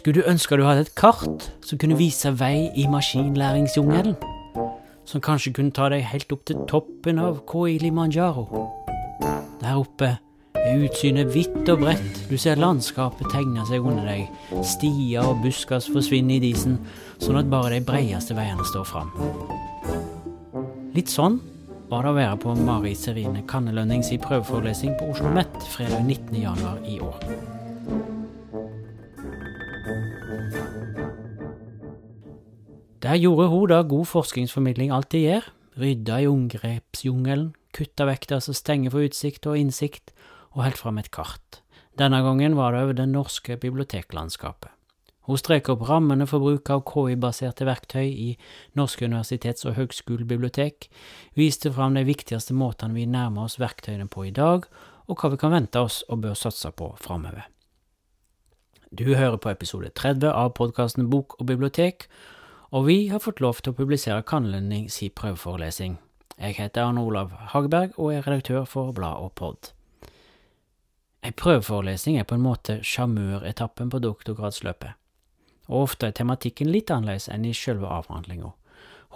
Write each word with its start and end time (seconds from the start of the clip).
Skulle 0.00 0.22
du 0.22 0.30
ønske 0.30 0.56
du 0.56 0.62
hadde 0.64 0.86
et 0.86 0.94
kart 0.96 1.42
som 1.60 1.76
kunne 1.76 1.98
vise 1.98 2.30
vei 2.40 2.70
i 2.72 2.86
maskinlæringsjungelen? 2.88 4.14
Som 5.04 5.20
kanskje 5.20 5.52
kunne 5.58 5.74
ta 5.76 5.90
deg 5.92 6.06
helt 6.08 6.32
opp 6.32 6.46
til 6.48 6.62
toppen 6.70 7.20
av 7.20 7.42
Koilimanjaro? 7.50 8.46
Der 9.60 9.76
oppe 9.76 10.08
er 10.56 10.86
utsynet 10.86 11.34
vidt 11.34 11.68
og 11.68 11.82
bredt, 11.82 12.22
du 12.30 12.38
ser 12.40 12.56
landskapet 12.56 13.28
tegne 13.28 13.66
seg 13.68 13.84
under 13.84 14.08
deg, 14.08 14.24
stier 14.64 15.20
og 15.20 15.44
buskas 15.44 15.90
forsvinner 15.92 16.38
i 16.38 16.46
disen, 16.48 16.80
sånn 17.20 17.42
at 17.42 17.52
bare 17.52 17.74
de 17.76 17.84
breieste 17.84 18.38
veiene 18.38 18.64
står 18.72 18.88
fram. 18.88 19.12
Litt 20.96 21.12
sånn 21.12 21.42
var 21.92 22.08
det 22.08 22.14
å 22.14 22.20
være 22.22 22.40
på 22.40 22.56
Mari 22.56 22.96
Serine 22.96 23.44
Kannelønnings 23.44 24.14
prøveforelesning 24.24 24.96
på 24.96 25.12
Oslo 25.12 25.28
OsloMet 25.28 25.60
fredag 25.76 26.08
19.1 26.08 26.88
i 26.88 27.00
år. 27.04 28.19
Der 33.00 33.16
gjorde 33.16 33.48
hun 33.48 33.68
da 33.70 33.80
god 33.80 34.04
forskningsformidling 34.10 34.90
alltid 34.92 35.22
gjør, 35.24 35.46
rydda 35.80 36.18
i 36.20 36.26
omgrepsjungelen, 36.28 37.54
kutta 37.72 38.04
vekk 38.04 38.26
det 38.28 38.40
som 38.44 38.56
stenger 38.56 38.92
for 38.92 39.06
utsikt 39.06 39.46
og 39.48 39.56
innsikt, 39.56 40.10
og 40.52 40.66
helt 40.66 40.76
fram 40.76 40.98
et 41.00 41.08
kart. 41.14 41.62
Denne 41.96 42.20
gangen 42.20 42.58
var 42.58 42.74
det 42.74 42.82
over 42.84 42.98
det 42.98 43.06
norske 43.08 43.56
biblioteklandskapet. 43.56 44.74
Hun 45.24 45.38
streker 45.40 45.76
opp 45.76 45.84
rammene 45.88 46.26
for 46.28 46.44
bruk 46.44 46.68
av 46.74 46.82
KI-baserte 46.88 47.64
verktøy 47.64 48.04
i 48.08 48.28
norske 48.76 49.06
universitets- 49.08 49.64
og 49.68 49.78
høgskolebibliotek, 49.78 50.90
viste 51.38 51.72
fram 51.72 51.96
de 51.96 52.02
viktigste 52.04 52.56
måtene 52.56 52.98
vi 52.98 53.06
nærmer 53.08 53.46
oss 53.46 53.56
verktøyene 53.62 54.10
på 54.12 54.26
i 54.28 54.34
dag, 54.34 54.66
og 55.08 55.16
hva 55.16 55.30
vi 55.32 55.38
kan 55.40 55.54
vente 55.54 55.80
oss 55.80 56.02
og 56.08 56.20
bør 56.26 56.36
satse 56.36 56.68
på 56.76 56.90
framover. 57.00 57.48
Du 58.92 59.06
hører 59.14 59.38
på 59.38 59.52
episode 59.54 59.88
30 59.94 60.28
av 60.34 60.52
podkasten 60.58 61.08
Bok 61.08 61.38
og 61.40 61.46
bibliotek, 61.48 62.10
og 62.70 62.86
vi 62.86 63.08
har 63.08 63.18
fått 63.18 63.40
lov 63.42 63.58
til 63.58 63.72
å 63.72 63.78
publisere 63.80 64.22
Kannlønning 64.22 64.86
si 64.94 65.08
prøveforelesning. 65.10 65.96
Jeg 66.38 66.54
heter 66.56 66.86
Arne 66.86 67.02
Olav 67.02 67.32
Hageberg 67.50 67.98
og 67.98 68.14
er 68.14 68.22
redaktør 68.22 68.62
for 68.64 68.94
Blad 68.94 69.18
og 69.18 69.32
Pod. 69.34 69.72
En 71.26 71.34
prøveforelesning 71.36 72.20
er 72.20 72.28
på 72.28 72.38
en 72.38 72.46
måte 72.46 72.78
sjarmøretappen 72.86 73.90
på 73.90 74.00
doktorgradsløpet, 74.06 74.94
og 75.68 75.82
ofte 75.82 76.08
er 76.08 76.16
tematikken 76.16 76.70
litt 76.70 76.94
annerledes 76.94 77.28
enn 77.34 77.44
i 77.44 77.52
selve 77.56 77.90
avhandlinga. 77.90 78.54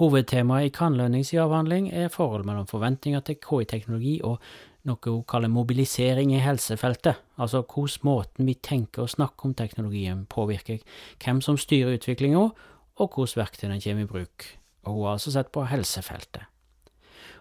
Hovedtemaet 0.02 0.66
i 0.66 0.75
Kannelønnings 0.75 1.30
avhandling 1.38 1.86
er 1.94 2.10
forholdet 2.10 2.50
mellom 2.50 2.66
forventninger 2.66 3.22
til 3.22 3.38
KI-teknologi 3.38 4.16
og 4.27 4.42
noe 4.84 4.98
hun 5.06 5.22
kaller 5.30 5.48
mobilisering 5.48 6.34
i 6.34 6.42
helsefeltet, 6.42 7.22
altså 7.38 7.62
hvordan 7.62 8.02
måten 8.05 8.50
vi 8.50 8.58
tenker 8.58 9.06
og 9.06 9.14
snakker 9.14 9.47
om 9.47 9.55
teknologien 9.55 10.27
påvirker 10.27 10.82
hvem 11.22 11.41
som 11.41 11.56
styrer 11.56 11.94
utviklinga, 11.97 12.48
og 12.97 13.06
hvordan 13.14 13.41
verktøyene 13.42 13.81
kommer 13.83 14.03
i 14.03 14.11
bruk, 14.11 14.37
og 14.84 14.92
hun 14.92 15.05
har 15.05 15.12
altså 15.19 15.31
sett 15.34 15.50
på 15.53 15.61
helsefeltet. 15.70 16.42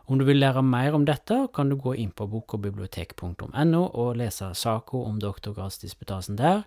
Om 0.06 0.20
du 0.20 0.26
vil 0.28 0.42
lære 0.42 0.64
mer 0.68 0.94
om 0.98 1.06
dette, 1.08 1.48
kan 1.56 1.70
du 1.70 1.76
gå 1.80 1.94
inn 1.96 2.12
på 2.12 2.28
bokogbibliotek.no 2.28 3.84
og 3.88 4.18
lese 4.20 4.54
saka 4.54 4.98
om 4.98 5.20
doktorgradsdisputasen 5.24 6.36
der, 6.40 6.62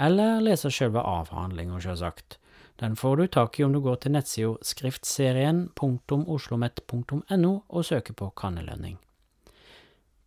eller 0.00 0.40
lese 0.42 0.70
selve 0.74 1.00
avhandlinga, 1.06 1.80
sjølsagt. 1.80 2.38
Den 2.80 2.96
får 2.96 3.16
du 3.16 3.26
tak 3.26 3.60
i 3.60 3.64
om 3.64 3.72
du 3.72 3.80
går 3.84 3.96
til 4.00 4.12
nettsida 4.16 4.54
skriftserien.oslomet.no 4.64 7.52
og 7.68 7.84
søker 7.84 8.12
på 8.16 8.30
kannelønning. 8.40 8.98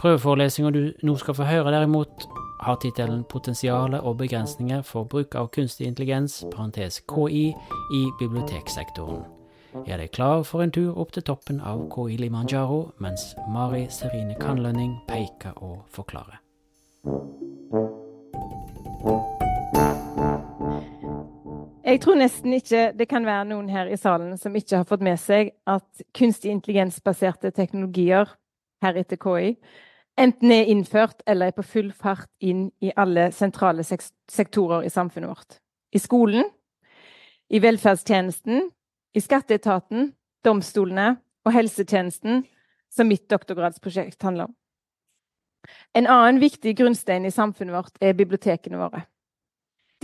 Prøveforelesninga 0.03 0.69
du 0.75 0.81
nå 1.07 1.13
skal 1.15 1.35
få 1.37 1.45
høre, 1.47 1.71
derimot, 1.71 2.25
har 2.59 2.75
tittelen 2.75 3.23
'Potensialet 3.23 4.01
og 4.01 4.17
begrensninger 4.17 4.81
for 4.81 5.03
bruk 5.03 5.35
av 5.35 5.47
kunstig 5.47 5.87
intelligens 5.87 6.43
parentes 6.51 6.99
KI, 6.99 7.55
i 7.93 8.01
biblioteksektoren'. 8.19 9.23
Er 9.87 9.97
deg 9.97 10.11
klar 10.11 10.43
for 10.43 10.61
en 10.61 10.71
tur 10.71 10.97
opp 10.99 11.11
til 11.11 11.23
toppen 11.23 11.61
av 11.61 11.87
KI 11.95 12.17
Limanjaro, 12.17 12.91
mens 12.99 13.35
Mari 13.49 13.87
Serine 13.89 14.35
Kannlønning 14.39 14.97
peker 15.07 15.63
og 15.63 15.85
forklarer. 15.87 16.41
Jeg 21.85 22.01
tror 22.01 22.15
nesten 22.15 22.53
ikke 22.53 22.91
det 22.97 23.07
kan 23.07 23.25
være 23.25 23.45
noen 23.45 23.69
her 23.69 23.85
i 23.85 23.95
salen 23.95 24.37
som 24.37 24.55
ikke 24.55 24.77
har 24.77 24.83
fått 24.83 25.01
med 25.01 25.17
seg 25.19 25.51
at 25.67 26.03
kunstig 26.13 26.51
intelligensbaserte 26.51 27.51
teknologier, 27.51 28.27
heretter 28.81 29.15
KI, 29.15 29.55
enten 30.17 30.51
er 30.51 30.69
innført 30.69 31.21
eller 31.27 31.49
er 31.49 31.57
på 31.57 31.65
full 31.65 31.91
fart 31.91 32.29
inn 32.39 32.67
i 32.81 32.91
alle 32.95 33.31
sentrale 33.31 33.83
sektorer 33.83 34.85
i 34.85 34.91
samfunnet 34.93 35.29
vårt. 35.29 35.59
I 35.93 35.99
skolen, 36.01 36.47
i 37.49 37.61
velferdstjenesten, 37.61 38.69
i 39.13 39.21
skatteetaten, 39.21 40.11
domstolene 40.45 41.15
og 41.45 41.53
helsetjenesten, 41.53 42.43
som 42.93 43.09
mitt 43.09 43.25
doktorgradsprosjekt 43.29 44.21
handler 44.23 44.49
om. 44.49 44.55
En 45.95 46.07
annen 46.09 46.41
viktig 46.41 46.75
grunnstein 46.77 47.25
i 47.25 47.31
samfunnet 47.31 47.75
vårt 47.75 48.01
er 48.01 48.17
bibliotekene 48.17 48.77
våre. 48.77 49.05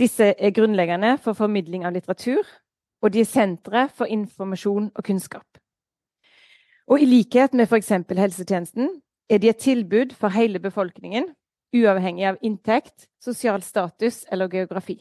Disse 0.00 0.32
er 0.32 0.54
grunnleggende 0.56 1.16
for 1.20 1.36
formidling 1.36 1.84
av 1.84 1.92
litteratur, 1.94 2.46
og 3.02 3.12
de 3.12 3.22
er 3.22 3.28
sentre 3.28 3.86
for 3.92 4.08
informasjon 4.08 4.90
og 4.94 5.04
kunnskap. 5.04 5.46
Og 6.90 7.02
i 7.02 7.08
likhet 7.08 7.54
med 7.54 7.68
f.eks. 7.68 7.92
helsetjenesten 8.08 8.88
er 9.30 9.38
de 9.38 9.48
et 9.48 9.58
tilbud 9.62 10.14
for 10.18 10.34
hele 10.34 10.58
befolkningen, 10.58 11.28
uavhengig 11.76 12.26
av 12.26 12.38
inntekt, 12.42 13.06
sosial 13.22 13.62
status 13.62 14.24
eller 14.30 14.50
geografi. 14.50 14.98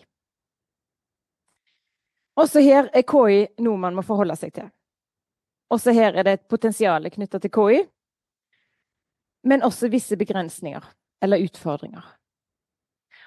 Også 2.40 2.62
her 2.64 2.92
er 2.94 3.04
KI 3.04 3.48
noe 3.66 3.82
man 3.82 3.98
må 3.98 4.06
forholde 4.06 4.38
seg 4.40 4.54
til. 4.56 4.70
Også 5.74 5.94
her 5.94 6.16
er 6.16 6.26
det 6.26 6.38
et 6.38 6.48
potensial 6.50 7.10
knytta 7.12 7.42
til 7.42 7.52
KI, 7.54 7.82
men 9.50 9.66
også 9.66 9.90
visse 9.90 10.18
begrensninger 10.18 10.86
eller 11.24 11.42
utfordringer. 11.44 12.06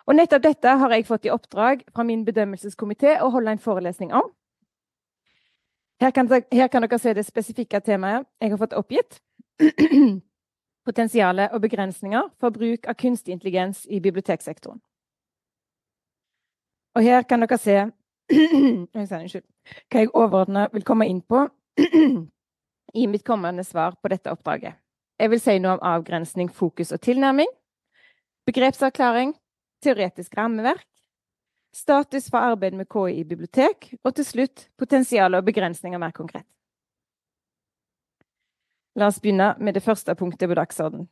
Og 0.06 0.16
nettopp 0.18 0.42
dette 0.42 0.70
har 0.78 0.94
jeg 0.94 1.06
fått 1.06 1.26
i 1.26 1.34
oppdrag 1.34 1.84
fra 1.94 2.06
min 2.06 2.24
bedømmelseskomité 2.26 3.18
å 3.22 3.30
holde 3.30 3.54
en 3.54 3.62
forelesning 3.62 4.14
om. 4.14 4.30
Her 6.02 6.10
kan, 6.10 6.26
her 6.26 6.68
kan 6.68 6.82
dere 6.82 6.98
se 6.98 7.12
det 7.14 7.26
spesifikke 7.26 7.80
temaet 7.84 8.26
jeg 8.42 8.50
har 8.50 8.58
fått 8.58 8.74
oppgitt. 8.74 9.20
Potensialet 10.86 11.52
og 11.54 11.62
begrensninger 11.62 12.30
for 12.42 12.54
bruk 12.54 12.88
av 12.90 12.98
kunstig 12.98 13.34
intelligens 13.36 13.84
i 13.86 14.00
biblioteksektoren. 14.02 14.80
Og 16.96 17.06
her 17.06 17.24
kan 17.28 17.40
dere 17.44 17.58
se 17.60 17.78
unnskyld, 18.98 19.44
hva 19.88 20.02
jeg 20.02 20.12
overordna 20.12 20.66
vil 20.72 20.84
komme 20.86 21.08
inn 21.08 21.22
på 21.22 21.46
i 23.00 23.06
mitt 23.08 23.24
kommende 23.24 23.64
svar 23.64 23.96
på 24.02 24.10
dette 24.12 24.32
oppdraget. 24.32 24.76
Jeg 25.20 25.30
vil 25.30 25.40
si 25.40 25.58
noe 25.62 25.76
om 25.76 25.84
avgrensning, 25.86 26.50
fokus 26.50 26.92
og 26.92 27.00
tilnærming, 27.04 27.48
begrepsavklaring, 28.48 29.36
teoretisk 29.84 30.34
rammeverk, 30.36 30.86
status 31.72 32.28
for 32.30 32.42
arbeid 32.42 32.74
med 32.76 32.88
KI 32.90 33.20
i 33.20 33.28
bibliotek, 33.28 33.92
og 34.04 34.16
til 34.16 34.26
slutt 34.26 34.66
potensial 34.78 35.38
og 35.38 35.46
begrensninger 35.46 36.00
mer 36.00 36.12
konkret. 36.16 36.46
La 38.94 39.08
oss 39.08 39.20
begynne 39.20 39.54
med 39.58 39.74
det 39.74 39.82
første 39.84 40.14
punktet 40.14 40.50
på 40.50 40.56
dagsordenen. 40.58 41.08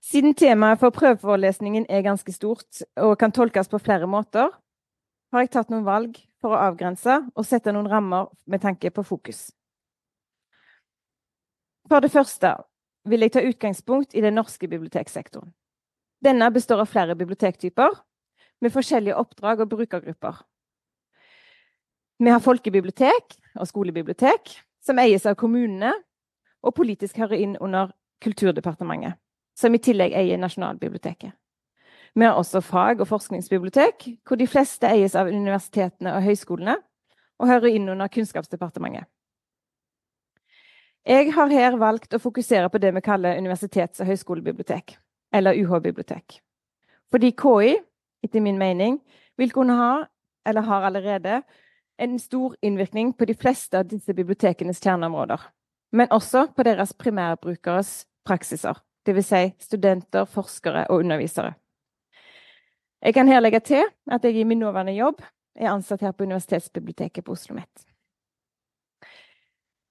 Siden 0.00 0.32
temaet 0.34 0.80
for 0.80 0.94
prøveforelesningen 0.96 1.84
er 1.92 2.06
ganske 2.06 2.32
stort 2.32 2.80
og 2.96 3.18
kan 3.20 3.32
tolkes 3.36 3.68
på 3.68 3.78
flere 3.78 4.08
måter, 4.08 4.48
har 5.30 5.44
jeg 5.44 5.52
tatt 5.52 5.70
noen 5.70 5.84
valg 5.84 6.16
for 6.40 6.56
å 6.56 6.62
avgrense 6.70 7.18
og 7.36 7.46
sette 7.46 7.72
noen 7.76 7.90
rammer 7.90 8.30
med 8.48 8.62
tanke 8.64 8.90
på 8.90 9.04
fokus. 9.04 9.50
For 11.90 12.00
det 12.00 12.12
første 12.14 12.54
vil 13.10 13.26
jeg 13.26 13.34
ta 13.34 13.44
utgangspunkt 13.44 14.16
i 14.16 14.24
den 14.24 14.38
norske 14.38 14.68
biblioteksektoren. 14.68 15.52
Denne 16.24 16.50
består 16.52 16.80
av 16.82 16.88
flere 16.88 17.16
bibliotektyper 17.16 18.00
med 18.60 18.72
forskjellige 18.72 19.16
oppdrag 19.16 19.62
og 19.64 19.70
brukergrupper. 19.72 20.42
Vi 22.20 22.28
har 22.28 22.42
folkebibliotek 22.44 23.36
og 23.56 23.68
skolebibliotek, 23.68 24.52
som 24.84 25.00
eies 25.00 25.24
av 25.28 25.38
kommunene 25.40 25.92
og 26.62 26.74
politisk 26.74 27.18
hører 27.18 27.40
inn 27.40 27.56
under 27.60 27.92
Kulturdepartementet, 28.20 29.16
som 29.56 29.74
i 29.74 29.80
tillegg 29.80 30.12
eier 30.12 30.38
Nasjonalbiblioteket. 30.40 31.32
Vi 32.14 32.24
har 32.24 32.34
også 32.36 32.60
fag- 32.60 33.00
og 33.00 33.08
forskningsbibliotek, 33.08 34.08
hvor 34.26 34.36
de 34.36 34.46
fleste 34.46 34.88
eies 34.88 35.14
av 35.14 35.30
universitetene 35.30 36.14
og 36.16 36.22
høyskolene, 36.22 36.76
og 37.38 37.48
hører 37.48 37.72
inn 37.72 37.88
under 37.88 38.08
Kunnskapsdepartementet. 38.12 39.06
Jeg 41.06 41.32
har 41.32 41.48
her 41.48 41.76
valgt 41.80 42.12
å 42.14 42.20
fokusere 42.20 42.68
på 42.68 42.78
det 42.78 42.92
vi 42.94 43.00
kaller 43.00 43.38
universitets- 43.40 44.02
og 44.02 44.06
høyskolebibliotek 44.06 44.98
eller 45.32 45.56
UH-bibliotek. 45.56 46.40
Fordi 47.10 47.30
KI, 47.30 47.78
etter 48.22 48.40
min 48.40 48.58
mening, 48.58 49.00
vil 49.38 49.52
kunne 49.52 49.78
ha, 49.78 50.04
eller 50.46 50.60
har 50.60 50.82
allerede, 50.82 51.42
en 51.98 52.18
stor 52.18 52.54
innvirkning 52.62 53.14
på 53.16 53.24
de 53.24 53.34
fleste 53.34 53.78
av 53.78 53.88
disse 53.88 54.14
bibliotekenes 54.14 54.80
kjerneområder. 54.80 55.40
Men 55.92 56.08
også 56.10 56.46
på 56.56 56.62
deres 56.62 56.92
primærbrukeres 56.92 58.06
praksiser, 58.24 58.78
dvs. 59.06 59.26
Si 59.26 59.52
studenter, 59.58 60.24
forskere 60.24 60.86
og 60.86 60.96
undervisere. 60.96 61.54
Jeg 63.02 63.14
kan 63.14 63.28
her 63.28 63.40
legge 63.40 63.60
til 63.60 63.84
at 64.10 64.24
jeg 64.24 64.36
i 64.36 64.44
min 64.44 64.58
nåværende 64.58 64.92
jobb 64.92 65.22
er 65.56 65.72
ansatt 65.72 66.00
her 66.00 66.12
på 66.12 66.24
Universitetsbiblioteket 66.24 67.24
på 67.24 67.32
Oslo 67.32 67.54
OsloMet. 67.54 67.86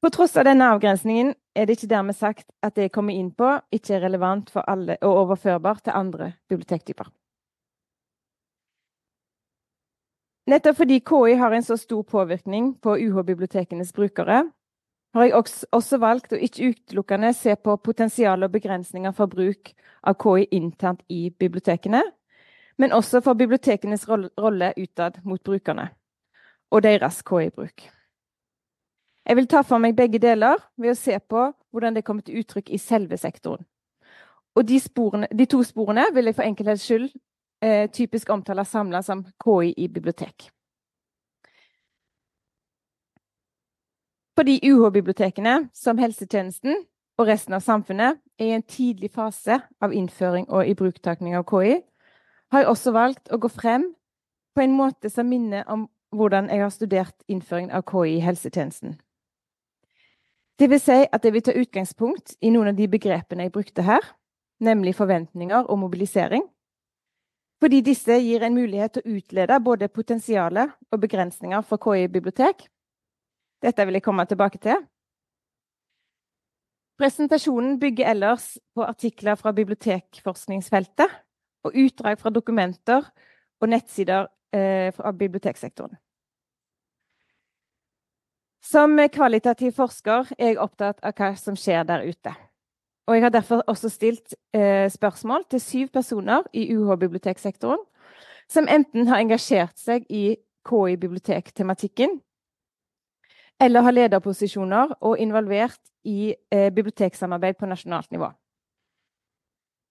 På 0.01 0.09
tross 0.09 0.37
av 0.37 0.45
denne 0.47 0.67
avgrensningen 0.71 1.33
er 1.55 1.65
det 1.65 1.75
ikke 1.75 1.89
dermed 1.91 2.15
sagt 2.15 2.45
at 2.63 2.75
det 2.75 2.87
jeg 2.87 2.91
kommer 2.95 3.13
inn 3.13 3.33
på, 3.35 3.57
ikke 3.71 3.97
er 3.97 4.05
relevant 4.05 4.49
for 4.49 4.63
alle 4.69 4.95
og 5.01 5.23
overførbar 5.25 5.81
til 5.83 5.97
andre 5.97 6.33
bibliotektyper. 6.47 7.09
Nettopp 10.49 10.77
fordi 10.79 11.01
KI 11.05 11.35
har 11.37 11.53
en 11.53 11.65
så 11.65 11.75
stor 11.77 12.03
påvirkning 12.03 12.71
på 12.81 12.95
UH-bibliotekenes 12.95 13.91
brukere, 13.93 14.45
har 15.13 15.25
jeg 15.25 15.65
også 15.73 15.97
valgt 16.01 16.33
å 16.33 16.39
ikke 16.39 16.71
utelukkende 16.73 17.31
se 17.33 17.55
på 17.57 17.75
potensial 17.81 18.45
og 18.45 18.53
begrensninger 18.53 19.13
for 19.17 19.31
bruk 19.31 19.71
av 20.05 20.17
KI 20.21 20.45
internt 20.55 21.01
i 21.09 21.29
bibliotekene, 21.29 22.03
men 22.77 22.93
også 22.95 23.21
for 23.25 23.37
bibliotekenes 23.39 24.05
rolle 24.09 24.73
utad 24.77 25.19
mot 25.23 25.41
brukerne 25.43 25.89
og 26.69 26.83
deres 26.85 27.23
KI-bruk. 27.25 27.87
Jeg 29.25 29.37
vil 29.37 29.49
ta 29.49 29.63
for 29.65 29.81
meg 29.81 29.97
begge 29.97 30.21
deler 30.21 30.61
ved 30.77 30.93
å 30.93 30.97
se 30.97 31.17
på 31.19 31.49
hvordan 31.73 31.97
det 31.97 32.05
kommer 32.05 32.25
til 32.25 32.39
uttrykk 32.41 32.71
i 32.73 32.79
selve 32.81 33.17
sektoren. 33.17 33.65
Og 34.57 34.65
de, 34.65 34.79
sporene, 34.81 35.27
de 35.33 35.45
to 35.49 35.59
sporene 35.65 36.07
vil 36.13 36.29
jeg 36.29 36.37
for 36.37 36.45
enkelhets 36.45 36.85
skyld 36.85 37.09
eh, 37.61 37.89
typisk 37.93 38.29
omtale 38.33 38.65
samla 38.65 39.01
som 39.05 39.21
KI 39.43 39.73
i 39.77 39.89
bibliotek. 39.91 40.49
Fordi 44.39 44.59
UH-bibliotekene, 44.63 45.67
som 45.75 45.97
helsetjenesten 45.99 46.77
og 47.19 47.27
resten 47.27 47.57
av 47.57 47.59
samfunnet, 47.59 48.21
er 48.39 48.45
i 48.45 48.53
en 48.55 48.63
tidlig 48.63 49.09
fase 49.11 49.57
av 49.83 49.91
innføring 49.91 50.45
og 50.47 50.63
ibruktakning 50.63 51.35
av 51.35 51.43
KI, 51.49 51.81
har 52.53 52.63
jeg 52.63 52.69
også 52.71 52.93
valgt 52.95 53.33
å 53.35 53.39
gå 53.43 53.51
frem 53.51 53.89
på 54.55 54.63
en 54.63 54.77
måte 54.77 55.11
som 55.11 55.27
minner 55.27 55.67
om 55.67 55.89
hvordan 56.15 56.47
jeg 56.47 56.63
har 56.63 56.71
studert 56.71 57.27
innføringen 57.27 57.75
av 57.75 57.83
KI 57.91 58.15
i 58.15 58.23
helsetjenesten. 58.23 58.95
Det 60.55 60.71
vil 60.71 60.83
si 60.87 61.01
at 61.03 61.27
jeg 61.27 61.35
vil 61.35 61.43
ta 61.43 61.59
utgangspunkt 61.59 62.37
i 62.39 62.55
noen 62.55 62.71
av 62.71 62.79
de 62.79 62.87
begrepene 62.87 63.49
jeg 63.49 63.55
brukte 63.59 63.83
her, 63.91 64.07
nemlig 64.63 64.95
forventninger 64.95 65.67
og 65.67 65.83
mobilisering, 65.83 66.47
fordi 67.59 67.83
disse 67.83 68.23
gir 68.23 68.47
en 68.47 68.55
mulighet 68.55 68.95
til 68.95 69.03
å 69.03 69.19
utlede 69.19 69.63
både 69.67 69.91
potensialet 69.91 70.77
og 70.95 71.03
begrensninger 71.03 71.67
for 71.67 71.83
KI-bibliotek, 71.83 72.69
dette 73.63 73.85
vil 73.85 73.97
jeg 73.97 74.05
komme 74.05 74.25
tilbake 74.25 74.61
til. 74.63 74.79
Presentasjonen 76.99 77.77
bygger 77.79 78.11
ellers 78.11 78.57
på 78.75 78.83
artikler 78.83 79.39
fra 79.39 79.53
bibliotekforskningsfeltet 79.55 81.13
og 81.63 81.75
utdrag 81.75 82.19
fra 82.19 82.31
dokumenter 82.31 83.07
og 83.61 83.71
nettsider 83.71 84.27
eh, 84.55 84.91
fra 84.95 85.11
biblioteksektoren. 85.11 85.95
Som 88.63 88.99
kvalitativ 89.13 89.71
forsker 89.77 90.33
er 90.37 90.51
jeg 90.51 90.59
opptatt 90.59 90.99
av 91.03 91.15
hva 91.15 91.31
som 91.39 91.55
skjer 91.55 91.87
der 91.87 92.03
ute. 92.03 92.35
Og 93.07 93.15
jeg 93.15 93.23
har 93.23 93.31
derfor 93.33 93.63
også 93.67 93.89
stilt 93.89 94.35
eh, 94.53 94.91
spørsmål 94.91 95.47
til 95.49 95.61
syv 95.63 95.87
personer 95.95 96.43
i 96.53 96.67
UH-biblioteksektoren 96.75 97.79
som 98.49 98.67
enten 98.69 99.07
har 99.07 99.23
engasjert 99.23 99.77
seg 99.79 100.05
i 100.09 100.35
KI-bibliotektematikken 100.67 102.19
eller 103.59 103.81
har 103.81 103.95
lederposisjoner 103.95 104.95
og 105.01 105.19
involvert 105.19 105.79
i 106.03 106.35
eh, 106.51 106.69
biblioteksamarbeid 106.73 107.57
på 107.59 107.67
nasjonalt 107.67 108.11
nivå. 108.11 108.31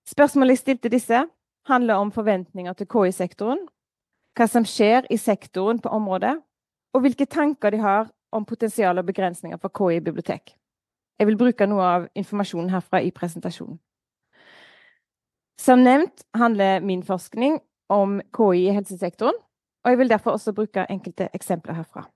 Spørsmålet 0.08 0.56
jeg 0.56 0.58
stilte 0.62 0.92
disse, 0.92 1.24
handler 1.68 2.00
om 2.00 2.12
forventninger 2.12 2.72
til 2.72 2.88
KI-sektoren, 2.88 3.66
hva 4.38 4.46
som 4.48 4.64
skjer 4.64 5.04
i 5.12 5.18
sektoren 5.20 5.82
på 5.84 5.92
området, 5.92 6.38
og 6.94 7.04
hvilke 7.04 7.26
tanker 7.26 7.74
de 7.74 7.82
har 7.82 8.08
om 8.32 8.44
potensial 8.48 8.98
og 8.98 9.06
begrensninger 9.06 9.60
for 9.60 9.68
KI 9.68 10.00
bibliotek. 10.00 10.54
Jeg 11.18 11.26
vil 11.26 11.36
bruke 11.36 11.66
noe 11.66 11.84
av 11.84 12.08
informasjonen 12.16 12.70
herfra 12.72 13.02
i 13.02 13.12
presentasjonen. 13.12 13.78
Som 15.58 15.82
nevnt 15.82 16.22
handler 16.38 16.80
min 16.80 17.02
forskning 17.02 17.58
om 17.90 18.20
KI 18.36 18.68
i 18.68 18.76
helsesektoren, 18.76 19.36
og 19.84 19.90
jeg 19.90 19.98
vil 19.98 20.10
derfor 20.10 20.38
også 20.38 20.54
bruke 20.54 20.86
enkelte 20.88 21.28
eksempler 21.34 21.74
herfra. 21.74 22.06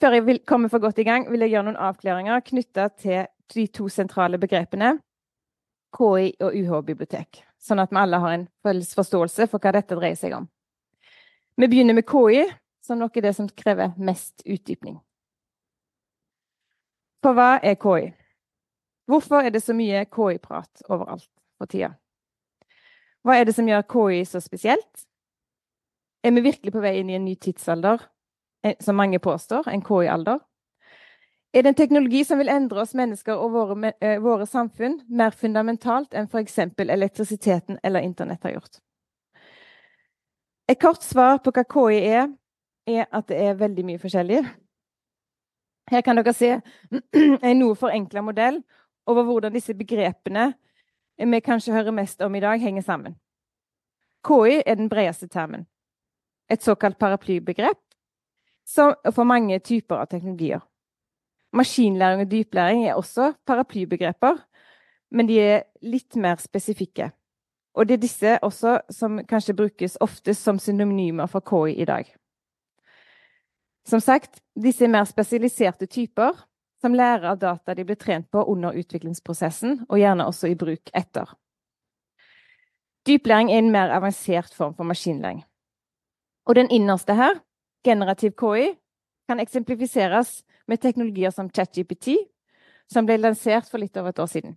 Før 0.00 0.16
jeg 0.16 0.24
vil 0.26 0.40
komme 0.48 0.70
for 0.72 0.80
godt 0.80 0.98
i 0.98 1.04
gang, 1.04 1.26
vil 1.28 1.42
jeg 1.44 1.52
gjøre 1.52 1.66
noen 1.66 1.76
avklaringer 1.76 2.40
knytta 2.46 2.86
til 2.96 3.26
de 3.52 3.66
to 3.68 3.88
sentrale 3.92 4.38
begrepene 4.40 4.94
KI 5.92 6.30
og 6.40 6.54
UH-bibliotek, 6.56 7.42
sånn 7.60 7.82
at 7.82 7.90
vi 7.92 7.98
alle 8.00 8.20
har 8.22 8.36
en 8.36 8.46
felles 8.64 8.94
forståelse 8.96 9.48
for 9.50 9.60
hva 9.60 9.74
dette 9.76 9.98
dreier 9.98 10.16
seg 10.16 10.36
om. 10.38 10.46
Vi 11.60 11.68
begynner 11.68 11.98
med 11.98 12.06
KI, 12.08 12.46
som 12.80 13.00
noe 13.00 13.12
av 13.12 13.26
det 13.26 13.32
som 13.36 13.48
krever 13.52 13.92
mest 14.00 14.40
utdypning. 14.46 14.96
For 17.20 17.36
hva 17.36 17.58
er 17.60 17.76
KI? 17.76 18.14
Hvorfor 19.10 19.44
er 19.44 19.52
det 19.52 19.60
så 19.66 19.74
mye 19.76 20.06
KI-prat 20.08 20.86
overalt 20.88 21.28
for 21.58 21.68
tida? 21.68 21.90
Hva 23.26 23.36
er 23.36 23.44
det 23.44 23.56
som 23.58 23.68
gjør 23.68 23.84
KI 23.90 24.22
så 24.24 24.40
spesielt? 24.40 25.04
Er 26.24 26.32
vi 26.32 26.46
virkelig 26.46 26.72
på 26.72 26.80
vei 26.80 26.94
inn 27.00 27.10
i 27.12 27.18
en 27.18 27.26
ny 27.26 27.34
tidsalder 27.36 28.06
som 28.80 28.96
mange 28.96 29.18
påstår, 29.18 29.68
en 29.68 29.82
KI-alder, 29.84 30.38
er 31.52 31.62
det 31.62 31.68
en 31.68 31.74
teknologi 31.74 32.24
som 32.24 32.38
vil 32.38 32.48
endre 32.48 32.84
oss 32.84 32.94
mennesker 32.94 33.34
og 33.34 33.50
våre, 33.50 33.92
eh, 34.00 34.20
våre 34.22 34.46
samfunn 34.46 35.00
mer 35.08 35.34
fundamentalt 35.34 36.14
enn 36.14 36.28
f.eks. 36.30 36.58
elektrisiteten 36.78 37.80
eller 37.82 38.06
internett 38.06 38.42
har 38.42 38.54
gjort. 38.54 38.78
Et 40.68 40.78
kort 40.80 41.02
svar 41.02 41.40
på 41.42 41.50
hva 41.50 41.64
KI 41.66 41.98
er, 42.06 42.28
er 42.86 43.08
at 43.10 43.26
det 43.26 43.40
er 43.42 43.58
veldig 43.58 43.84
mye 43.84 43.98
forskjellig. 43.98 44.44
Her 45.90 46.04
kan 46.06 46.16
dere 46.16 46.32
se 46.32 46.52
en 47.48 47.58
noe 47.58 47.74
forenkla 47.74 48.22
modell 48.22 48.62
over 49.10 49.26
hvordan 49.26 49.52
disse 49.52 49.74
begrepene 49.74 50.52
vi 51.18 51.40
kanskje 51.40 51.74
hører 51.74 51.92
mest 51.92 52.22
om 52.22 52.34
i 52.34 52.40
dag, 52.40 52.60
henger 52.62 52.82
sammen. 52.86 53.18
KI 54.24 54.62
er 54.64 54.78
den 54.78 54.88
bredeste 54.88 55.26
termen. 55.28 55.66
Et 56.48 56.62
såkalt 56.62 56.98
paraplybegrep 56.98 57.89
for 59.14 59.24
mange 59.24 59.58
typer 59.58 59.96
av 59.96 60.06
teknologier. 60.10 60.60
Maskinlæring 61.52 62.20
og 62.20 62.30
dyplæring 62.30 62.84
er 62.86 62.94
også 62.94 63.32
paraplybegreper, 63.46 64.36
men 65.10 65.28
de 65.28 65.40
er 65.40 65.62
litt 65.82 66.16
mer 66.16 66.38
spesifikke. 66.38 67.10
Og 67.74 67.88
det 67.88 67.94
er 67.94 68.02
disse 68.02 68.38
også 68.42 68.78
som 68.90 69.18
kanskje 69.26 69.54
brukes 69.54 69.96
oftest 70.00 70.42
som 70.42 70.58
synonymer 70.58 71.26
for 71.26 71.40
KI 71.40 71.80
i 71.82 71.84
dag. 71.84 72.06
Som 73.86 74.00
sagt, 74.00 74.40
disse 74.54 74.84
er 74.84 74.92
mer 74.92 75.04
spesialiserte 75.04 75.86
typer 75.86 76.36
som 76.80 76.94
lærer 76.94 77.28
av 77.32 77.38
data 77.38 77.74
de 77.74 77.84
blir 77.84 77.98
trent 78.00 78.30
på 78.30 78.44
under 78.48 78.76
utviklingsprosessen, 78.76 79.84
og 79.88 79.98
gjerne 79.98 80.26
også 80.26 80.48
i 80.48 80.56
bruk 80.56 80.92
etter. 80.96 81.28
Dyplæring 83.06 83.50
er 83.52 83.58
en 83.58 83.72
mer 83.72 83.92
avansert 83.92 84.54
form 84.54 84.74
for 84.74 84.84
maskinlæring. 84.84 85.44
Og 86.46 86.54
den 86.54 86.70
innerste 86.70 87.14
her 87.14 87.40
generativ 87.84 88.34
KI 88.38 88.74
kan 89.28 89.40
eksemplifiseres 89.40 90.40
med 90.66 90.80
teknologier 90.80 91.30
som 91.30 91.50
ChatGPT, 91.50 92.16
som 92.92 93.06
ble 93.06 93.18
lansert 93.20 93.68
for 93.70 93.78
litt 93.82 93.96
over 93.96 94.10
et 94.10 94.18
år 94.22 94.30
siden. 94.30 94.56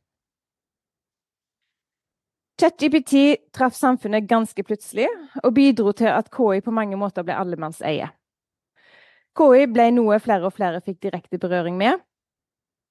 ChatGPT 2.61 3.37
traff 3.53 3.75
samfunnet 3.75 4.27
ganske 4.29 4.63
plutselig 4.63 5.07
og 5.43 5.53
bidro 5.55 5.91
til 5.97 6.11
at 6.13 6.29
KI 6.33 6.61
på 6.61 6.73
mange 6.73 6.97
måter 6.97 7.25
ble 7.25 7.35
allemannseie. 7.37 8.09
KI 9.33 9.67
ble 9.73 9.87
noe 9.95 10.19
flere 10.21 10.45
og 10.49 10.53
flere 10.53 10.81
fikk 10.85 10.99
direkte 11.07 11.39
berøring 11.41 11.77
med, 11.77 11.97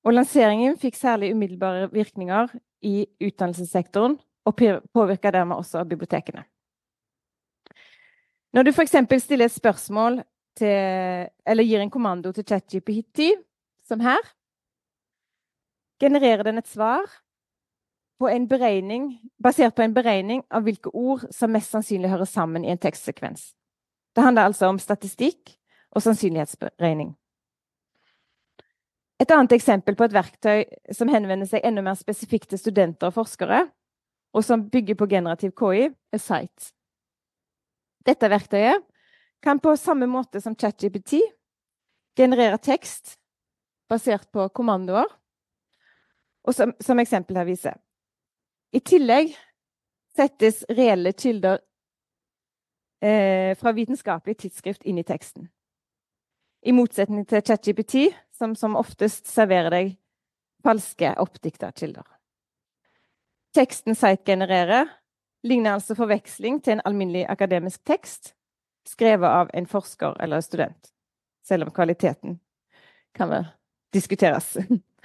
og 0.03 0.17
lanseringen 0.17 0.75
fikk 0.83 0.99
særlig 0.99 1.31
umiddelbare 1.35 1.91
virkninger 1.93 2.51
i 2.83 3.07
utdannelsessektoren 3.23 4.19
og 4.51 4.59
påvirka 4.59 5.31
dermed 5.31 5.63
også 5.63 5.85
bibliotekene. 5.87 6.43
Når 8.53 8.63
du 8.63 8.71
f.eks. 8.71 8.97
stiller 9.23 9.49
et 9.49 9.55
spørsmål 9.55 10.23
til 10.57 11.29
Eller 11.47 11.65
gir 11.65 11.81
en 11.81 11.91
kommando 11.91 12.33
til 12.33 12.45
ChatGPT, 12.45 13.33
som 13.89 14.01
her, 14.01 14.21
genererer 16.01 16.43
den 16.43 16.59
et 16.59 16.69
svar 16.69 17.07
på 18.21 18.29
beregning, 18.49 19.21
basert 19.43 19.75
på 19.75 19.83
en 19.83 19.95
beregning 19.95 20.45
av 20.51 20.63
hvilke 20.63 20.91
ord 20.95 21.25
som 21.31 21.51
mest 21.51 21.71
sannsynlig 21.71 22.11
hører 22.11 22.25
sammen 22.25 22.65
i 22.65 22.71
en 22.71 22.79
tekstsekvens. 22.79 23.55
Det 24.15 24.23
handler 24.23 24.43
altså 24.43 24.67
om 24.67 24.79
statistikk 24.79 25.57
og 25.91 26.03
sannsynlighetsberegning. 26.03 27.17
Et 29.21 29.31
annet 29.31 29.53
eksempel 29.53 29.97
på 29.97 30.05
et 30.05 30.15
verktøy 30.15 30.65
som 30.93 31.09
henvender 31.09 31.47
seg 31.47 31.65
enda 31.65 31.83
mer 31.83 31.95
spesifikt 31.95 32.51
til 32.51 32.59
studenter 32.59 33.09
og 33.09 33.15
forskere, 33.15 33.69
og 34.35 34.45
som 34.45 34.69
bygger 34.71 34.95
på 34.95 35.07
generativ 35.07 35.53
KI, 35.59 35.89
er 36.13 36.19
Site. 36.19 36.73
Dette 38.07 38.31
verktøyet 38.31 38.85
kan 39.43 39.61
på 39.63 39.75
samme 39.77 40.07
måte 40.11 40.41
som 40.41 40.57
ChatGPT 40.59 41.21
generere 42.19 42.59
tekst 42.59 43.17
basert 43.91 44.29
på 44.33 44.49
kommandoer, 44.55 45.09
og 46.43 46.55
som, 46.55 46.73
som 46.81 46.99
eksempel 46.99 47.39
her 47.39 47.47
viser. 47.47 47.77
I 48.73 48.81
tillegg 48.81 49.35
settes 50.17 50.63
reelle 50.71 51.13
kilder 51.13 51.61
eh, 53.05 53.53
fra 53.59 53.73
vitenskapelig 53.77 54.39
tidsskrift 54.43 54.87
inn 54.89 55.01
i 55.01 55.07
teksten. 55.07 55.49
I 56.63 56.73
motsetning 56.73 57.27
til 57.29 57.43
ChatGPT, 57.43 58.13
som 58.33 58.55
som 58.59 58.79
oftest 58.79 59.27
serverer 59.31 59.71
deg 59.75 59.95
falske, 60.63 61.15
oppdikta 61.19 61.73
kilder. 61.75 62.07
Teksten 63.53 63.99
Site 63.99 64.25
genererer 64.25 64.89
ligner 65.43 65.77
altså 65.77 65.97
forveksling 65.99 66.61
til 66.63 66.77
en 66.77 66.85
alminnelig 66.87 67.27
akademisk 67.31 67.83
tekst 67.89 68.35
skrevet 68.89 69.29
av 69.29 69.51
en 69.55 69.67
forsker 69.67 70.17
eller 70.21 70.37
en 70.37 70.43
student, 70.43 70.93
selv 71.47 71.67
om 71.67 71.75
kvaliteten 71.75 72.39
kan 73.15 73.31
vel 73.31 73.47
diskuteres. 73.95 74.57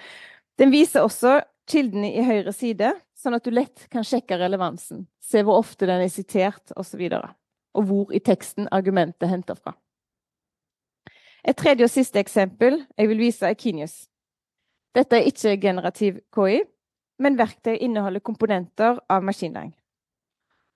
Den 0.60 0.72
viser 0.74 1.06
også 1.06 1.40
kildene 1.70 2.10
i 2.16 2.24
høyre 2.26 2.54
side, 2.56 2.94
sånn 3.18 3.38
at 3.38 3.46
du 3.46 3.52
lett 3.54 3.88
kan 3.94 4.06
sjekke 4.06 4.38
relevansen, 4.40 5.06
se 5.22 5.44
hvor 5.44 5.60
ofte 5.60 5.86
den 5.90 6.02
er 6.02 6.12
sitert 6.14 6.72
osv., 6.80 7.02
og, 7.12 7.28
og 7.78 7.90
hvor 7.90 8.14
i 8.16 8.22
teksten 8.24 8.70
argumentet 8.72 9.30
henter 9.30 9.58
fra. 9.60 9.76
Et 11.44 11.58
tredje 11.58 11.86
og 11.86 11.92
siste 11.92 12.20
eksempel 12.22 12.80
jeg 12.98 13.10
vil 13.12 13.22
vise, 13.22 13.46
er 13.46 13.58
Kinius. 13.60 14.08
Dette 14.96 15.20
er 15.20 15.28
ikke 15.30 15.58
generativ 15.62 16.22
KI, 16.34 16.62
men 17.22 17.38
verktøy 17.38 17.76
inneholder 17.76 18.24
komponenter 18.24 19.02
av 19.10 19.26
maskinlæring. 19.26 19.76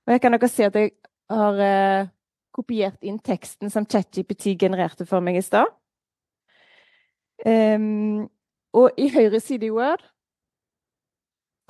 Og 0.05 0.13
her 0.13 0.21
kan 0.21 0.33
dere 0.33 0.49
se 0.49 0.65
at 0.65 0.75
jeg 0.75 0.91
har 1.31 1.61
eh, 1.63 2.09
kopiert 2.55 2.99
inn 3.05 3.19
teksten 3.23 3.71
som 3.71 3.85
ChatGPT 3.87 4.55
genererte 4.59 5.05
for 5.07 5.23
meg 5.23 5.39
i 5.39 5.45
stad. 5.45 5.69
Um, 7.41 8.29
og 8.77 8.97
i 9.01 9.07
høyre 9.09 9.39
side 9.41 9.65
i 9.65 9.73
Word 9.73 10.03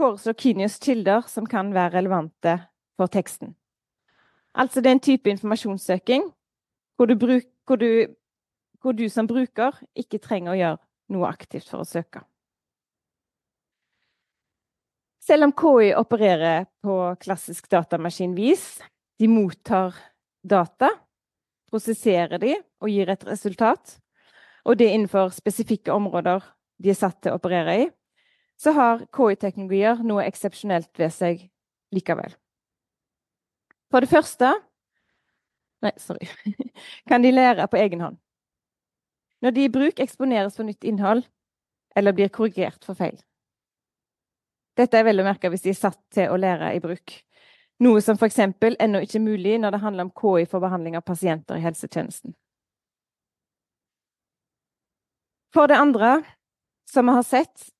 foreslår 0.01 0.35
Kinius 0.35 0.75
kilder 0.83 1.23
som 1.31 1.45
kan 1.47 1.71
være 1.73 1.95
relevante 1.95 2.57
for 2.99 3.11
teksten. 3.11 3.55
Altså 4.53 4.81
det 4.81 4.89
er 4.89 4.97
en 4.97 5.05
type 5.05 5.29
informasjonssøking 5.29 6.25
hvor 6.95 7.07
du, 7.07 7.15
bruk, 7.15 7.47
hvor, 7.65 7.75
du, 7.75 8.05
hvor 8.81 8.91
du, 8.91 9.07
som 9.09 9.27
bruker 9.27 9.79
ikke 9.95 10.19
trenger 10.19 10.51
å 10.51 10.59
gjøre 10.59 10.81
noe 11.15 11.29
aktivt 11.29 11.69
for 11.71 11.81
å 11.81 11.87
søke. 11.87 12.25
Selv 15.21 15.45
om 15.45 15.53
KI 15.53 15.91
opererer 15.93 16.65
på 16.81 16.95
klassisk 17.21 17.69
datamaskinvis, 17.69 18.81
de 19.21 19.27
mottar 19.29 19.95
data, 20.41 20.89
prosesserer 21.69 22.41
de 22.41 22.55
og 22.81 22.89
gir 22.89 23.11
et 23.13 23.25
resultat, 23.29 23.99
og 24.65 24.79
det 24.81 24.89
innenfor 24.89 25.29
spesifikke 25.35 25.93
områder 25.93 26.41
de 26.81 26.89
er 26.89 26.97
satt 26.97 27.21
til 27.21 27.33
å 27.33 27.37
operere 27.37 27.77
i, 27.83 27.85
så 28.57 28.73
har 28.77 29.05
KI-teknologier 29.13 30.01
noe 30.05 30.25
eksepsjonelt 30.25 30.89
ved 30.97 31.13
seg 31.13 31.47
likevel. 31.93 32.33
For 33.93 34.01
det 34.01 34.11
første 34.11 34.53
Nei, 35.81 35.95
sorry. 35.97 36.27
Kan 37.09 37.23
de 37.23 37.31
lære 37.33 37.65
på 37.65 37.79
egen 37.81 38.03
hånd. 38.05 38.19
Når 39.41 39.55
de 39.55 39.63
i 39.65 39.71
bruk 39.73 39.97
eksponeres 40.03 40.53
for 40.53 40.67
nytt 40.67 40.85
innhold, 40.85 41.23
eller 41.97 42.13
blir 42.13 42.29
korrigert 42.29 42.85
for 42.85 42.93
feil. 42.93 43.17
Dette 44.77 44.99
er 44.99 45.05
vel 45.07 45.19
å 45.19 45.25
merke 45.27 45.49
hvis 45.51 45.65
de 45.65 45.73
er 45.73 45.79
satt 45.79 45.99
til 46.13 46.31
å 46.31 46.39
lære 46.39 46.71
i 46.75 46.81
bruk. 46.83 47.17
Noe 47.81 48.01
som 48.03 48.17
f.eks. 48.19 48.39
ennå 48.39 49.01
ikke 49.01 49.17
er 49.17 49.25
mulig 49.25 49.57
når 49.59 49.75
det 49.75 49.81
handler 49.81 50.07
om 50.07 50.13
KI 50.13 50.45
for 50.49 50.63
behandling 50.63 50.97
av 50.99 51.05
pasienter 51.07 51.57
i 51.57 51.65
helsetjenesten. 51.65 52.35
For 55.51 55.67
det 55.67 55.79
andre, 55.81 56.21
som 56.87 57.09
vi 57.09 57.15
har 57.17 57.27
sett, 57.27 57.71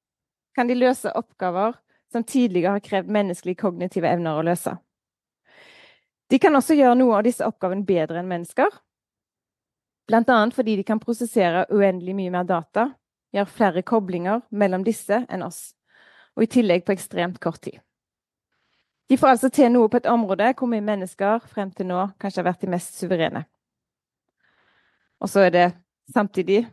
kan 0.56 0.68
de 0.68 0.76
løse 0.76 1.12
oppgaver 1.16 1.78
som 2.12 2.26
tidligere 2.28 2.76
har 2.76 2.84
krevd 2.84 3.12
menneskelige 3.14 3.62
kognitive 3.62 4.10
evner 4.10 4.40
å 4.40 4.44
løse. 4.44 4.74
De 6.32 6.40
kan 6.40 6.56
også 6.56 6.76
gjøre 6.76 6.98
noe 7.00 7.20
av 7.20 7.28
disse 7.28 7.46
oppgavene 7.48 7.88
bedre 7.88 8.20
enn 8.20 8.32
mennesker, 8.32 8.72
bl.a. 10.08 10.40
fordi 10.52 10.76
de 10.80 10.84
kan 10.88 11.00
prosessere 11.00 11.66
uendelig 11.72 12.16
mye 12.18 12.34
mer 12.34 12.48
data, 12.48 12.90
gjøre 13.32 13.54
flere 13.54 13.84
koblinger 13.88 14.42
mellom 14.50 14.84
disse 14.84 15.22
enn 15.30 15.46
oss, 15.46 15.72
og 16.38 16.44
i 16.44 16.50
tillegg 16.52 16.86
på 16.86 16.96
ekstremt 16.96 17.40
kort 17.44 17.62
tid. 17.62 17.80
De 19.10 19.18
får 19.20 19.34
altså 19.34 19.50
til 19.52 19.72
noe 19.74 19.90
på 19.92 20.00
et 20.00 20.08
område 20.08 20.54
hvor 20.56 20.70
vi 20.72 20.80
mennesker 20.80 21.44
frem 21.52 21.72
til 21.76 21.90
nå 21.90 22.06
kanskje 22.22 22.42
har 22.42 22.52
vært 22.54 22.62
de 22.64 22.72
mest 22.72 23.00
suverene. 23.00 23.44
Og 25.20 25.30
så 25.30 25.48
er 25.48 25.54
det 25.54 25.68
samtidig 26.14 26.64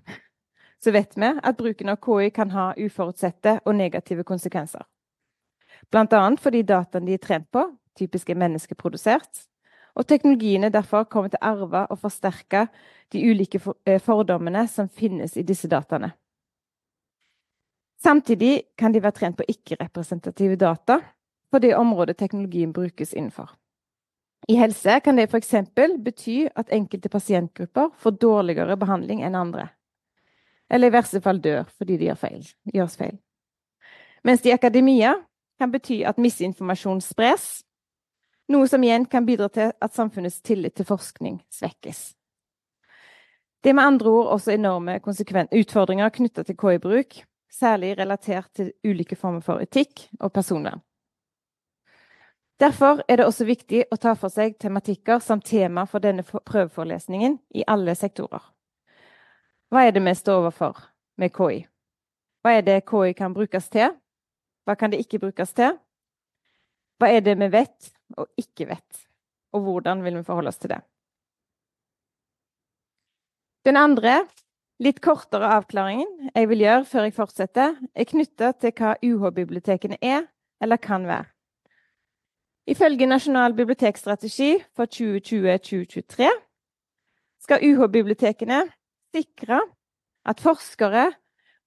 så 0.83 0.93
vet 0.95 1.17
vi 1.17 1.27
at 1.27 1.59
bruken 1.59 1.91
av 1.91 1.99
KI 2.05 2.31
kan 2.31 2.53
ha 2.55 2.71
uforutsette 2.79 3.59
og 3.65 3.75
negative 3.75 4.25
konsekvenser. 4.25 4.85
Blant 5.91 6.15
annet 6.15 6.43
fordi 6.43 6.63
dataen 6.63 7.07
de 7.07 7.17
er 7.17 7.23
trent 7.23 7.49
på, 7.51 7.65
typisk 7.99 8.31
er 8.31 8.39
menneskeprodusert, 8.39 9.45
og 9.99 10.07
teknologiene 10.07 10.71
derfor 10.71 11.09
kommer 11.11 11.33
til 11.33 11.41
å 11.43 11.51
arve 11.51 11.85
og 11.91 11.99
forsterke 11.99 12.69
de 13.13 13.25
ulike 13.27 13.59
eh, 13.85 13.99
fordommene 13.99 14.67
som 14.71 14.89
finnes 14.89 15.35
i 15.37 15.43
disse 15.43 15.67
dataene. 15.71 16.13
Samtidig 18.03 18.63
kan 18.79 18.93
de 18.93 19.03
være 19.03 19.17
trent 19.17 19.39
på 19.39 19.47
ikke-representative 19.49 20.57
data 20.57 21.01
på 21.51 21.59
det 21.59 21.75
området 21.77 22.19
teknologien 22.19 22.73
brukes 22.73 23.15
innenfor. 23.15 23.51
I 24.49 24.55
helse 24.55 25.01
kan 25.01 25.17
det 25.19 25.31
f.eks. 25.33 25.55
bety 26.05 26.47
at 26.55 26.71
enkelte 26.73 27.09
pasientgrupper 27.09 27.91
får 27.99 28.21
dårligere 28.23 28.77
behandling 28.77 29.25
enn 29.27 29.35
andre 29.35 29.69
eller 30.71 30.89
i 30.89 30.95
verste 30.95 31.21
fall 31.25 31.41
dør 31.43 31.65
fordi 31.79 31.97
de 31.99 32.11
gjør 32.11 32.21
feil, 32.21 32.45
gjøres 32.75 32.99
feil. 33.01 33.17
Mens 34.27 34.43
det 34.45 34.53
i 34.53 34.57
akademia 34.57 35.15
kan 35.59 35.73
bety 35.73 36.03
at 36.07 36.21
misinformasjon 36.21 37.01
spres, 37.03 37.65
noe 38.49 38.69
som 38.69 38.85
igjen 38.85 39.07
kan 39.11 39.27
bidra 39.27 39.49
til 39.53 39.73
at 39.73 39.95
samfunnets 39.97 40.41
tillit 40.45 40.77
til 40.79 40.89
forskning 40.89 41.41
svekkes. 41.53 42.13
Det 43.63 43.73
er 43.73 43.77
med 43.77 43.91
andre 43.91 44.11
ord 44.11 44.33
også 44.37 44.55
enorme 44.55 44.99
utfordringer 45.03 46.15
knytta 46.15 46.45
til 46.47 46.57
KI-bruk, 46.57 47.23
særlig 47.51 47.97
relatert 47.99 48.53
til 48.55 48.73
ulike 48.85 49.17
former 49.17 49.41
for 49.45 49.63
etikk 49.63 50.09
og 50.21 50.33
personvern. 50.33 50.83
Derfor 52.59 53.03
er 53.09 53.21
det 53.21 53.27
også 53.27 53.47
viktig 53.47 53.85
å 53.95 53.97
ta 54.03 54.17
for 54.19 54.35
seg 54.35 54.57
tematikker 54.59 55.21
som 55.23 55.41
tema 55.41 55.85
for 55.87 56.03
denne 56.03 56.25
prøveforelesningen 56.27 57.39
i 57.55 57.63
alle 57.71 57.95
sektorer. 57.95 58.43
Hva 59.71 59.85
er 59.87 59.95
det 59.95 60.03
vi 60.03 60.15
står 60.19 60.41
overfor 60.43 60.81
med 61.21 61.31
KI? 61.37 61.61
Hva 62.43 62.57
er 62.59 62.65
det 62.67 62.81
KI 62.89 63.15
kan 63.15 63.35
brukes 63.37 63.69
til? 63.71 63.95
Hva 64.67 64.75
kan 64.75 64.91
det 64.91 64.99
ikke 65.05 65.21
brukes 65.23 65.55
til? 65.55 65.77
Hva 66.99 67.13
er 67.15 67.23
det 67.23 67.37
vi 67.39 67.51
vet 67.53 67.93
og 68.19 68.27
ikke 68.41 68.67
vet? 68.73 69.05
Og 69.55 69.63
hvordan 69.63 70.03
vil 70.03 70.19
vi 70.19 70.27
forholde 70.27 70.51
oss 70.51 70.59
til 70.59 70.75
det? 70.75 70.81
Den 73.69 73.77
andre, 73.77 74.25
litt 74.83 75.01
kortere 75.03 75.49
avklaringen 75.59 76.31
jeg 76.35 76.49
vil 76.51 76.63
gjøre 76.63 76.85
før 76.87 77.07
jeg 77.09 77.17
fortsetter, 77.17 77.75
er 77.95 78.09
knytta 78.09 78.53
til 78.63 78.75
hva 78.79 78.95
UH-bibliotekene 79.03 79.99
er 80.03 80.29
eller 80.63 80.81
kan 80.83 81.07
være. 81.07 81.27
Ifølge 82.69 83.07
Nasjonal 83.09 83.55
bibliotekstrategi 83.57 84.59
for 84.77 84.91
2020-2023 84.93 86.29
skal 87.41 87.65
UH-bibliotekene 87.65 88.67
sikre 89.15 89.63
at 90.29 90.43
forskere 90.45 91.07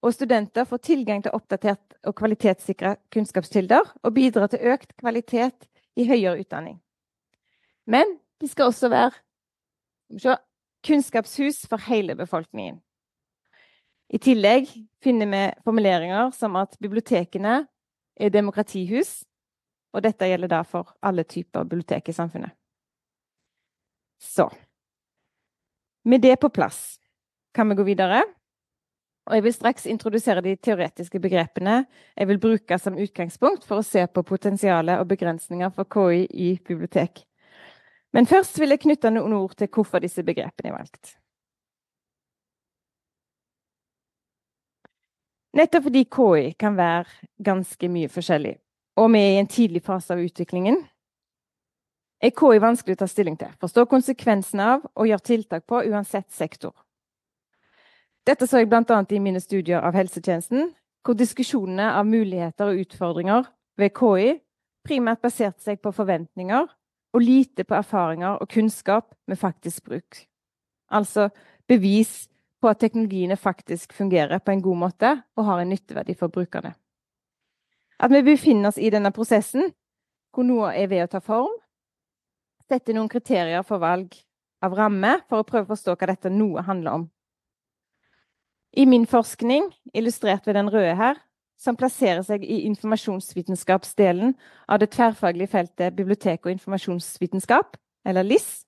og 0.02 0.14
studenter 0.14 0.66
får 0.66 0.82
tilgang 0.86 1.22
til 1.24 1.34
oppdatert 1.34 1.98
og 2.06 2.14
kvalitetssikra 2.18 2.96
kunnskapskilder, 3.14 3.92
og 4.02 4.14
bidra 4.14 4.48
til 4.50 4.62
økt 4.72 4.96
kvalitet 4.98 5.68
i 5.96 6.06
høyere 6.08 6.40
utdanning. 6.42 6.80
Men 7.86 8.16
de 8.40 8.48
skal 8.50 8.70
også 8.70 8.90
være 8.90 10.38
kunnskapshus 10.86 11.66
for 11.70 11.82
hele 11.86 12.16
befolkningen. 12.18 12.80
I 14.12 14.18
tillegg 14.18 14.68
finner 15.02 15.26
vi 15.26 15.42
formuleringer 15.64 16.30
som 16.36 16.56
at 16.60 16.76
bibliotekene 16.78 17.62
er 18.20 18.32
demokratihus, 18.32 19.22
og 19.92 20.04
dette 20.04 20.28
gjelder 20.28 20.50
da 20.52 20.60
for 20.68 20.92
alle 21.00 21.24
typer 21.24 21.64
bibliotek 21.64 22.10
i 22.12 22.16
samfunnet. 22.16 22.52
Så 24.20 24.50
Med 26.04 26.20
det 26.20 26.36
på 26.40 26.48
plass 26.48 26.98
kan 27.54 27.68
vi 27.68 27.74
gå 27.74 27.82
videre. 27.82 28.22
Og 29.30 29.36
jeg 29.36 29.42
vil 29.44 29.54
straks 29.54 29.86
introdusere 29.86 30.42
de 30.42 30.56
teoretiske 30.56 31.20
begrepene 31.22 31.84
jeg 32.16 32.28
vil 32.28 32.40
bruke 32.42 32.78
som 32.78 32.98
utgangspunkt 32.98 33.64
for 33.64 33.78
å 33.78 33.86
se 33.86 34.02
på 34.06 34.24
potensialet 34.26 34.98
og 34.98 35.08
begrensninger 35.14 35.70
for 35.70 35.86
KI 35.86 36.26
i 36.26 36.58
bibliotek. 36.58 37.22
Men 38.12 38.26
først 38.26 38.58
vil 38.58 38.74
jeg 38.74 38.82
knytte 38.82 39.14
noen 39.14 39.38
ord 39.38 39.54
til 39.56 39.70
hvorfor 39.70 40.02
disse 40.02 40.24
begrepene 40.26 40.72
er 40.72 40.80
valgt. 40.80 41.21
Nettopp 45.52 45.84
fordi 45.84 46.04
KI 46.08 46.52
kan 46.58 46.76
være 46.76 47.04
ganske 47.44 47.88
mye 47.92 48.08
forskjellig, 48.08 48.54
og 48.96 49.10
vi 49.12 49.20
er 49.20 49.34
i 49.34 49.40
en 49.42 49.50
tidlig 49.50 49.82
fase 49.84 50.14
av 50.14 50.22
utviklingen, 50.22 50.78
er 52.22 52.32
KI 52.38 52.62
vanskelig 52.62 52.96
å 52.96 53.02
ta 53.02 53.08
stilling 53.10 53.36
til, 53.36 53.52
forstå 53.60 53.84
konsekvensene 53.90 54.68
av 54.76 54.86
og 54.94 55.10
gjøre 55.10 55.26
tiltak 55.26 55.66
på 55.68 55.82
uansett 55.90 56.30
sektor. 56.32 56.72
Dette 58.26 58.46
så 58.46 58.62
jeg 58.62 58.70
bl.a. 58.70 59.00
i 59.10 59.18
mine 59.18 59.42
studier 59.42 59.82
av 59.82 59.96
helsetjenesten, 59.98 60.70
hvor 61.02 61.18
diskusjonene 61.18 61.88
av 61.98 62.06
muligheter 62.06 62.70
og 62.70 62.84
utfordringer 62.84 63.48
ved 63.76 63.92
KI 63.98 64.36
primært 64.86 65.22
baserte 65.22 65.62
seg 65.62 65.82
på 65.82 65.92
forventninger 65.94 66.68
og 67.12 67.20
lite 67.22 67.66
på 67.66 67.76
erfaringer 67.76 68.38
og 68.40 68.48
kunnskap 68.48 69.10
med 69.28 69.38
faktisk 69.38 69.84
bruk. 69.90 70.22
Altså 70.92 71.28
bevis 71.68 72.28
på 72.62 72.70
at 72.70 72.78
teknologiene 72.78 73.36
faktisk 73.36 73.92
fungerer 73.96 74.38
på 74.38 74.54
en 74.54 74.62
god 74.62 74.78
måte 74.84 75.10
og 75.36 75.46
har 75.48 75.62
en 75.62 75.72
nytteverdi 75.74 76.14
for 76.18 76.30
brukerne. 76.30 76.74
At 77.98 78.10
vi 78.10 78.22
befinner 78.26 78.70
oss 78.70 78.78
i 78.78 78.90
denne 78.90 79.12
prosessen, 79.14 79.72
hvor 80.32 80.46
noe 80.46 80.70
er 80.74 80.88
ved 80.90 81.04
å 81.04 81.10
ta 81.10 81.20
form, 81.22 81.52
setter 82.70 82.96
noen 82.96 83.10
kriterier 83.10 83.66
for 83.66 83.82
valg 83.82 84.14
av 84.62 84.76
ramme 84.78 85.18
for 85.28 85.42
å 85.42 85.46
prøve 85.46 85.66
å 85.66 85.72
forstå 85.74 85.96
hva 85.98 86.08
dette 86.12 86.32
noe 86.32 86.62
handler 86.66 87.02
om. 87.02 87.04
I 88.72 88.86
min 88.88 89.04
forskning, 89.06 89.68
illustrert 89.92 90.46
ved 90.48 90.56
den 90.56 90.70
røde 90.72 90.94
her, 90.96 91.18
som 91.60 91.76
plasserer 91.78 92.22
seg 92.26 92.42
i 92.42 92.62
informasjonsvitenskapsdelen 92.70 94.32
av 94.66 94.80
det 94.80 94.90
tverrfaglige 94.94 95.52
feltet 95.52 95.94
bibliotek 95.98 96.46
og 96.46 96.54
informasjonsvitenskap, 96.54 97.76
eller 98.08 98.26
LIS, 98.26 98.64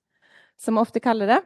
som 0.61 0.77
vi 0.77 0.83
ofte 0.85 1.01
kaller 1.03 1.31
det, 1.33 1.41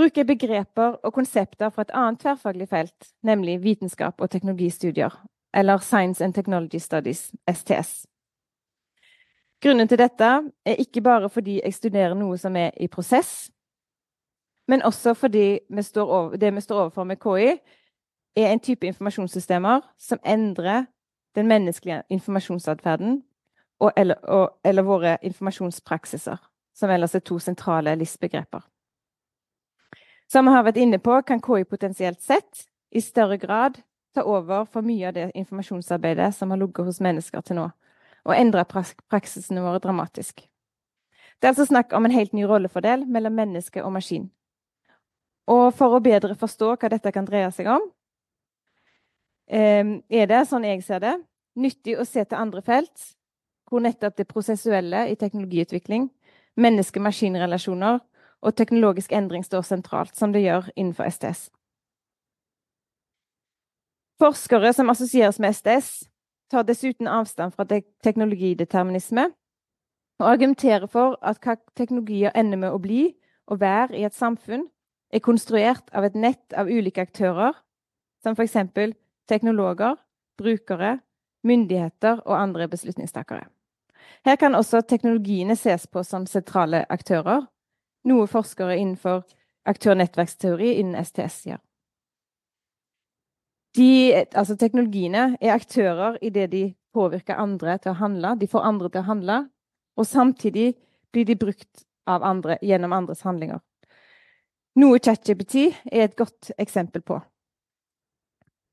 bruker 0.00 0.24
begreper 0.24 0.96
og 1.04 1.12
konsepter 1.12 1.68
fra 1.68 1.84
et 1.84 1.90
annet 1.92 2.22
tverrfaglig 2.22 2.68
felt, 2.68 3.10
nemlig 3.22 3.58
vitenskap 3.62 4.20
og 4.20 4.30
teknologistudier, 4.30 5.12
eller 5.54 5.78
Science 5.78 6.24
and 6.24 6.34
Technology 6.34 6.78
Studies, 6.78 7.32
STS. 7.52 8.06
Grunnen 9.62 9.88
til 9.88 9.98
dette 9.98 10.30
er 10.64 10.80
ikke 10.80 11.02
bare 11.04 11.28
fordi 11.28 11.60
jeg 11.64 11.74
studerer 11.74 12.14
noe 12.14 12.38
som 12.38 12.56
er 12.56 12.70
i 12.80 12.88
prosess, 12.88 13.50
men 14.68 14.82
også 14.82 15.14
fordi 15.14 15.58
vi 15.68 15.84
over, 15.96 16.36
det 16.36 16.54
vi 16.54 16.60
står 16.60 16.80
overfor 16.80 17.04
med 17.04 17.16
KI, 17.16 17.58
er 18.36 18.52
en 18.52 18.60
type 18.60 18.86
informasjonssystemer 18.86 19.80
som 19.98 20.18
endrer 20.24 20.84
den 21.34 21.46
menneskelige 21.46 22.02
informasjonsatferden 22.08 23.22
og, 23.80 23.92
eller, 23.96 24.14
og, 24.14 24.58
eller 24.64 24.82
våre 24.82 25.16
informasjonspraksiser, 25.22 26.36
som 26.74 26.90
ellers 26.90 27.14
er 27.14 27.18
to 27.18 27.38
sentrale 27.38 27.94
LIS-begreper. 27.94 28.69
Som 30.30 30.46
vi 30.46 30.54
har 30.54 30.64
vært 30.66 30.78
inne 30.78 31.00
på, 31.02 31.16
kan 31.26 31.42
KI 31.42 31.64
potensielt 31.66 32.20
sett 32.22 32.66
i 32.94 33.02
større 33.02 33.38
grad 33.38 33.80
ta 34.14 34.22
over 34.26 34.66
for 34.66 34.86
mye 34.86 35.08
av 35.08 35.14
det 35.16 35.30
informasjonsarbeidet 35.34 36.32
som 36.34 36.50
har 36.50 36.60
ligget 36.60 36.86
hos 36.86 37.00
mennesker 37.02 37.42
til 37.46 37.58
nå, 37.58 37.68
og 38.26 38.34
endre 38.36 38.64
praksisene 38.66 39.62
våre 39.64 39.82
dramatisk. 39.82 40.44
Det 41.40 41.48
er 41.48 41.54
altså 41.54 41.66
snakk 41.66 41.94
om 41.96 42.06
en 42.06 42.14
helt 42.14 42.34
ny 42.36 42.44
rollefordel 42.46 43.06
mellom 43.08 43.34
menneske 43.38 43.82
og 43.82 43.94
maskin. 43.96 44.28
Og 45.50 45.72
for 45.74 45.96
å 45.96 46.02
bedre 46.04 46.36
forstå 46.38 46.74
hva 46.76 46.90
dette 46.92 47.10
kan 47.14 47.26
dreie 47.26 47.50
seg 47.54 47.70
om, 47.72 47.88
Ehm, 49.50 49.98
er 50.08 50.28
det, 50.30 50.44
sånn 50.46 50.66
jeg 50.66 50.84
ser 50.86 51.02
det, 51.02 51.16
nyttig 51.58 51.96
å 51.98 52.06
se 52.06 52.22
til 52.22 52.38
andre 52.38 52.62
felt 52.62 53.08
hvor 53.66 53.82
nettopp 53.82 54.16
det 54.18 54.28
prosessuelle 54.30 55.04
i 55.10 55.16
teknologiutvikling, 55.18 56.08
menneske-maskin-relasjoner 56.58 58.00
og 58.42 58.56
teknologisk 58.56 59.12
endring 59.12 59.44
står 59.44 59.62
sentralt, 59.68 60.16
som 60.16 60.32
det 60.32 60.44
gjør 60.44 60.70
innenfor 60.76 61.10
STS. 61.10 61.48
Forskere 64.20 64.72
som 64.76 64.90
assosieres 64.92 65.40
med 65.40 65.54
STS, 65.56 66.08
tar 66.50 66.66
dessuten 66.66 67.08
avstand 67.08 67.54
fra 67.54 67.64
teknologideterminisme 68.04 69.28
og 70.20 70.26
argumenterer 70.26 70.86
for 70.90 71.16
at 71.22 71.38
hva 71.44 71.54
teknologier 71.78 72.34
ender 72.36 72.58
med 72.58 72.74
å 72.74 72.80
bli 72.82 73.04
og 73.50 73.60
være 73.62 73.96
i 73.96 74.04
et 74.04 74.16
samfunn, 74.16 74.66
er 75.10 75.24
konstruert 75.24 75.88
av 75.96 76.04
et 76.06 76.14
nett 76.14 76.54
av 76.54 76.68
ulike 76.70 77.02
aktører, 77.02 77.54
som 78.22 78.36
f.eks 78.36 78.56
teknologer, 79.30 79.96
brukere, 80.38 80.98
myndigheter 81.46 82.20
og 82.26 82.36
andre 82.36 82.68
beslutningstakere. 82.68 83.46
Her 84.26 84.36
kan 84.36 84.54
også 84.54 84.82
teknologiene 84.82 85.56
ses 85.56 85.86
på 85.86 86.02
som 86.04 86.26
sentrale 86.26 86.84
aktører, 86.90 87.46
noe 88.08 88.26
forskere 88.30 88.78
innenfor 88.78 89.24
aktørnettverksteori 89.68 90.76
innen 90.80 91.04
STS 91.04 91.44
gjør. 91.50 91.60
De, 93.76 93.90
altså 94.34 94.56
teknologiene 94.58 95.36
er 95.38 95.54
aktører 95.54 96.16
i 96.24 96.32
det 96.34 96.48
de 96.50 96.64
påvirker 96.94 97.38
andre 97.38 97.76
til 97.78 97.92
å 97.92 98.00
handle. 98.00 98.34
De 98.40 98.48
får 98.50 98.66
andre 98.66 98.90
til 98.90 99.02
å 99.02 99.08
handle, 99.10 99.36
og 99.94 100.08
samtidig 100.08 100.72
blir 101.12 101.26
de 101.28 101.36
brukt 101.38 101.84
andre 102.10 102.56
gjennom 102.66 102.94
andres 102.96 103.22
handlinger. 103.22 103.60
Noe 104.80 104.98
ChatGPT 105.02 105.68
er 105.92 106.06
et 106.06 106.16
godt 106.18 106.50
eksempel 106.58 107.02
på. 107.06 107.20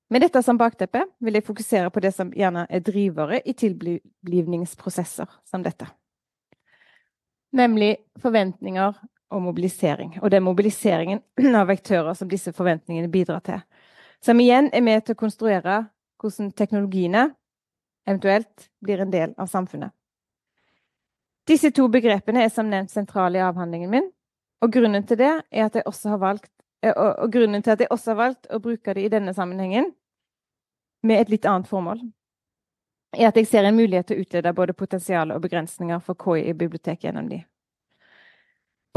Med 0.10 0.24
dette 0.24 0.40
som 0.46 0.58
bakteppe 0.58 1.04
vil 1.20 1.36
jeg 1.36 1.46
fokusere 1.46 1.92
på 1.92 2.02
det 2.02 2.14
som 2.16 2.30
gjerne 2.32 2.64
er 2.70 2.84
drivere 2.86 3.42
i 3.44 3.54
tilblivningsprosesser 3.58 5.28
som 5.46 5.66
dette. 5.66 5.90
Nemlig 7.58 7.98
forventninger 8.22 8.96
og 9.32 9.42
mobilisering. 9.42 10.18
Og 10.22 10.32
det 10.32 10.40
er 10.40 10.46
mobiliseringen 10.46 11.22
av 11.62 11.70
aktører 11.74 12.14
som 12.14 12.30
disse 12.32 12.54
forventningene 12.56 13.12
bidrar 13.12 13.44
til. 13.46 13.62
Som 14.24 14.40
igjen 14.42 14.72
er 14.74 14.82
med 14.82 15.06
til 15.06 15.18
å 15.18 15.20
konstruere 15.20 15.84
hvordan 16.22 16.52
teknologiene 16.58 17.30
eventuelt 18.08 18.70
blir 18.82 19.04
en 19.04 19.12
del 19.14 19.34
av 19.38 19.50
samfunnet. 19.52 19.94
Disse 21.48 21.72
to 21.72 21.88
begrepene 21.92 22.44
er 22.44 22.52
som 22.52 22.68
nevnt 22.68 22.92
sentrale 22.92 23.40
i 23.40 23.44
avhandlingen 23.44 23.92
min, 23.92 24.08
og 24.64 24.72
grunnen 24.74 25.06
til 25.08 25.20
det 25.20 25.32
er 25.32 25.68
at 25.68 25.76
jeg 25.78 25.86
også 25.88 26.16
har 26.16 26.24
valgt 26.24 26.52
Eh, 26.82 26.94
og 26.94 27.32
grunnen 27.34 27.64
til 27.64 27.74
at 27.74 27.82
jeg 27.82 27.92
også 27.92 28.14
har 28.14 28.20
valgt 28.22 28.50
å 28.54 28.60
bruke 28.62 28.94
det 28.94 29.06
i 29.06 29.12
denne 29.12 29.34
sammenhengen, 29.34 29.92
med 31.04 31.22
et 31.22 31.30
litt 31.30 31.46
annet 31.46 31.70
formål, 31.70 32.02
er 33.18 33.30
at 33.30 33.38
jeg 33.38 33.48
ser 33.48 33.66
en 33.66 33.78
mulighet 33.78 34.10
til 34.10 34.18
å 34.18 34.26
utlede 34.26 34.54
både 34.54 34.76
potensial 34.78 35.32
og 35.32 35.42
begrensninger 35.42 36.02
for 36.04 36.18
KI 36.20 36.50
i 36.50 36.58
biblioteket 36.58 37.08
gjennom 37.08 37.30
de. 37.30 37.44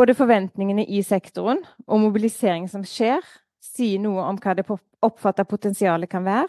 Både 0.01 0.15
forventningene 0.17 0.87
i 0.89 1.03
sektoren 1.05 1.59
og 1.85 1.99
mobilisering 2.01 2.65
som 2.73 2.81
skjer, 2.89 3.21
sier 3.61 4.01
noe 4.01 4.23
om 4.25 4.39
hva 4.41 4.55
det 4.57 4.65
oppfatta 5.05 5.45
potensialet 5.45 6.09
kan 6.09 6.25
være. 6.25 6.49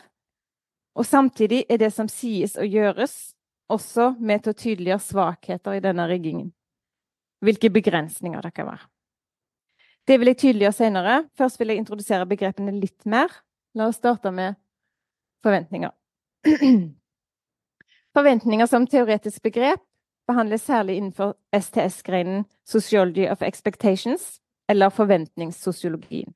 Og 0.96 1.04
samtidig 1.04 1.66
er 1.68 1.82
det 1.82 1.90
som 1.92 2.08
sies 2.08 2.56
og 2.56 2.72
gjøres, 2.72 3.34
også 3.68 4.14
med 4.24 4.46
til 4.46 4.54
å 4.54 4.60
tydeliggjøre 4.62 5.04
svakheter 5.04 5.76
i 5.76 5.84
denne 5.84 6.06
riggingen. 6.08 6.54
Hvilke 7.44 7.74
begrensninger 7.76 8.40
det 8.48 8.54
kan 8.56 8.70
være. 8.72 8.88
Det 10.08 10.20
vil 10.22 10.32
jeg 10.32 10.42
tydeliggjøre 10.46 10.80
senere. 10.80 11.20
Først 11.36 11.60
vil 11.60 11.74
jeg 11.74 11.84
introdusere 11.84 12.32
begrepene 12.32 12.78
litt 12.80 13.04
mer. 13.04 13.36
La 13.76 13.92
oss 13.92 14.00
starte 14.00 14.32
med 14.32 14.56
forventninger. 15.44 15.92
Forventninger 18.16 18.72
som 18.72 18.88
teoretisk 18.88 19.44
begrep 19.44 19.84
behandles 20.28 20.62
særlig 20.62 20.96
innenfor 20.96 21.36
STS-greinen 21.54 22.46
Sociology 22.66 23.28
of 23.32 23.42
Expectations, 23.42 24.42
eller 24.70 24.90
forventningssosiologien. 24.90 26.34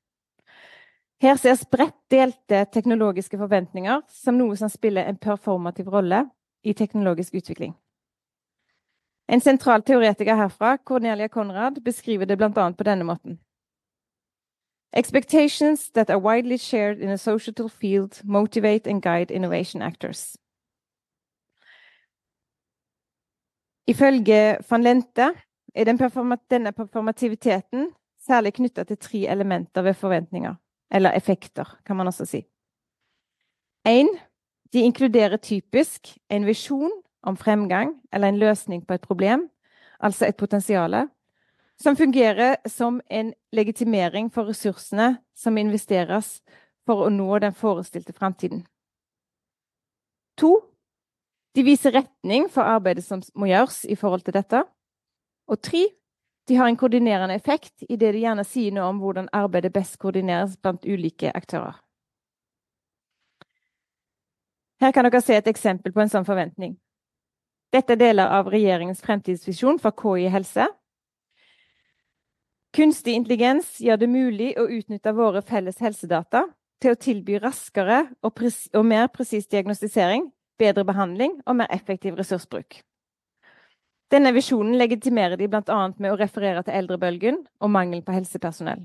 Her 1.21 1.35
ses 1.35 1.65
bredt 1.65 1.95
delte 2.11 2.65
teknologiske 2.73 3.37
forventninger 3.37 4.01
som 4.11 4.35
noe 4.35 4.57
som 4.59 4.69
spiller 4.69 5.07
en 5.07 5.17
performativ 5.17 5.87
rolle 5.89 6.25
i 6.63 6.73
teknologisk 6.73 7.33
utvikling. 7.39 7.75
En 9.29 9.41
sentral 9.41 9.81
teoretiker 9.81 10.35
herfra, 10.35 10.77
Cornelia 10.77 11.27
Conrad, 11.27 11.81
beskriver 11.81 12.25
det 12.25 12.37
bl.a. 12.37 12.71
på 12.71 12.83
denne 12.83 13.03
måten. 13.03 13.39
Expectations 14.93 15.89
that 15.91 16.09
are 16.09 16.19
widely 16.19 16.57
shared 16.57 16.99
in 16.99 17.09
a 17.09 17.17
societal 17.17 17.69
field 17.69 18.21
motivate 18.23 18.89
and 18.89 19.01
guide 19.01 19.31
innovation 19.33 19.81
actors. 19.81 20.37
Ifølge 23.87 24.57
van 24.69 24.83
Lente 24.83 25.29
er 25.75 25.85
den 25.85 25.97
performa 25.97 26.37
denne 26.49 26.71
performativiteten 26.71 27.91
særlig 28.25 28.53
knytta 28.53 28.83
til 28.83 28.97
tre 28.97 29.17
elementer 29.29 29.81
ved 29.81 29.93
forventninger, 29.93 30.55
eller 30.91 31.11
effekter, 31.11 31.77
kan 31.85 31.95
man 31.95 32.07
også 32.07 32.25
si. 32.25 32.45
1. 33.85 34.07
de 34.73 34.79
inkluderer 34.79 35.37
typisk 35.37 36.17
en 36.29 36.45
visjon 36.45 36.91
om 37.23 37.37
fremgang 37.37 38.01
eller 38.13 38.27
en 38.27 38.39
løsning 38.39 38.87
på 38.87 38.93
et 38.93 39.01
problem, 39.01 39.49
altså 39.99 40.25
et 40.25 40.35
potensial, 40.35 41.07
som 41.77 41.95
fungerer 41.95 42.55
som 42.67 43.01
en 43.11 43.33
legitimering 43.51 44.33
for 44.33 44.49
ressursene 44.49 45.17
som 45.35 45.57
investeres 45.57 46.41
for 46.85 47.05
å 47.05 47.09
nå 47.09 47.39
den 47.39 47.53
forestilte 47.53 48.13
framtiden. 48.13 48.65
To, 50.37 50.61
de 51.55 51.63
viser 51.63 51.95
retning 51.95 52.49
for 52.51 52.67
arbeidet 52.67 53.05
som 53.05 53.21
må 53.35 53.49
gjøres 53.49 53.83
i 53.89 53.95
forhold 53.95 54.25
til 54.25 54.35
dette. 54.35 54.63
Og 55.47 55.61
tre, 55.63 55.85
de 56.49 56.57
har 56.59 56.69
en 56.69 56.77
koordinerende 56.77 57.35
effekt 57.35 57.85
i 57.89 57.95
det 57.95 58.11
de 58.13 58.23
gjerne 58.25 58.45
sier 58.45 58.75
noe 58.75 58.89
om 58.91 59.01
hvordan 59.01 59.31
arbeidet 59.33 59.73
best 59.73 59.97
koordineres 60.01 60.57
blant 60.61 60.85
ulike 60.85 61.31
aktører. 61.33 61.79
Her 64.83 64.91
kan 64.91 65.07
dere 65.07 65.23
se 65.23 65.37
et 65.37 65.47
eksempel 65.47 65.95
på 65.95 66.03
en 66.03 66.11
sånn 66.11 66.27
forventning. 66.27 66.75
Dette 67.73 67.95
er 67.95 68.01
deler 68.01 68.29
av 68.31 68.51
regjeringens 68.51 69.01
fremtidsvisjon 69.03 69.79
for 69.81 69.95
KI 69.95 70.27
helse, 70.31 70.67
Kunstig 72.75 73.13
intelligens 73.15 73.77
gjør 73.79 74.01
det 74.01 74.07
mulig 74.11 74.49
å 74.59 74.65
utnytte 74.67 75.13
våre 75.15 75.39
felles 75.47 75.77
helsedata 75.79 76.41
til 76.83 76.91
å 76.91 76.97
tilby 76.99 77.37
raskere 77.39 78.01
og, 78.19 78.41
og 78.75 78.83
mer 78.83 79.07
presis 79.13 79.47
diagnostisering, 79.47 80.25
bedre 80.59 80.85
behandling 80.87 81.39
og 81.45 81.57
mer 81.59 81.71
effektiv 81.73 82.17
ressursbruk. 82.19 82.81
Denne 84.13 84.31
visjonen 84.35 84.77
legitimerer 84.77 85.37
de 85.37 85.47
bl.a. 85.49 85.79
med 85.97 86.11
å 86.11 86.17
referere 86.19 86.61
til 86.63 86.75
eldrebølgen 86.77 87.41
og 87.59 87.71
mangel 87.73 88.03
på 88.05 88.13
helsepersonell. 88.15 88.83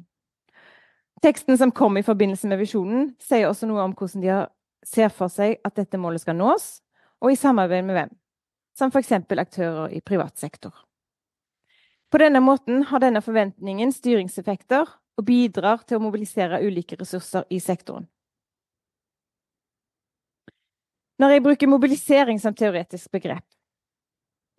Teksten 1.21 1.59
som 1.61 1.73
kom 1.77 1.99
i 2.01 2.05
forbindelse 2.05 2.49
med 2.49 2.63
visjonen, 2.63 3.11
sier 3.21 3.51
også 3.51 3.69
noe 3.69 3.85
om 3.85 3.93
hvordan 3.93 4.25
de 4.25 4.39
ser 4.89 5.11
for 5.13 5.29
seg 5.29 5.59
at 5.67 5.77
dette 5.77 6.01
målet 6.01 6.23
skal 6.23 6.39
nås, 6.39 6.79
og 7.21 7.35
i 7.35 7.37
samarbeid 7.37 7.85
med 7.85 7.99
hvem, 7.99 8.15
som 8.73 8.89
f.eks. 8.89 9.13
aktører 9.13 9.93
i 9.93 10.01
privat 10.01 10.41
sektor. 10.41 10.73
På 12.11 12.19
denne 12.19 12.41
måten 12.41 12.87
har 12.89 13.05
denne 13.05 13.21
forventningen 13.23 13.93
styringseffekter 13.93 14.89
og 15.21 15.27
bidrar 15.29 15.85
til 15.85 16.01
å 16.01 16.07
mobilisere 16.07 16.63
ulike 16.65 16.97
ressurser 16.99 17.45
i 17.53 17.61
sektoren. 17.61 18.09
Når 21.21 21.35
jeg 21.35 21.43
bruker 21.45 21.69
mobilisering 21.69 22.41
som 22.41 22.55
teoretisk 22.57 23.11
begrep 23.13 23.45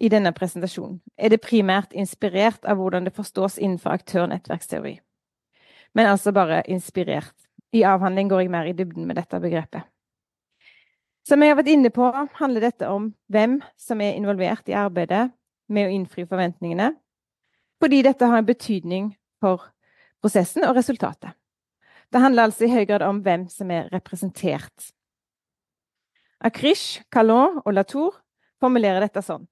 i 0.02 0.10
denne 0.10 0.34
presentasjonen, 0.34 1.00
er 1.18 1.34
det 1.34 1.42
primært 1.42 1.94
inspirert 1.94 2.66
av 2.66 2.78
hvordan 2.78 3.06
det 3.06 3.16
forstås 3.18 3.58
innenfor 3.58 3.98
aktør-nettverksteori 3.98 5.00
men 5.94 6.08
altså 6.08 6.32
bare 6.32 6.64
inspirert. 6.72 7.36
I 7.72 7.84
avhandling 7.88 8.30
går 8.30 8.44
jeg 8.44 8.52
mer 8.52 8.68
i 8.68 8.76
dybden 8.76 9.08
med 9.08 9.16
dette 9.20 9.40
begrepet. 9.40 9.84
Som 11.28 11.44
jeg 11.44 11.54
har 11.54 11.60
vært 11.60 11.72
inne 11.72 11.92
på, 11.94 12.08
handler 12.40 12.66
dette 12.66 12.88
om 12.90 13.12
hvem 13.32 13.60
som 13.80 14.02
er 14.02 14.18
involvert 14.18 14.68
i 14.72 14.76
arbeidet 14.76 15.30
med 15.72 15.88
å 15.88 15.94
innfri 15.94 16.26
forventningene, 16.28 16.92
fordi 17.82 18.02
dette 18.04 18.28
har 18.28 18.42
en 18.42 18.48
betydning 18.48 19.12
for 19.42 19.70
prosessen 20.22 20.66
og 20.68 20.76
resultatet. 20.76 21.38
Det 22.12 22.20
handler 22.20 22.50
altså 22.50 22.66
i 22.66 22.74
høy 22.74 22.84
grad 22.90 23.06
om 23.06 23.22
hvem 23.24 23.46
som 23.50 23.72
er 23.72 23.88
representert. 23.94 24.92
Akrish, 26.44 27.02
Calon 27.12 27.62
og 27.66 27.74
Latour 27.74 28.16
formulerer 28.60 29.04
dette 29.04 29.22
sånn. 29.22 29.48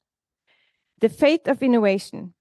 The 1.01 1.09
fate 1.09 1.47
of 1.47 1.61
innovation 1.63 2.33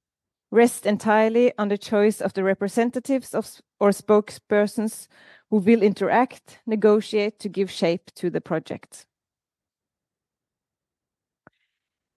rest 0.51 0.87
entirely 0.87 1.53
on 1.59 1.69
the 1.69 1.77
choice 1.77 2.21
of 2.21 2.33
the 2.33 2.43
representatives 2.43 3.35
of, 3.35 3.61
or 3.79 3.91
spokespersons 3.91 5.07
who 5.51 5.59
will 5.59 5.83
interact, 5.83 6.61
negotiate 6.67 7.39
to 7.39 7.49
give 7.49 7.71
shape 7.71 8.11
to 8.15 8.31
the 8.31 8.41
project. 8.41 9.05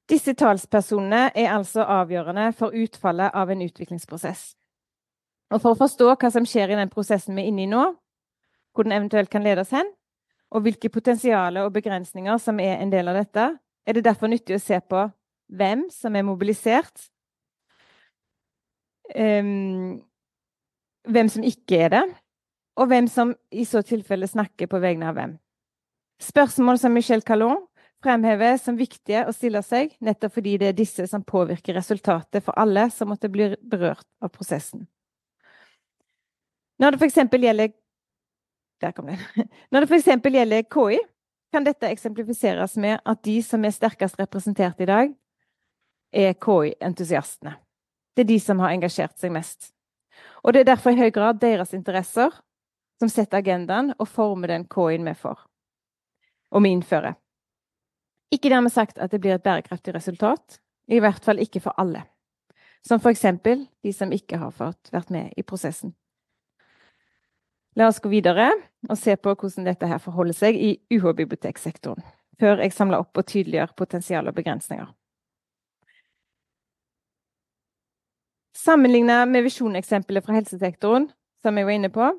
Disse 0.10 0.34
talspersonene 0.34 1.32
er 1.36 1.54
altså 1.54 1.84
avgjørende 1.84 2.52
for 2.54 2.76
utfallet 2.76 3.32
av 3.34 3.52
en 3.52 3.62
utviklingsprosess. 3.62 4.56
Og 5.52 5.62
For 5.62 5.72
å 5.72 5.80
forstå 5.80 6.16
hva 6.16 6.32
som 6.32 6.46
skjer 6.48 6.72
i 6.72 6.80
den 6.80 6.92
prosessen 6.92 7.36
vi 7.36 7.44
er 7.44 7.52
inne 7.52 7.64
i 7.64 7.72
nå, 7.72 7.84
hvor 8.72 8.88
den 8.88 8.96
eventuelt 8.96 9.30
kan 9.32 9.44
ledes 9.44 9.72
hen, 9.76 9.88
og 10.52 10.66
hvilke 10.66 10.92
potensialer 10.92 11.66
og 11.66 11.74
begrensninger 11.76 12.38
som 12.42 12.60
er 12.60 12.82
en 12.82 12.92
del 12.92 13.08
av 13.08 13.20
dette, 13.22 13.48
er 13.88 13.98
det 13.98 14.06
derfor 14.06 14.32
nyttig 14.32 14.58
å 14.58 14.62
se 14.62 14.78
på 14.84 15.06
hvem 15.52 15.86
som 15.92 16.16
er 16.16 16.28
mobilisert, 16.28 17.08
um, 19.16 20.02
hvem 21.08 21.32
som 21.32 21.48
ikke 21.48 21.80
er 21.88 21.96
det, 21.96 22.04
og 22.80 22.92
hvem 22.92 23.08
som 23.12 23.34
i 23.52 23.66
så 23.68 23.82
tilfelle 23.86 24.30
snakker 24.30 24.70
på 24.72 24.80
vegne 24.84 25.10
av 25.10 25.18
hvem. 25.18 25.36
Spørsmål 26.22 26.80
som 26.80 26.94
Michel 26.94 27.24
Calon 27.26 27.66
fremhever 28.02 28.58
som 28.62 28.78
viktige 28.78 29.26
å 29.28 29.34
stille 29.36 29.62
seg, 29.66 29.96
nettopp 30.02 30.38
fordi 30.38 30.56
det 30.62 30.72
er 30.72 30.78
disse 30.78 31.06
som 31.10 31.24
påvirker 31.26 31.78
resultatet 31.78 32.44
for 32.46 32.58
alle 32.60 32.88
som 32.94 33.12
måtte 33.12 33.30
bli 33.32 33.52
berørt 33.62 34.08
av 34.22 34.32
prosessen. 34.34 34.88
Når 36.82 36.96
det 36.96 37.02
f.eks. 37.02 37.20
gjelder 37.38 37.74
Der 38.82 38.92
kom 38.92 39.12
det. 39.12 39.20
Når 39.72 39.86
det 39.86 39.90
f.eks. 39.90 40.10
gjelder 40.26 40.62
KI, 40.66 41.00
kan 41.52 41.66
dette 41.68 41.90
eksemplifiseres 41.92 42.78
med 42.78 43.02
at 43.06 43.24
de 43.24 43.42
som 43.44 43.66
er 43.66 43.76
sterkest 43.76 44.20
representert 44.20 44.80
i 44.82 44.88
dag, 44.90 45.12
er 46.12 46.34
KI-entusiastene. 46.34 47.56
Det 48.16 48.26
er 48.26 48.32
de 48.34 48.40
som 48.44 48.60
har 48.60 48.74
engasjert 48.76 49.18
seg 49.20 49.32
mest. 49.36 49.72
Og 50.44 50.54
det 50.54 50.64
er 50.64 50.72
derfor 50.74 50.92
i 50.92 51.00
høy 51.00 51.12
grad 51.14 51.40
deres 51.40 51.74
interesser 51.78 52.34
som 53.00 53.10
setter 53.10 53.40
agendaen 53.40 53.94
og 53.98 54.10
former 54.10 54.52
den 54.52 54.68
KI-en 54.70 55.08
vi 55.08 55.14
får, 55.18 55.40
og 56.52 56.64
vi 56.66 56.74
innfører. 56.76 57.16
Ikke 58.32 58.52
dermed 58.52 58.72
sagt 58.72 59.00
at 59.00 59.12
det 59.12 59.20
blir 59.24 59.36
et 59.36 59.44
bærekraftig 59.44 59.96
resultat, 59.96 60.60
i 60.88 61.00
hvert 61.00 61.24
fall 61.24 61.40
ikke 61.40 61.62
for 61.64 61.76
alle. 61.82 62.04
Som 62.84 63.00
for 63.00 63.12
eksempel 63.14 63.68
de 63.84 63.94
som 63.94 64.12
ikke 64.12 64.40
har 64.42 64.54
fått 64.56 64.92
vært 64.94 65.12
med 65.14 65.34
i 65.38 65.44
prosessen. 65.44 65.94
La 67.76 67.88
oss 67.88 68.02
gå 68.04 68.10
videre 68.12 68.50
og 68.90 68.98
se 69.00 69.16
på 69.16 69.32
hvordan 69.32 69.68
dette 69.70 69.88
her 69.88 70.02
forholder 70.04 70.36
seg 70.36 70.58
i 70.60 70.72
UH-biblioteksektoren, 70.92 72.04
før 72.40 72.64
jeg 72.66 72.74
samler 72.76 73.04
opp 73.04 73.18
og 73.18 73.28
tydeliggjør 73.30 73.76
potensial 73.80 74.28
og 74.28 74.36
begrensninger. 74.36 74.90
Sammenlignet 78.62 79.30
med 79.32 79.48
visjoneksempelet 79.48 80.26
fra 80.26 80.36
helsesektoren, 80.36 81.08
som 81.42 81.58
jeg 81.58 81.66
var 81.66 81.78
inne 81.78 81.90
på, 81.94 82.12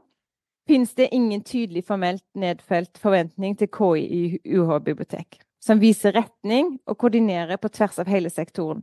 finnes 0.66 0.94
det 0.98 1.12
ingen 1.14 1.42
tydelig 1.44 1.84
formelt 1.86 2.24
nedfelt 2.38 2.98
forventning 2.98 3.54
til 3.58 3.70
KI 3.70 4.06
i 4.06 4.22
UH-bibliotek, 4.56 5.38
som 5.62 5.82
viser 5.82 6.16
retning 6.16 6.78
og 6.86 6.98
koordinerer 6.98 7.60
på 7.60 7.70
tvers 7.70 8.00
av 8.02 8.10
hele 8.10 8.32
sektoren. 8.32 8.82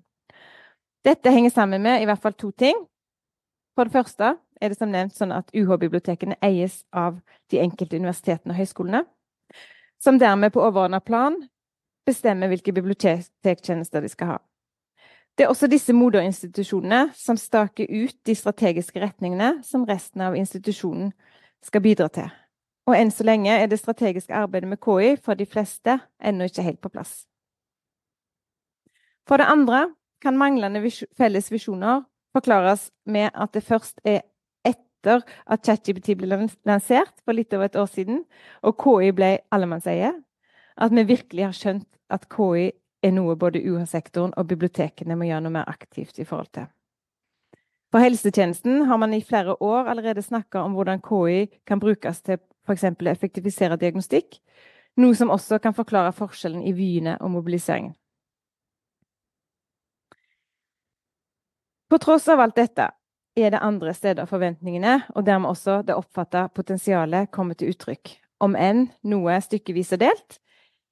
Dette 1.04 1.32
henger 1.32 1.52
sammen 1.56 1.82
med 1.82 2.04
i 2.04 2.08
hvert 2.08 2.22
fall 2.22 2.36
to 2.38 2.52
ting. 2.52 2.78
For 3.80 3.88
det 3.88 3.96
første 3.96 4.34
er 4.60 4.74
det 4.74 4.76
som 4.76 4.90
nevnt 4.92 5.14
sånn 5.16 5.32
at 5.32 5.54
UH-bibliotekene 5.56 6.36
eies 6.44 6.82
av 6.92 7.22
de 7.48 7.62
enkelte 7.64 7.96
universitetene 7.96 8.52
og 8.52 8.58
høyskolene, 8.60 9.00
som 10.04 10.18
dermed 10.20 10.52
på 10.52 10.60
overordna 10.60 11.00
plan 11.00 11.38
bestemmer 12.04 12.52
hvilke 12.52 12.74
bibliotektjenester 12.76 14.04
de 14.04 14.12
skal 14.12 14.34
ha. 14.34 14.36
Det 15.32 15.46
er 15.46 15.54
også 15.54 15.70
disse 15.72 15.96
moderinstitusjonene 15.96 17.14
som 17.16 17.40
staker 17.40 17.88
ut 17.88 18.18
de 18.28 18.36
strategiske 18.36 19.00
retningene 19.00 19.64
som 19.64 19.88
resten 19.88 20.28
av 20.28 20.36
institusjonen 20.36 21.14
skal 21.64 21.88
bidra 21.88 22.12
til. 22.12 22.28
Og 22.84 23.00
enn 23.00 23.16
så 23.16 23.24
lenge 23.24 23.56
er 23.56 23.72
det 23.72 23.80
strategiske 23.80 24.36
arbeidet 24.36 24.74
med 24.74 24.84
KI 24.84 25.16
for 25.24 25.40
de 25.40 25.48
fleste 25.48 26.02
ennå 26.20 26.52
ikke 26.52 26.68
helt 26.68 26.84
på 26.84 26.92
plass. 27.00 27.22
For 29.24 29.40
det 29.40 29.48
andre 29.48 29.86
kan 30.20 30.36
manglende 30.36 30.84
felles 31.16 31.48
visjoner 31.48 32.04
forklares 32.36 32.90
med 33.06 33.32
at 33.34 33.54
det 33.56 33.64
først 33.66 34.02
er 34.08 34.22
etter 34.68 35.24
at 35.48 35.64
ChatGPT 35.66 36.16
ble 36.20 36.30
lansert 36.68 37.16
for 37.24 37.36
litt 37.36 37.54
over 37.56 37.70
et 37.70 37.78
år 37.80 37.88
siden, 37.90 38.24
og 38.64 38.78
KI 38.82 39.14
ble 39.16 39.38
allemannseie, 39.52 40.12
at 40.80 40.96
vi 40.96 41.08
virkelig 41.08 41.46
har 41.46 41.56
skjønt 41.56 41.88
at 42.10 42.28
KI 42.32 42.72
er 43.04 43.16
noe 43.16 43.38
både 43.40 43.62
UH-sektoren 43.64 44.34
og 44.38 44.50
bibliotekene 44.50 45.16
må 45.16 45.30
gjøre 45.30 45.46
noe 45.46 45.56
mer 45.56 45.72
aktivt 45.72 46.20
i 46.20 46.28
forhold 46.28 46.52
til. 46.56 46.68
For 47.90 48.04
helsetjenesten 48.04 48.84
har 48.86 49.00
man 49.02 49.16
i 49.16 49.24
flere 49.26 49.56
år 49.64 49.88
allerede 49.90 50.22
snakka 50.22 50.62
om 50.62 50.76
hvordan 50.78 51.02
KI 51.02 51.48
kan 51.66 51.80
brukes 51.82 52.22
til 52.22 52.38
f.eks. 52.68 52.84
å 52.86 53.10
effektivisere 53.10 53.80
diagnostikk, 53.82 54.38
noe 55.00 55.16
som 55.18 55.32
også 55.34 55.58
kan 55.64 55.74
forklare 55.74 56.14
forskjellen 56.14 56.62
i 56.68 56.76
vyene 56.76 57.16
og 57.24 57.32
mobiliseringen. 57.34 57.96
På 61.90 61.98
tross 61.98 62.28
av 62.30 62.40
alt 62.40 62.56
dette 62.56 62.86
er 63.40 63.54
det 63.54 63.62
andre 63.66 63.96
steder 63.98 64.28
forventningene, 64.30 65.00
og 65.16 65.26
dermed 65.26 65.50
også 65.50 65.80
det 65.86 65.96
oppfatta 65.98 66.46
potensialet, 66.54 67.32
kommer 67.34 67.58
til 67.58 67.74
uttrykk, 67.74 68.12
om 68.46 68.54
enn 68.54 68.90
noe 69.10 69.40
stykkevis 69.42 69.96
og 69.98 70.04
delt, 70.04 70.38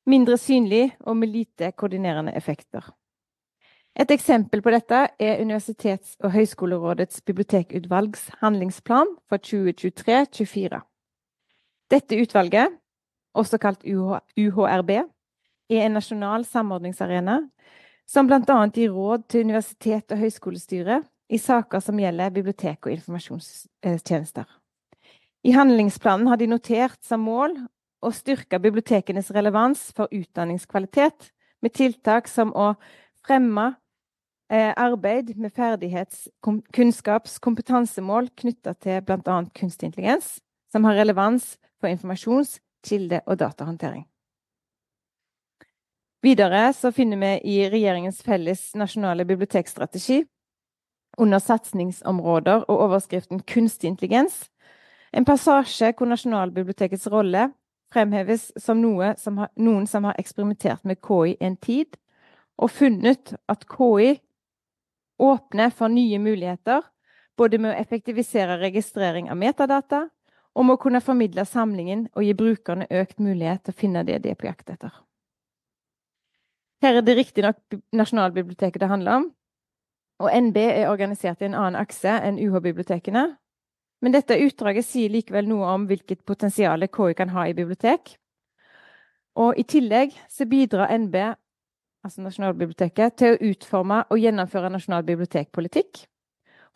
mindre 0.09 0.39
synlig 0.41 0.95
og 1.05 1.19
med 1.19 1.29
lite 1.29 1.69
koordinerende 1.77 2.33
effekter. 2.33 2.81
Et 3.97 4.09
eksempel 4.13 4.61
på 4.61 4.73
dette 4.73 5.03
er 5.19 5.41
Universitets- 5.41 6.17
og 6.23 6.31
høyskolerådets 6.33 7.21
bibliotekutvalgs 7.25 8.27
handlingsplan 8.41 9.13
for 9.29 9.41
2023-2024. 9.41 10.81
Dette 11.93 12.21
utvalget, 12.21 12.73
også 13.37 13.57
kalt 13.61 13.85
UHRB, 13.85 14.91
er 15.69 15.85
en 15.85 15.97
nasjonal 15.97 16.45
samordningsarena 16.45 17.43
som 18.07 18.27
bl.a. 18.27 18.59
gir 18.73 18.93
råd 18.95 19.27
til 19.27 19.47
universitet- 19.47 20.13
og 20.15 20.21
høyskolestyret 20.21 21.07
i 21.29 21.39
saker 21.41 21.83
som 21.83 21.99
gjelder 21.99 22.31
bibliotek 22.31 22.87
og 22.87 22.93
informasjonstjenester. 22.95 24.45
I 25.43 25.51
handlingsplanen 25.55 26.27
har 26.31 26.39
de 26.39 26.47
notert 26.49 26.97
som 27.03 27.25
mål 27.27 27.55
å 28.03 28.11
styrke 28.15 28.59
bibliotekenes 28.61 29.31
relevans 29.35 29.89
for 29.95 30.11
utdanningskvalitet 30.13 31.31
med 31.63 31.75
tiltak 31.75 32.29
som 32.31 32.53
å 32.55 32.73
fremme 33.25 33.73
eh, 34.51 34.71
arbeid 34.71 35.33
med 35.37 35.53
ferdighets-, 35.55 36.27
kunnskaps-, 36.43 37.39
kompetansemål 37.43 38.31
knytta 38.39 38.75
til 38.79 39.01
bl.a. 39.03 39.39
kunstig 39.57 39.91
intelligens, 39.91 40.37
som 40.71 40.87
har 40.87 40.99
relevans 40.99 41.55
for 41.81 41.91
informasjons-, 41.91 42.59
kilde- 42.87 43.23
og 43.25 43.39
datahåndtering. 43.41 44.05
Videre 46.27 46.73
så 46.75 46.91
finner 46.91 47.21
vi 47.21 47.55
i 47.55 47.69
regjeringens 47.71 48.19
felles 48.25 48.73
nasjonale 48.75 49.23
bibliotekstrategi 49.25 50.25
under 51.17 51.39
satsingsområder 51.39 52.65
og 52.67 52.81
overskriften 52.89 53.39
kunstig 53.47 53.93
intelligens 53.93 54.41
en 55.15 55.25
passasje 55.25 55.93
hvor 55.95 56.09
Nasjonalbibliotekets 56.11 57.07
rolle 57.11 57.47
fremheves 57.93 58.49
som 58.59 58.81
noe 58.83 59.13
som 59.21 59.39
har, 59.39 59.53
noen 59.55 59.87
som 59.87 60.07
har 60.07 60.19
eksperimentert 60.19 60.83
med 60.83 60.99
KI 60.99 61.37
en 61.39 61.55
tid, 61.63 61.95
og 62.59 62.73
funnet 62.75 63.33
at 63.47 63.63
KI 63.71 64.17
åpner 65.23 65.71
for 65.73 65.93
nye 65.93 66.19
muligheter, 66.19 66.83
både 67.37 67.61
med 67.61 67.71
å 67.71 67.79
effektivisere 67.79 68.59
registrering 68.59 69.31
av 69.31 69.39
metadata 69.39 70.07
og 70.57 70.65
med 70.65 70.75
å 70.75 70.81
kunne 70.81 71.05
formidle 71.05 71.45
samlingen 71.45 72.07
og 72.15 72.25
gi 72.25 72.35
brukerne 72.37 72.89
økt 72.91 73.21
mulighet 73.21 73.63
til 73.63 73.77
å 73.77 73.81
finne 73.85 74.03
det 74.03 74.23
de 74.25 74.33
er 74.33 74.39
på 74.39 74.49
jakt 74.49 74.73
etter. 74.73 74.91
Her 76.81 76.99
er 76.99 77.01
det 77.01 77.17
riktignok 77.17 77.57
Nasjonalbiblioteket 77.95 78.81
det 78.81 78.89
handler 78.89 79.21
om, 79.21 79.31
og 80.21 80.33
NB 80.33 80.57
er 80.57 80.89
organisert 80.89 81.41
i 81.41 81.47
en 81.49 81.57
annen 81.57 81.77
akse 81.79 82.09
enn 82.09 82.39
UH-bibliotekene. 82.41 83.25
Men 84.01 84.13
dette 84.13 84.37
utdraget 84.41 84.85
sier 84.85 85.09
likevel 85.13 85.47
noe 85.49 85.69
om 85.73 85.87
hvilket 85.89 86.23
potensial 86.25 86.85
KI 86.85 87.17
kan 87.17 87.33
ha 87.33 87.47
i 87.49 87.55
bibliotek. 87.57 88.15
Og 89.37 89.57
i 89.57 89.65
tillegg 89.69 90.13
så 90.29 90.45
bidrar 90.49 90.93
NB, 90.97 91.15
altså 92.05 92.21
Nasjonalbiblioteket, 92.25 93.17
til 93.17 93.33
å 93.33 93.51
utforme 93.51 94.03
og 94.09 94.21
gjennomføre 94.21 94.71
nasjonal 94.73 95.05
bibliotekpolitikk. 95.05 96.05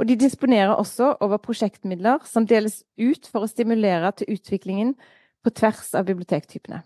Og 0.02 0.08
de 0.10 0.18
disponerer 0.18 0.74
også 0.74 1.16
over 1.22 1.42
prosjektmidler 1.42 2.26
som 2.26 2.46
deles 2.50 2.82
ut 2.98 3.28
for 3.30 3.46
å 3.46 3.50
stimulere 3.50 4.14
til 4.18 4.34
utviklingen 4.38 4.96
på 5.46 5.54
tvers 5.58 5.94
av 5.98 6.08
bibliotektypene. 6.10 6.82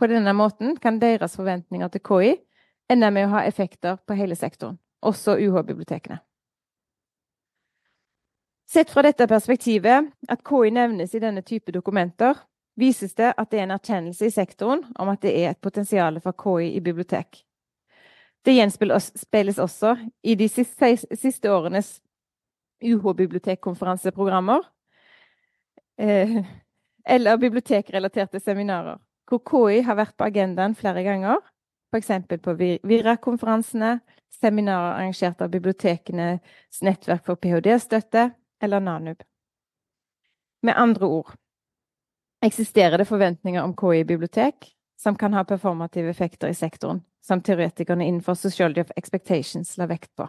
På 0.00 0.06
denne 0.08 0.32
måten 0.32 0.78
kan 0.80 0.96
deres 0.96 1.34
forventninger 1.36 1.88
til 1.92 2.00
KI 2.00 2.28
ende 2.88 3.10
med 3.12 3.26
å 3.28 3.34
ha 3.34 3.42
effekter 3.44 3.98
på 4.08 4.16
hele 4.16 4.32
sektoren, 4.32 4.78
også 5.04 5.34
UH-bibliotekene. 5.36 6.16
Sett 8.70 8.88
fra 8.90 9.04
dette 9.04 9.26
perspektivet, 9.28 10.08
at 10.24 10.44
KI 10.46 10.70
nevnes 10.72 11.12
i 11.12 11.20
denne 11.20 11.42
type 11.44 11.74
dokumenter, 11.76 12.38
vises 12.80 13.12
det 13.18 13.34
at 13.36 13.50
det 13.50 13.60
er 13.60 13.66
en 13.66 13.76
erkjennelse 13.76 14.30
i 14.30 14.32
sektoren 14.32 14.86
om 14.96 15.12
at 15.12 15.20
det 15.20 15.34
er 15.36 15.50
et 15.50 15.60
potensial 15.60 16.16
for 16.24 16.32
KI 16.32 16.70
i 16.78 16.80
bibliotek. 16.80 17.42
Det 18.40 18.56
gjenspeiles 18.56 19.60
også 19.60 19.98
i 20.24 20.38
de 20.40 20.48
siste, 20.48 21.52
årenes 21.52 21.98
UH-bibliotekkonferanseprogrammer 22.80 24.64
eh, 26.00 26.40
eller 27.14 27.36
bibliotekrelaterte 27.36 28.40
seminarer, 28.40 28.96
hvor 29.30 29.42
KI 29.46 29.82
har 29.86 29.98
vært 29.98 30.16
på 30.18 30.26
agendaen 30.26 30.74
flere 30.78 31.04
ganger, 31.06 31.38
f.eks. 31.94 32.10
på 32.42 32.54
Vira-konferansene, 32.58 34.00
seminarer 34.40 34.96
arrangert 34.96 35.42
av 35.42 35.50
Bibliotekenes 35.52 36.82
nettverk 36.86 37.26
for 37.26 37.38
ph.d.-støtte 37.40 38.30
eller 38.62 38.80
NANUB. 38.80 39.22
Med 40.62 40.76
andre 40.76 41.06
ord 41.06 41.32
eksisterer 42.44 43.00
det 43.00 43.08
forventninger 43.08 43.62
om 43.62 43.74
KI 43.76 44.00
i 44.00 44.08
bibliotek 44.08 44.70
som 45.00 45.16
kan 45.16 45.34
ha 45.36 45.44
performative 45.44 46.10
effekter 46.12 46.48
i 46.48 46.56
sektoren, 46.56 47.02
som 47.24 47.40
teoretikerne 47.42 48.04
innenfor 48.04 48.34
Sociology 48.34 48.80
of 48.84 48.92
Expectations 48.96 49.76
la 49.80 49.86
vekt 49.88 50.12
på. 50.16 50.28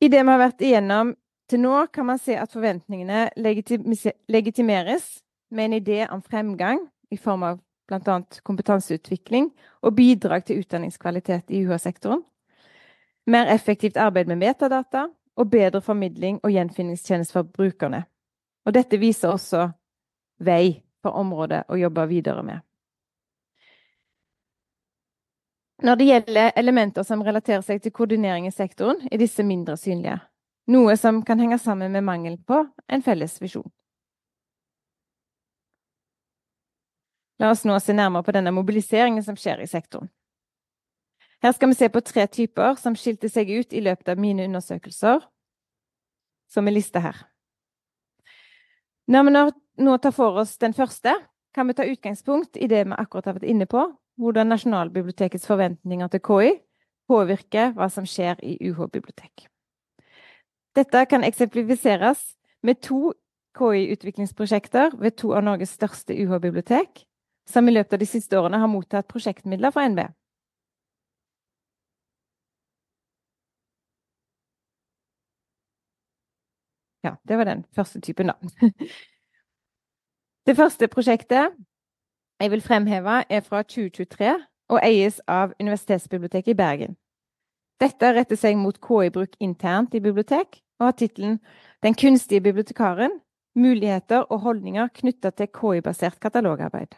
I 0.00 0.08
det 0.08 0.22
vi 0.22 0.32
har 0.32 0.40
vært 0.40 0.64
igjennom 0.64 1.14
til 1.50 1.60
nå, 1.60 1.74
kan 1.92 2.06
man 2.08 2.20
se 2.20 2.36
at 2.40 2.52
forventningene 2.52 3.30
legitimeres 3.36 5.08
med 5.50 5.64
en 5.64 5.72
idé 5.72 6.06
om 6.10 6.22
fremgang 6.22 6.88
i 7.10 7.16
form 7.16 7.42
av 7.42 7.60
bl.a. 7.88 8.20
kompetanseutvikling 8.42 9.50
og 9.82 9.94
bidrag 9.94 10.44
til 10.46 10.62
utdanningskvalitet 10.62 11.50
i 11.50 11.64
UH-sektoren, 11.66 12.22
mer 13.26 13.50
effektivt 13.50 13.96
arbeid 13.96 14.30
med 14.30 14.38
metadata 14.38 15.08
og 15.36 15.50
bedre 15.50 15.80
formidling 15.80 16.40
og 16.42 16.52
gjenfinningstjeneste 16.54 17.34
for 17.34 17.42
brukerne. 17.42 18.04
Og 18.66 18.74
dette 18.74 18.98
viser 19.00 19.32
også 19.32 19.70
vei 20.38 20.82
for 21.02 21.16
området 21.16 21.64
å 21.68 21.78
jobbe 21.80 22.06
videre 22.10 22.42
med. 22.44 22.60
Når 25.80 25.96
det 25.96 26.06
gjelder 26.10 26.50
elementer 26.60 27.04
som 27.08 27.22
relaterer 27.24 27.62
seg 27.64 27.80
til 27.80 27.92
koordinering 27.96 28.46
i 28.46 28.52
sektoren, 28.52 29.00
er 29.08 29.16
disse 29.16 29.42
mindre 29.42 29.78
synlige, 29.80 30.18
noe 30.68 30.96
som 31.00 31.22
kan 31.24 31.40
henge 31.40 31.56
sammen 31.58 31.92
med 31.92 32.04
mangel 32.04 32.36
på 32.36 32.66
en 32.88 33.02
felles 33.02 33.38
visjon. 33.40 33.64
La 37.40 37.50
oss 37.54 37.64
nå 37.64 37.78
se 37.80 37.96
nærmere 37.96 38.26
på 38.26 38.34
denne 38.36 38.52
mobiliseringen 38.52 39.24
som 39.24 39.38
skjer 39.38 39.62
i 39.64 39.68
sektoren. 39.68 40.10
Her 41.40 41.54
skal 41.56 41.70
vi 41.70 41.78
se 41.78 41.88
på 41.88 42.02
tre 42.04 42.26
typer 42.28 42.76
som 42.76 42.96
skilte 42.98 43.30
seg 43.32 43.48
ut 43.48 43.72
i 43.72 43.80
løpet 43.80 44.10
av 44.12 44.20
mine 44.20 44.44
undersøkelser, 44.44 45.22
som 46.52 46.68
er 46.68 46.76
lista 46.76 47.00
her. 47.00 47.16
Når 49.08 49.24
vi 49.24 49.32
nå 49.86 49.96
tar 50.04 50.12
for 50.12 50.36
oss 50.42 50.58
den 50.60 50.76
første, 50.76 51.14
kan 51.56 51.66
vi 51.66 51.74
ta 51.74 51.88
utgangspunkt 51.88 52.60
i 52.60 52.68
det 52.68 52.84
vi 52.84 52.98
akkurat 52.98 53.30
har 53.30 53.38
vært 53.40 53.48
inne 53.48 53.66
på, 53.66 53.88
hvordan 54.20 54.52
Nasjonalbibliotekets 54.52 55.48
forventninger 55.48 56.12
til 56.12 56.20
KI 56.20 56.52
påvirker 57.08 57.72
hva 57.74 57.88
som 57.90 58.04
skjer 58.06 58.38
i 58.44 58.58
UH-bibliotek. 58.68 59.48
Dette 60.76 61.06
kan 61.10 61.24
eksemplifiseres 61.26 62.20
med 62.62 62.82
to 62.84 63.14
KI-utviklingsprosjekter 63.58 64.92
ved 65.00 65.16
to 65.18 65.32
av 65.34 65.42
Norges 65.48 65.72
største 65.74 66.14
UH-bibliotek, 66.14 67.08
som 67.48 67.68
i 67.68 67.72
løpet 67.72 67.92
av 67.92 67.98
de 68.02 68.06
siste 68.06 68.38
årene 68.38 68.58
har 68.58 68.70
mottatt 68.70 69.08
prosjektmidler 69.08 69.72
fra 69.74 69.88
NB. 69.88 70.00
Ja, 77.04 77.16
det 77.28 77.36
var 77.36 77.44
den 77.44 77.64
første 77.76 78.00
typen, 78.00 78.26
da. 78.26 78.34
Det 80.46 80.56
første 80.56 80.88
prosjektet 80.88 81.52
jeg 82.40 82.50
vil 82.50 82.62
fremheve, 82.62 83.24
er 83.28 83.40
fra 83.40 83.62
2023 83.62 84.30
og 84.70 84.80
eies 84.82 85.20
av 85.28 85.52
Universitetsbiblioteket 85.60 86.54
i 86.54 86.56
Bergen. 86.56 86.96
Dette 87.80 88.12
retter 88.12 88.36
seg 88.36 88.56
mot 88.56 88.76
KI-bruk 88.80 89.36
internt 89.40 89.94
i 89.94 90.00
bibliotek 90.00 90.60
og 90.80 90.86
har 90.86 90.96
tittelen 90.96 91.38
'Den 91.82 91.94
kunstige 91.94 92.40
bibliotekaren 92.40 93.20
muligheter 93.54 94.20
og 94.30 94.40
holdninger 94.40 94.88
knytta 94.88 95.30
til 95.30 95.46
KI-basert 95.46 96.20
katalogarbeid'. 96.20 96.96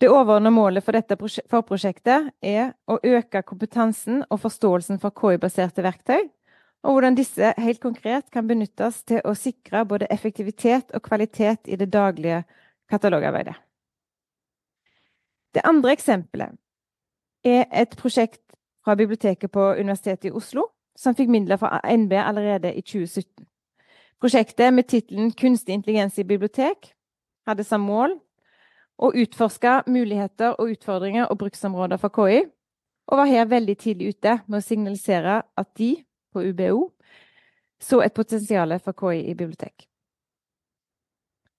Det 0.00 0.08
overordnede 0.12 0.52
målet 0.52 0.84
for 0.84 0.92
dette 0.92 1.16
forprosjektet 1.48 2.28
er 2.44 2.74
å 2.84 2.98
øke 3.00 3.40
kompetansen 3.48 4.24
og 4.28 4.42
forståelsen 4.42 5.00
for 5.00 5.14
KI-baserte 5.16 5.84
verktøy, 5.86 6.26
og 6.84 6.92
hvordan 6.92 7.16
disse 7.16 7.54
helt 7.56 7.80
konkret 7.80 8.28
kan 8.30 8.46
benyttes 8.46 9.00
til 9.08 9.22
å 9.24 9.32
sikre 9.34 9.86
både 9.88 10.10
effektivitet 10.12 10.92
og 10.94 11.02
kvalitet 11.02 11.64
i 11.64 11.78
det 11.80 11.88
daglige 11.92 12.42
katalogarbeidet. 12.92 13.56
Det 15.56 15.64
andre 15.64 15.96
eksempelet 15.96 16.52
er 17.44 17.64
et 17.72 17.96
prosjekt 17.96 18.42
fra 18.84 18.94
biblioteket 18.94 19.50
på 19.50 19.70
Universitetet 19.80 20.28
i 20.28 20.34
Oslo, 20.36 20.68
som 20.96 21.16
fikk 21.16 21.32
midler 21.32 21.56
fra 21.56 21.80
NB 21.80 22.12
allerede 22.20 22.74
i 22.76 22.84
2017. 22.84 23.48
Prosjektet 24.20 24.74
med 24.74 24.88
tittelen 24.88 25.32
'Kunstig 25.32 25.72
intelligens 25.72 26.18
i 26.18 26.24
bibliotek' 26.24 26.92
hadde 27.46 27.64
som 27.64 27.80
mål 27.80 28.20
å 28.96 29.12
utforske 29.12 29.82
muligheter 29.86 30.56
og 30.56 30.72
utfordringer 30.76 31.28
og 31.30 31.38
bruksområder 31.40 32.00
for 32.00 32.14
KI, 32.16 32.44
og 33.06 33.20
var 33.20 33.30
her 33.30 33.50
veldig 33.50 33.76
tidlig 33.78 34.14
ute 34.16 34.38
med 34.46 34.58
å 34.58 34.64
signalisere 34.64 35.40
at 35.56 35.68
de, 35.78 35.92
på 36.32 36.42
UBO, 36.42 36.88
så 37.80 38.00
et 38.02 38.14
potensial 38.16 38.72
for 38.82 38.96
KI 38.96 39.28
i 39.30 39.36
bibliotek. 39.36 39.86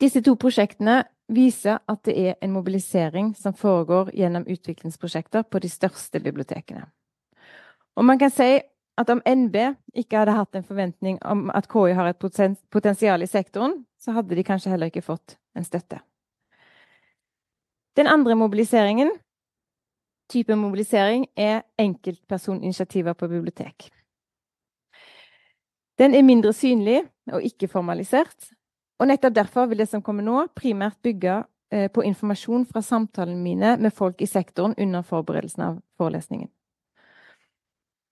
Disse 0.01 0.21
to 0.21 0.35
prosjektene 0.37 1.03
viser 1.33 1.79
at 1.89 2.03
det 2.05 2.15
er 2.17 2.35
en 2.41 2.53
mobilisering 2.53 3.33
som 3.35 3.55
foregår 3.57 4.11
gjennom 4.15 4.45
utviklingsprosjekter 4.47 5.47
på 5.49 5.61
de 5.63 5.69
største 5.71 6.21
bibliotekene. 6.23 6.85
Og 7.97 8.05
man 8.05 8.19
kan 8.21 8.31
si 8.33 8.59
at 8.97 9.09
om 9.13 9.21
NB 9.25 9.55
ikke 9.97 10.21
hadde 10.21 10.37
hatt 10.37 10.57
en 10.57 10.65
forventning 10.65 11.17
om 11.25 11.47
at 11.53 11.69
KI 11.69 11.95
har 11.97 12.09
et 12.09 12.19
potensial 12.73 13.25
i 13.25 13.29
sektoren, 13.29 13.83
så 13.97 14.13
hadde 14.17 14.37
de 14.37 14.45
kanskje 14.45 14.73
heller 14.73 14.91
ikke 14.91 15.05
fått 15.05 15.37
en 15.57 15.65
støtte. 15.65 15.99
Den 17.97 18.07
andre 18.07 18.35
mobiliseringen, 18.35 19.09
type 20.29 20.55
mobilisering, 20.55 21.25
er 21.35 21.63
enkeltpersoninitiativer 21.81 23.13
på 23.13 23.27
bibliotek. 23.27 23.89
Den 25.97 26.13
er 26.13 26.21
mindre 26.21 26.53
synlig 26.53 27.01
og 27.33 27.41
ikke 27.41 27.67
formalisert, 27.67 28.51
og 28.99 29.09
nettopp 29.09 29.33
derfor 29.33 29.65
vil 29.65 29.81
det 29.81 29.89
som 29.89 30.01
kommer 30.05 30.25
nå, 30.25 30.45
primært 30.53 30.99
bygge 31.01 31.39
eh, 31.73 31.89
på 31.89 32.05
informasjon 32.05 32.67
fra 32.69 32.81
samtalene 32.85 33.41
mine 33.41 33.75
med 33.81 33.93
folk 33.93 34.21
i 34.21 34.29
sektoren 34.29 34.77
under 34.77 35.01
forberedelsen 35.01 35.63
av 35.63 35.81
forelesningen. 35.97 36.49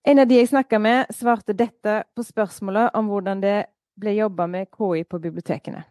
En 0.06 0.20
av 0.22 0.28
de 0.30 0.38
jeg 0.38 0.50
snakka 0.50 0.80
med, 0.82 1.14
svarte 1.14 1.54
dette 1.54 2.04
på 2.16 2.26
spørsmålet 2.26 2.94
om 2.98 3.10
hvordan 3.10 3.42
det 3.42 3.58
ble 3.98 4.18
jobba 4.18 4.46
med 4.50 4.70
KI 4.74 5.06
på 5.10 5.22
bibliotekene. 5.22 5.86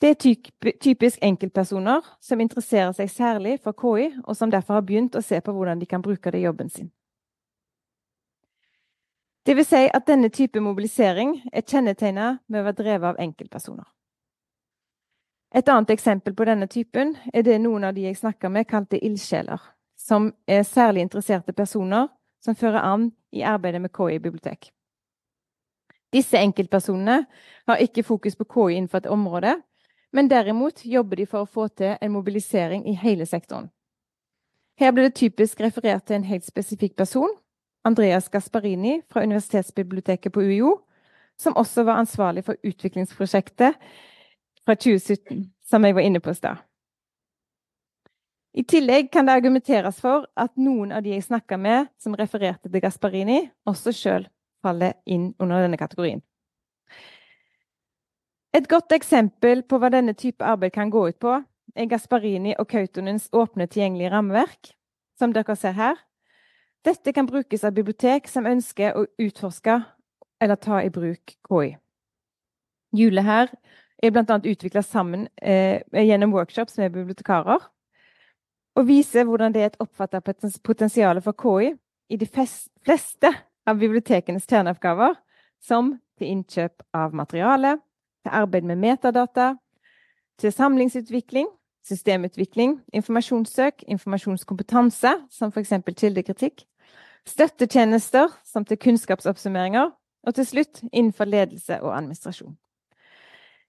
Det 0.00 0.10
er 0.10 0.72
typisk 0.80 1.18
enkeltpersoner 1.22 2.02
som 2.20 2.40
interesserer 2.40 2.92
seg 2.92 3.10
særlig 3.10 3.60
for 3.62 3.72
KI, 3.72 4.10
og 4.24 4.36
som 4.36 4.50
derfor 4.50 4.74
har 4.74 4.86
begynt 4.86 5.16
å 5.16 5.22
se 5.22 5.40
på 5.40 5.52
hvordan 5.52 5.78
de 5.80 5.86
kan 5.86 6.02
bruke 6.02 6.30
det 6.30 6.42
i 6.42 6.44
jobben 6.44 6.68
sin. 6.68 6.90
Det 9.46 9.56
vil 9.56 9.66
si 9.68 9.82
at 9.92 10.06
denne 10.08 10.28
type 10.32 10.60
mobilisering 10.60 11.36
er 11.52 11.62
kjennetegnet 11.62 12.40
med 12.48 12.60
å 12.60 12.64
være 12.64 12.80
drevet 12.80 13.08
av 13.12 13.20
enkeltpersoner. 13.20 13.84
Et 15.54 15.68
annet 15.68 15.90
eksempel 15.94 16.34
på 16.34 16.44
denne 16.48 16.66
typen 16.66 17.12
er 17.32 17.44
det 17.46 17.60
noen 17.62 17.84
av 17.84 17.94
de 17.94 18.08
jeg 18.08 18.16
snakka 18.18 18.48
med, 18.48 18.66
kalte 18.66 18.98
ildsjeler. 18.98 19.60
som 19.96 20.32
er 20.46 20.62
særlig 20.62 21.00
interesserte 21.00 21.52
personer 21.52 22.08
som 22.40 22.54
fører 22.54 22.82
an 22.82 23.12
i 23.32 23.42
arbeidet 23.42 23.80
med 23.80 23.92
KI 23.94 24.18
bibliotek. 24.18 24.70
Disse 26.12 26.38
enkeltpersonene 26.38 27.24
har 27.66 27.76
ikke 27.82 28.02
fokus 28.02 28.36
på 28.36 28.44
KI 28.44 28.76
innenfor 28.76 28.98
et 28.98 29.06
område, 29.06 29.54
men 30.14 30.28
derimot 30.30 30.84
jobber 30.86 31.18
de 31.18 31.26
for 31.26 31.42
å 31.42 31.50
få 31.50 31.66
til 31.74 31.96
en 32.00 32.12
mobilisering 32.14 32.86
i 32.86 32.94
hele 32.94 33.26
sektoren. 33.26 33.66
Her 34.78 34.92
ble 34.94 35.08
det 35.08 35.16
typisk 35.18 35.60
referert 35.62 36.06
til 36.06 36.20
en 36.20 36.28
helt 36.28 36.46
spesifikk 36.46 36.96
person, 36.98 37.30
Andreas 37.84 38.30
Gasparini 38.30 39.00
fra 39.10 39.22
Universitetsbiblioteket 39.26 40.32
på 40.32 40.42
UiO, 40.42 40.76
som 41.38 41.56
også 41.58 41.82
var 41.84 41.98
ansvarlig 42.00 42.44
for 42.46 42.58
utviklingsprosjektet 42.62 43.74
fra 44.64 44.76
2017, 44.78 45.50
som 45.66 45.84
jeg 45.84 45.94
var 45.94 46.06
inne 46.06 46.22
på 46.22 46.30
i 46.30 46.38
stad. 46.38 46.62
I 48.54 48.62
tillegg 48.62 49.10
kan 49.12 49.26
det 49.26 49.34
argumenteres 49.34 49.98
for 50.00 50.28
at 50.38 50.54
noen 50.54 50.94
av 50.94 51.02
de 51.02 51.10
jeg 51.10 51.26
snakka 51.26 51.58
med 51.58 51.90
som 51.98 52.14
refererte 52.14 52.70
til 52.70 52.82
Gasparini, 52.82 53.40
også 53.66 53.90
sjøl 53.92 54.28
faller 54.62 54.94
inn 55.10 55.32
under 55.42 55.66
denne 55.66 55.78
kategorien. 55.78 56.22
Et 58.54 58.66
godt 58.70 58.92
eksempel 58.94 59.64
på 59.66 59.80
hva 59.82 59.88
denne 59.90 60.12
type 60.14 60.44
arbeid 60.46 60.76
kan 60.76 60.90
gå 60.90 61.08
ut 61.10 61.18
på, 61.18 61.40
er 61.74 61.88
Gasparini 61.90 62.52
og 62.54 62.68
Kautonens 62.70 63.26
åpne, 63.34 63.66
tilgjengelige 63.66 64.12
rammeverk, 64.12 64.68
som 65.18 65.32
dere 65.34 65.56
ser 65.58 65.74
her. 65.74 65.96
Dette 66.86 67.10
kan 67.16 67.26
brukes 67.26 67.64
av 67.66 67.74
bibliotek 67.74 68.28
som 68.30 68.46
ønsker 68.46 68.94
å 68.94 69.06
utforske 69.18 69.80
eller 70.42 70.60
ta 70.60 70.82
i 70.84 70.92
bruk 70.94 71.34
KI. 71.48 71.72
Hjulet 72.94 73.26
her 73.26 73.50
er 74.04 74.12
bl.a. 74.14 74.36
utvikla 74.38 74.84
sammen 74.86 75.24
eh, 75.42 75.80
gjennom 75.90 76.34
workshops 76.36 76.78
med 76.78 76.92
bibliotekarer. 76.94 77.64
Og 78.78 78.86
viser 78.86 79.26
hvordan 79.26 79.54
det 79.54 79.62
er 79.62 79.72
et 79.72 79.80
oppfatta 79.82 80.20
potensial 80.22 81.18
for 81.24 81.34
KI 81.34 81.72
i 82.14 82.20
de 82.20 82.28
fleste 82.28 83.32
av 83.66 83.80
bibliotekenes 83.80 84.46
kjerneoppgaver, 84.46 85.16
som 85.58 85.96
til 86.20 86.30
innkjøp 86.36 86.84
av 86.94 87.14
materiale, 87.16 87.78
til 88.24 88.32
arbeid 88.32 88.62
med 88.64 88.76
metadata, 88.80 89.54
til 90.38 90.52
samlingsutvikling, 90.52 91.46
systemutvikling, 91.84 92.80
informasjonssøk, 92.92 93.84
informasjonskompetanse, 93.88 95.12
som 95.30 95.52
f.eks. 95.52 95.72
kildekritikk, 95.96 96.64
støttetjenester, 97.26 98.28
som 98.44 98.64
til 98.64 98.78
kunnskapsoppsummeringer, 98.78 99.90
og 100.26 100.34
til 100.34 100.46
slutt 100.46 100.82
innenfor 100.92 101.24
ledelse 101.24 101.80
og 101.82 101.96
administrasjon. 101.96 102.56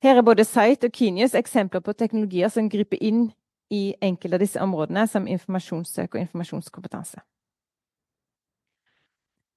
Her 0.03 0.17
er 0.17 0.21
både 0.21 0.43
Site 0.43 0.87
og 0.87 0.91
Kinius 0.91 1.35
eksempler 1.35 1.79
på 1.79 1.93
teknologier 1.93 2.47
som 2.47 2.69
griper 2.69 2.97
inn 3.01 3.31
i 3.71 3.95
enkelte 4.01 4.35
av 4.35 4.43
disse 4.43 4.61
områdene, 4.61 5.07
som 5.07 5.27
informasjonssøk 5.27 6.15
og 6.15 6.21
informasjonskompetanse. 6.21 7.19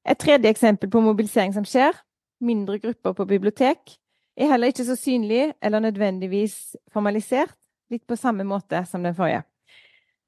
Et 0.08 0.18
tredje 0.18 0.50
eksempel 0.50 0.90
på 0.90 1.00
mobilisering 1.00 1.54
som 1.54 1.66
skjer, 1.68 1.92
mindre 2.40 2.78
grupper 2.78 3.12
på 3.12 3.24
bibliotek, 3.24 3.98
er 4.38 4.52
heller 4.52 4.70
ikke 4.72 4.86
så 4.86 4.96
synlig 4.98 5.52
eller 5.62 5.82
nødvendigvis 5.82 6.76
formalisert, 6.94 7.56
litt 7.90 8.04
på 8.06 8.18
samme 8.20 8.44
måte 8.46 8.82
som 8.86 9.02
den 9.02 9.16
forrige. 9.16 9.42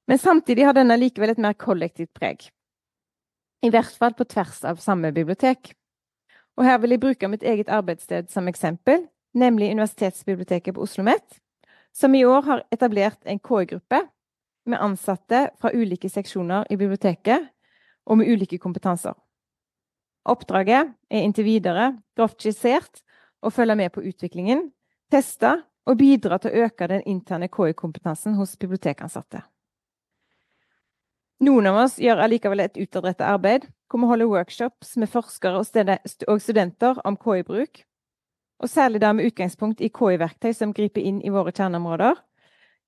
Men 0.08 0.18
samtidig 0.18 0.64
har 0.66 0.74
denne 0.74 0.96
likevel 0.98 1.34
et 1.34 1.42
mer 1.42 1.54
kollektivt 1.54 2.12
preg. 2.16 2.48
I 3.62 3.70
hvert 3.70 3.92
fall 4.00 4.16
på 4.16 4.24
tvers 4.24 4.62
av 4.64 4.80
samme 4.82 5.12
bibliotek. 5.12 5.74
Og 6.58 6.64
her 6.66 6.80
vil 6.80 6.96
jeg 6.96 7.02
bruke 7.02 7.28
mitt 7.30 7.44
eget 7.46 7.68
arbeidssted 7.70 8.30
som 8.32 8.48
eksempel, 8.48 9.04
nemlig 9.36 9.70
Universitetsbiblioteket 9.70 10.74
på 10.74 10.82
Oslo 10.82 11.04
OsloMet, 11.04 11.38
som 11.92 12.14
i 12.14 12.24
år 12.24 12.42
har 12.48 12.64
etablert 12.72 13.20
en 13.24 13.38
KI-gruppe 13.38 14.00
med 14.66 14.80
ansatte 14.80 15.50
fra 15.60 15.70
ulike 15.74 16.08
seksjoner 16.10 16.66
i 16.70 16.76
biblioteket 16.76 17.46
og 18.06 18.18
med 18.18 18.30
ulike 18.32 18.58
kompetanser. 18.58 19.14
Oppdraget 20.28 20.90
er 21.10 21.22
inntil 21.24 21.46
videre 21.46 21.92
grovt 22.16 22.42
skissert 22.42 23.02
å 23.40 23.50
følge 23.50 23.76
med 23.76 23.92
på 23.94 24.02
utviklingen, 24.04 24.68
teste 25.10 25.56
og 25.88 25.98
bidra 25.98 26.38
til 26.38 26.52
å 26.52 26.66
øke 26.66 26.88
den 26.90 27.02
interne 27.08 27.48
KI-kompetansen 27.48 28.36
hos 28.38 28.56
bibliotekansatte. 28.60 29.42
Noen 31.40 31.70
av 31.70 31.78
oss 31.86 31.96
gjør 31.96 32.20
allikevel 32.20 32.60
et 32.66 32.76
utadrettet 32.76 33.24
arbeid, 33.24 33.64
hvor 33.88 34.02
vi 34.02 34.10
holder 34.10 34.28
workshops 34.28 34.92
med 35.00 35.08
forskere 35.08 35.62
og 35.62 36.42
studenter 36.44 37.00
om 37.08 37.16
KI-bruk, 37.16 37.80
og 38.60 38.68
særlig 38.68 39.00
da 39.00 39.14
med 39.16 39.30
utgangspunkt 39.30 39.80
i 39.80 39.88
KI-verktøy 39.88 40.52
som 40.52 40.74
griper 40.76 41.00
inn 41.00 41.22
i 41.24 41.32
våre 41.32 41.54
kjerneområder, 41.56 42.20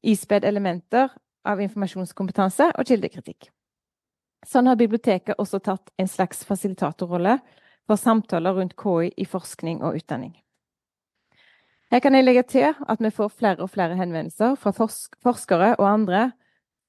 ispedd 0.05 0.45
elementer 0.45 1.09
av 1.49 1.63
informasjonskompetanse 1.65 2.69
og 2.77 2.87
kildekritikk. 2.87 3.49
Sånn 4.47 4.69
har 4.69 4.77
biblioteket 4.77 5.39
også 5.41 5.63
tatt 5.63 5.91
en 6.03 6.11
slags 6.11 6.45
fasilitatorrolle 6.45 7.39
for 7.87 7.97
samtaler 7.97 8.55
rundt 8.57 8.77
KI 8.77 9.13
i 9.17 9.27
forskning 9.27 9.83
og 9.83 9.99
utdanning. 9.99 10.37
Her 11.93 12.01
kan 12.01 12.15
jeg 12.17 12.25
legge 12.25 12.43
til 12.49 12.71
at 12.89 13.03
vi 13.05 13.11
får 13.13 13.29
flere 13.29 13.61
og 13.61 13.71
flere 13.71 13.97
henvendelser 13.99 14.55
fra 14.57 14.73
forsk 14.73 15.19
forskere 15.23 15.75
og 15.77 15.89
andre 15.89 16.31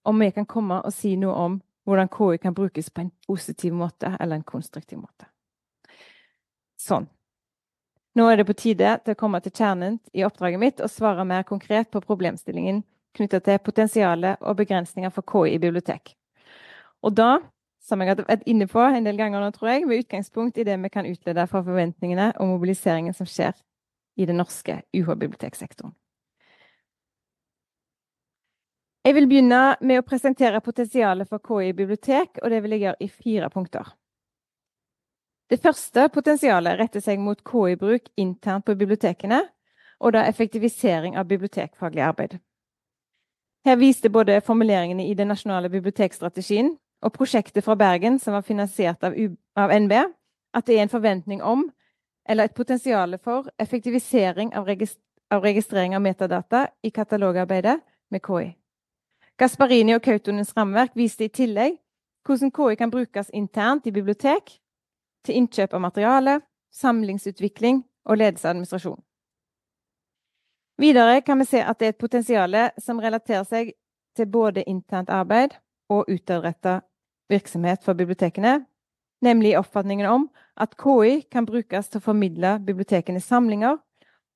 om 0.07 0.19
vi 0.19 0.29
kan 0.31 0.45
komme 0.45 0.79
og 0.79 0.93
si 0.95 1.15
noe 1.19 1.33
om 1.33 1.57
hvordan 1.83 2.07
KI 2.07 2.37
kan 2.39 2.55
brukes 2.55 2.89
på 2.89 3.01
en 3.01 3.11
positiv 3.27 3.73
måte 3.75 4.13
eller 4.19 4.39
en 4.39 4.47
konstruktiv 4.47 5.01
måte. 5.01 5.27
Sånn. 6.79 7.09
Nå 8.15 8.29
er 8.29 8.37
det 8.37 8.45
på 8.47 8.55
tide 8.55 8.97
til 9.03 9.15
å 9.15 9.19
komme 9.19 9.41
til 9.41 9.51
kjernen 9.51 9.97
i 10.13 10.23
oppdraget 10.23 10.61
mitt 10.61 10.81
og 10.83 10.91
svare 10.91 11.25
mer 11.25 11.43
konkret 11.49 11.89
på 11.91 12.01
problemstillingen 12.03 12.83
knyttet 13.17 13.45
til 13.45 13.61
potensialet 13.61 14.41
og 14.41 14.57
begrensninger 14.59 15.11
for 15.13 15.25
KI 15.25 15.55
i 15.55 15.61
bibliotek. 15.61 16.13
Og 17.03 17.15
da, 17.17 17.39
som 17.83 18.01
jeg 18.01 18.13
har 18.13 18.21
vært 18.23 18.45
inne 18.47 18.67
på 18.71 18.79
en 18.79 19.03
del 19.03 19.17
ganger 19.19 19.43
nå, 19.43 19.49
tror 19.55 19.73
jeg, 19.73 19.87
med 19.87 20.05
utgangspunkt 20.05 20.57
i 20.57 20.65
det 20.67 20.77
vi 20.85 20.91
kan 20.93 21.09
utlede 21.09 21.47
fra 21.51 21.63
forventningene 21.65 22.31
og 22.39 22.53
mobiliseringen 22.55 23.15
som 23.17 23.27
skjer 23.27 23.57
i 24.15 24.27
den 24.29 24.39
norske 24.39 24.79
UH-biblioteksektoren. 24.95 25.93
Jeg 29.03 29.17
vil 29.17 29.27
begynne 29.27 29.75
med 29.83 29.99
å 29.99 30.05
presentere 30.07 30.61
potensialet 30.63 31.27
for 31.27 31.43
KI 31.43 31.73
bibliotek, 31.75 32.39
og 32.39 32.53
det 32.53 32.61
vil 32.63 32.77
jeg 32.77 32.85
gjøre 32.85 33.03
i 33.03 33.09
fire 33.11 33.49
punkter. 33.51 33.89
Det 35.51 35.59
første 35.59 36.07
potensialet 36.09 36.79
retter 36.79 37.03
seg 37.03 37.19
mot 37.19 37.41
KI-bruk 37.43 38.07
internt 38.15 38.63
på 38.65 38.77
bibliotekene, 38.79 39.41
og 39.99 40.15
da 40.15 40.23
effektivisering 40.27 41.17
av 41.19 41.27
bibliotekfaglig 41.27 42.03
arbeid. 42.03 42.37
Her 43.67 43.75
viste 43.79 44.09
både 44.11 44.39
formuleringene 44.43 45.05
i 45.07 45.13
den 45.19 45.29
nasjonale 45.31 45.69
bibliotekstrategien 45.71 46.73
og 47.03 47.13
prosjektet 47.13 47.63
fra 47.65 47.75
Bergen, 47.75 48.19
som 48.19 48.33
var 48.33 48.45
finansiert 48.47 49.03
av, 49.03 49.15
av 49.59 49.73
NB, 49.75 49.93
at 50.53 50.67
det 50.67 50.77
er 50.77 50.85
en 50.85 50.91
forventning 50.91 51.43
om, 51.43 51.67
eller 52.29 52.47
et 52.47 52.55
potensial 52.55 53.17
for, 53.23 53.49
effektivisering 53.59 54.53
av, 54.55 54.67
regist 54.67 54.99
av 55.33 55.43
registrering 55.43 55.95
av 55.95 56.01
metadata 56.01 56.67
i 56.81 56.89
katalogarbeidet 56.89 57.79
med 58.11 58.21
KI. 58.21 58.53
Gasparini 59.37 59.95
og 59.95 60.03
Kautonens 60.05 60.53
rammeverk 60.57 60.93
viste 60.95 61.25
i 61.25 61.33
tillegg 61.33 61.79
hvordan 62.27 62.51
KI 62.53 62.75
kan 62.79 62.91
brukes 62.93 63.31
internt 63.33 63.87
i 63.87 63.91
bibliotek 63.91 64.53
til 65.25 65.39
innkjøp 65.39 65.73
av 65.73 65.81
materiale, 65.81 66.37
samlingsutvikling 66.71 67.81
og 68.05 68.17
ledelse. 68.17 68.93
Videre 70.77 71.21
kan 71.21 71.39
vi 71.39 71.45
se 71.45 71.63
at 71.63 71.79
det 71.79 71.87
er 71.87 71.95
et 71.95 72.01
potensial 72.01 72.55
som 72.77 72.99
relaterer 72.99 73.43
seg 73.43 73.73
til 74.15 74.29
både 74.29 74.63
internt 74.69 75.09
arbeid 75.09 75.57
og 75.89 76.05
utadretta 76.09 76.81
virksomhet 77.29 77.83
for 77.83 77.93
bibliotekene, 77.93 78.65
nemlig 79.23 79.57
oppfatningen 79.57 80.09
om 80.09 80.29
at 80.59 80.75
KI 80.77 81.21
kan 81.31 81.45
brukes 81.45 81.89
til 81.89 82.01
å 82.01 82.07
formidle 82.09 82.57
bibliotekenes 82.65 83.27
samlinger 83.29 83.77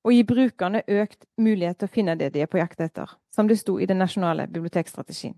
og 0.04 0.14
gi 0.14 0.22
brukerne 0.24 0.84
økt 0.88 1.26
mulighet 1.36 1.80
til 1.80 1.90
å 1.90 1.94
finne 1.94 2.16
det 2.16 2.32
de 2.34 2.44
er 2.44 2.50
på 2.50 2.60
jakt 2.60 2.80
etter, 2.80 3.10
som 3.34 3.48
det 3.48 3.58
sto 3.60 3.78
i 3.78 3.86
den 3.86 4.00
nasjonale 4.00 4.48
bibliotekstrategien. 4.48 5.36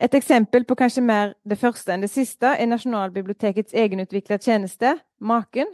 Et 0.00 0.14
eksempel 0.14 0.64
på 0.68 0.76
kanskje 0.76 1.02
mer 1.02 1.32
det 1.48 1.56
første 1.56 1.94
enn 1.94 2.02
det 2.04 2.12
siste 2.12 2.50
er 2.52 2.68
Nasjonalbibliotekets 2.68 3.72
egenutvikla 3.72 4.36
tjeneste, 4.36 4.98
Maken, 5.18 5.70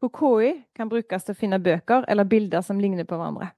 hvor 0.00 0.12
KI 0.14 0.54
kan 0.76 0.88
brukes 0.88 1.26
til 1.26 1.34
å 1.34 1.38
finne 1.38 1.60
bøker 1.60 2.06
eller 2.08 2.24
bilder 2.24 2.64
som 2.64 2.80
ligner 2.80 3.04
på 3.04 3.18
hverandre. 3.18 3.50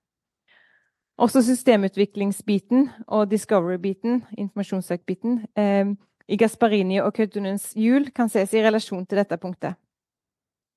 Også 1.20 1.44
systemutviklingsbiten 1.44 2.88
og 3.06 3.28
discovery-biten, 3.30 4.24
informasjonssøkbiten, 4.38 5.46
eh, 5.56 5.92
i 6.30 6.38
Gasparini 6.38 7.00
og 7.02 7.14
Kautonens 7.16 7.72
hjul 7.74 8.12
kan 8.14 8.28
ses 8.30 8.52
i 8.54 8.62
relasjon 8.62 9.06
til 9.06 9.18
dette 9.18 9.38
punktet. 9.40 9.74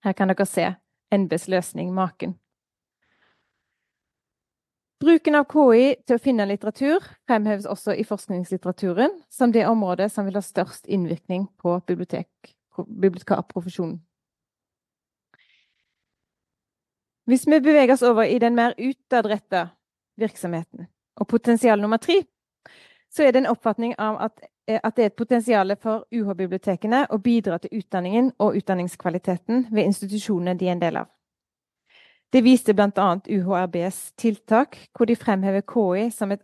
Her 0.04 0.14
kan 0.18 0.32
dere 0.32 0.46
se 0.50 0.72
NBs 1.14 1.48
løsning, 1.54 1.94
Maken. 1.94 2.34
Bruken 5.04 5.36
av 5.36 5.44
KI 5.52 5.98
til 6.08 6.16
å 6.16 6.24
finne 6.24 6.46
litteratur 6.48 7.04
fremheves 7.28 7.68
også 7.68 7.92
i 8.00 8.06
forskningslitteraturen 8.08 9.12
som 9.30 9.52
det 9.52 9.66
området 9.68 10.12
som 10.14 10.26
vil 10.26 10.38
ha 10.40 10.44
størst 10.44 10.88
innvirkning 10.88 11.48
på 11.60 11.76
bibliotekarprofesjonen. 11.90 14.00
Hvis 17.28 17.48
vi 17.48 17.60
beveger 17.60 17.94
oss 17.94 18.04
over 18.04 18.24
i 18.28 18.40
den 18.40 18.56
mer 18.56 18.74
utadrettede 18.80 19.70
virksomheten, 20.20 20.88
og 21.20 21.28
potensial 21.28 21.80
nummer 21.80 21.98
tre, 22.02 22.24
så 23.16 23.24
er 23.24 23.32
det 23.32 23.44
en 23.44 23.52
oppfatning 23.52 23.96
av 24.02 24.18
at, 24.22 24.40
eh, 24.68 24.80
at 24.84 24.96
det 24.96 25.04
er 25.04 25.12
et 25.12 25.16
potensial 25.16 25.76
for 25.82 26.06
UH-bibliotekene 26.12 27.06
å 27.10 27.18
bidra 27.22 27.60
til 27.62 27.80
utdanningen 27.80 28.32
og 28.40 28.58
utdanningskvaliteten 28.58 29.68
ved 29.72 29.84
institusjonene 29.84 30.58
de 30.58 30.68
er 30.68 30.72
en 30.78 30.82
del 30.82 30.98
av. 31.04 31.12
Det 32.34 32.42
viste 32.42 32.74
bl.a. 32.74 33.20
UHRBs 33.30 34.14
tiltak, 34.18 34.78
hvor 34.98 35.06
de 35.06 35.16
fremhever 35.16 35.62
KI 35.62 36.10
som 36.10 36.32
et, 36.32 36.42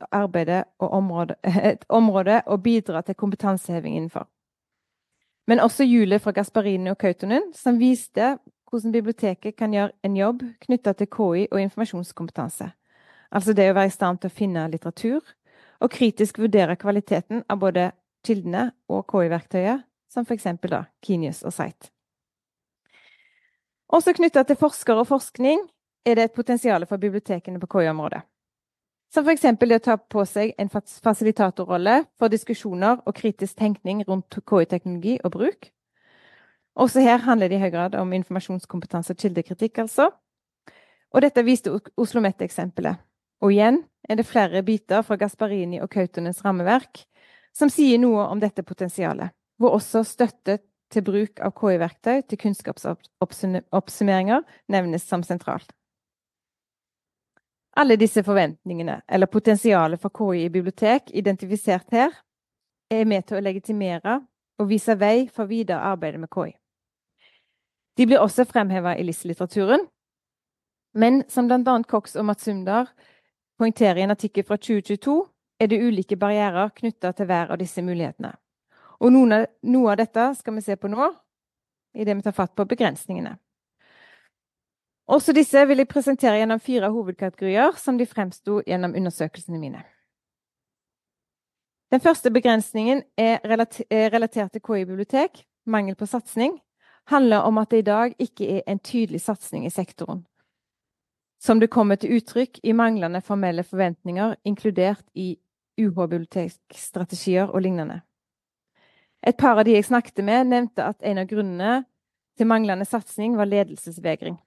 område, 0.79 1.35
et 1.71 1.85
område 1.89 2.43
å 2.45 2.57
bidra 2.57 3.01
til 3.01 3.15
kompetanseheving 3.15 3.95
innenfor. 3.95 4.27
Men 5.49 5.59
også 5.59 5.83
hjulet 5.83 6.21
fra 6.21 6.31
Gasparini 6.31 6.91
og 6.91 6.99
Kautonen, 7.01 7.49
som 7.57 7.79
viste 7.81 8.35
hvordan 8.69 8.91
biblioteket 8.93 9.55
kan 9.57 9.73
gjøre 9.73 9.95
en 10.05 10.17
jobb 10.17 10.43
knytta 10.61 10.93
til 10.93 11.09
KI 11.09 11.47
og 11.49 11.61
informasjonskompetanse. 11.63 12.69
Altså 13.33 13.53
det 13.53 13.71
å 13.71 13.73
være 13.77 13.89
i 13.89 13.93
stand 13.93 14.21
til 14.21 14.29
å 14.29 14.35
finne 14.35 14.67
litteratur, 14.69 15.25
og 15.79 15.91
kritisk 15.91 16.39
vurdere 16.39 16.75
kvaliteten 16.79 17.43
av 17.49 17.61
både 17.61 17.91
kildene 18.25 18.69
og 18.91 19.05
KI-verktøyet, 19.11 19.85
som 20.09 20.25
f.eks. 20.25 20.47
Kenius 21.05 21.43
og 21.45 21.53
Site. 21.53 21.91
Også 23.89 24.13
knytta 24.13 24.43
til 24.45 24.57
forskere 24.59 25.03
og 25.03 25.09
forskning 25.09 25.63
er 26.05 26.17
det 26.17 26.27
et 26.27 26.35
potensial 26.35 26.85
for 26.89 27.01
bibliotekene 27.01 27.61
på 27.61 27.69
KI-området. 27.73 28.21
Som 29.09 29.25
f.eks. 29.25 29.47
det 29.57 29.79
å 29.79 29.81
ta 29.81 29.95
på 29.97 30.23
seg 30.29 30.53
en 30.61 30.69
fasilitatorrolle 30.69 32.03
for 32.19 32.29
diskusjoner 32.29 33.01
og 33.05 33.15
kritisk 33.17 33.57
tenkning 33.57 34.03
rundt 34.07 34.37
KI-teknologi 34.45 35.17
og 35.23 35.33
bruk. 35.33 35.71
Også 36.79 37.01
her 37.01 37.25
handler 37.25 37.49
det 37.49 37.57
i 37.57 37.63
høy 37.63 37.71
grad 37.73 37.95
om 37.97 38.13
informasjonskompetanse 38.13 39.15
og 39.15 39.19
kildekritikk, 39.23 39.81
altså. 39.81 40.11
Og 41.09 41.25
dette 41.25 41.41
viste 41.43 41.73
Oslo 41.97 42.21
Met-eksempelet. 42.21 43.01
Og 43.39 43.53
igjen 43.53 43.83
er 44.09 44.15
det 44.19 44.27
flere 44.27 44.63
biter 44.67 45.01
fra 45.05 45.15
Gasparini 45.19 45.79
og 45.83 45.91
Kautonens 45.93 46.43
rammeverk 46.45 47.05
som 47.55 47.69
sier 47.71 47.97
noe 48.01 48.27
om 48.29 48.39
dette 48.39 48.63
potensialet, 48.63 49.29
hvor 49.59 49.71
også 49.77 50.03
støtte 50.07 50.57
til 50.89 51.03
bruk 51.05 51.39
av 51.45 51.51
KI-verktøy 51.57 52.21
til 52.27 52.37
kunnskapsoppsummeringer 52.41 54.41
nevnes 54.73 55.03
som 55.07 55.23
sentralt. 55.23 55.71
Alle 57.79 57.95
disse 58.01 58.23
forventningene, 58.25 58.95
eller 59.07 59.27
potensialet 59.31 60.01
for 60.01 60.09
KI 60.09 60.45
i 60.47 60.51
bibliotek, 60.51 61.11
identifisert 61.13 61.91
her, 61.93 62.09
er 62.89 63.05
med 63.05 63.23
til 63.29 63.37
å 63.37 63.45
legitimere 63.45 64.25
og 64.59 64.69
vise 64.71 64.95
vei 64.99 65.29
for 65.31 65.45
videre 65.47 65.79
arbeid 65.91 66.17
med 66.19 66.29
KI. 66.33 66.51
De 67.97 68.05
blir 68.07 68.19
også 68.23 68.45
fremheva 68.49 68.95
i 68.97 69.03
LIS-litteraturen, 69.05 69.87
men 70.97 71.23
som 71.29 71.47
bl.a. 71.47 71.83
Cox 71.87 72.15
og 72.17 72.25
Matsundar 72.25 72.87
poengterer 73.59 73.99
i 73.99 74.05
en 74.07 74.15
artikkel 74.15 74.45
fra 74.47 74.57
2022, 74.57 75.17
er 75.59 75.67
det 75.67 75.81
ulike 75.83 76.15
barrierer 76.15 76.71
knytta 76.75 77.11
til 77.15 77.27
hver 77.27 77.51
av 77.51 77.59
disse 77.59 77.83
mulighetene. 77.83 78.31
Og 79.03 79.11
noe, 79.11 79.43
noe 79.67 79.91
av 79.91 79.99
dette 79.99 80.25
skal 80.39 80.55
vi 80.55 80.63
se 80.63 80.75
på 80.79 80.91
nå, 80.91 81.09
idet 81.99 82.15
vi 82.15 82.23
tar 82.23 82.35
fatt 82.35 82.55
på 82.55 82.67
begrensningene. 82.69 83.35
Også 85.09 85.33
disse 85.33 85.63
vil 85.65 85.81
jeg 85.81 85.89
presentere 85.89 86.37
gjennom 86.37 86.61
fire 86.61 86.91
hovedkategorier 86.93 87.79
som 87.81 87.97
de 87.97 88.05
fremsto 88.07 88.59
gjennom 88.67 88.93
undersøkelsene 88.95 89.59
mine. 89.59 89.81
Den 91.89 92.03
første 92.03 92.29
begrensningen 92.29 93.01
er 93.17 93.39
relatert 93.41 94.53
til 94.53 94.61
KI-bibliotek, 94.61 95.41
mangel 95.65 95.97
på 95.97 96.05
satsing, 96.05 96.59
handler 97.09 97.47
om 97.49 97.57
at 97.57 97.71
det 97.71 97.81
i 97.81 97.87
dag 97.87 98.13
ikke 98.21 98.59
er 98.59 98.67
en 98.69 98.79
tydelig 98.79 99.23
satsing 99.25 99.65
i 99.65 99.73
sektoren 99.73 100.21
som 101.39 101.59
det 101.59 101.71
kommer 101.71 101.95
til 101.95 102.17
uttrykk 102.17 102.59
i 102.63 102.73
manglende 102.75 103.21
formelle 103.21 103.63
forventninger, 103.63 104.35
inkludert 104.43 105.05
i 105.15 105.37
UH-bibliotekstrategier 105.79 107.47
og 107.47 107.61
lignende. 107.61 108.01
Et 109.23 109.37
par 109.37 109.59
av 109.59 109.65
de 109.67 109.75
jeg 109.75 109.87
snakket 109.87 110.23
med, 110.23 110.47
nevnte 110.47 110.83
at 110.83 110.99
en 111.03 111.19
av 111.19 111.27
grunnene 111.27 111.83
til 112.39 112.47
manglende 112.47 112.85
satsing 112.87 113.35
var 113.39 113.49
ledelsesvegring. 113.51 114.37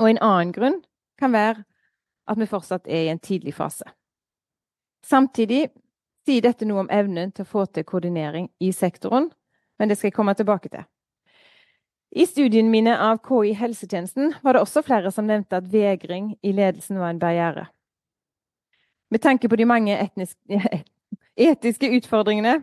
Og 0.00 0.08
en 0.08 0.22
annen 0.24 0.52
grunn 0.52 0.78
kan 1.20 1.32
være 1.32 1.64
at 2.30 2.38
vi 2.40 2.48
fortsatt 2.48 2.88
er 2.88 3.08
i 3.08 3.12
en 3.12 3.20
tidlig 3.20 3.54
fase. 3.56 3.84
Samtidig 5.04 5.68
sier 6.28 6.44
dette 6.44 6.68
noe 6.68 6.84
om 6.84 6.92
evnen 6.92 7.32
til 7.32 7.44
å 7.44 7.50
få 7.50 7.66
til 7.66 7.84
koordinering 7.88 8.48
i 8.60 8.72
sektoren, 8.72 9.30
men 9.78 9.88
det 9.88 9.96
skal 9.98 10.10
jeg 10.10 10.16
komme 10.16 10.36
tilbake 10.36 10.68
til. 10.68 10.84
I 12.10 12.26
studiene 12.26 12.70
mine 12.70 12.96
av 12.98 13.20
KI 13.22 13.52
helsetjenesten 13.54 14.32
var 14.42 14.56
det 14.56 14.64
også 14.64 14.82
flere 14.82 15.12
som 15.14 15.28
nevnte 15.30 15.60
at 15.60 15.68
vegring 15.70 16.32
i 16.42 16.50
ledelsen 16.52 16.98
var 16.98 17.12
en 17.12 17.20
barriere. 17.22 17.68
Med 19.10 19.22
tanke 19.22 19.48
på 19.48 19.56
de 19.56 19.66
mange 19.66 19.94
etniske, 19.94 20.58
etiske 21.50 21.90
utfordringene, 22.00 22.56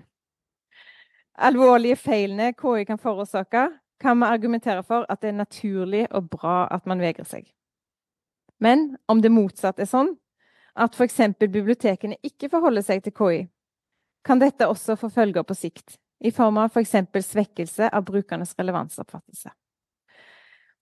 alvorlige 1.39 1.95
feilene 1.95 2.51
KI 2.59 2.83
kan 2.87 2.99
forårsake, 2.99 3.69
kan 3.99 4.19
vi 4.19 4.27
argumentere 4.27 4.83
for 4.83 5.05
at 5.09 5.21
det 5.21 5.31
er 5.31 5.39
naturlig 5.39 6.03
og 6.11 6.27
bra 6.29 6.67
at 6.71 6.85
man 6.85 6.99
vegrer 6.99 7.25
seg. 7.25 7.47
Men 8.59 8.97
om 9.07 9.21
det 9.21 9.31
motsatt 9.31 9.79
er 9.79 9.87
sånn, 9.87 10.11
at 10.75 10.93
f.eks. 10.93 11.21
bibliotekene 11.39 12.19
ikke 12.21 12.49
forholder 12.51 12.83
seg 12.85 13.05
til 13.05 13.15
KI, 13.15 13.39
kan 14.27 14.43
dette 14.43 14.67
også 14.67 14.97
få 14.99 15.09
følger 15.09 15.47
på 15.47 15.55
sikt 15.55 15.95
i 16.19 16.31
form 16.31 16.57
av 16.57 16.71
f.eks. 16.71 16.95
For 17.11 17.25
svekkelse 17.25 17.89
av 17.93 18.05
brukernes 18.07 18.55
relevansoppfattelse. 18.57 19.51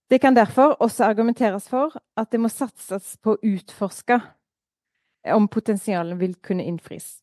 Det 0.08 0.18
kan 0.22 0.34
derfor 0.34 0.76
også 0.82 1.04
argumenteres 1.04 1.68
for 1.68 1.96
at 2.16 2.30
det 2.30 2.40
må 2.40 2.48
satses 2.48 3.16
på 3.18 3.34
å 3.34 3.40
utforske 3.42 4.20
om 5.34 5.48
potensialet 5.50 6.18
vil 6.20 6.36
kunne 6.38 6.64
innfris. 6.64 7.18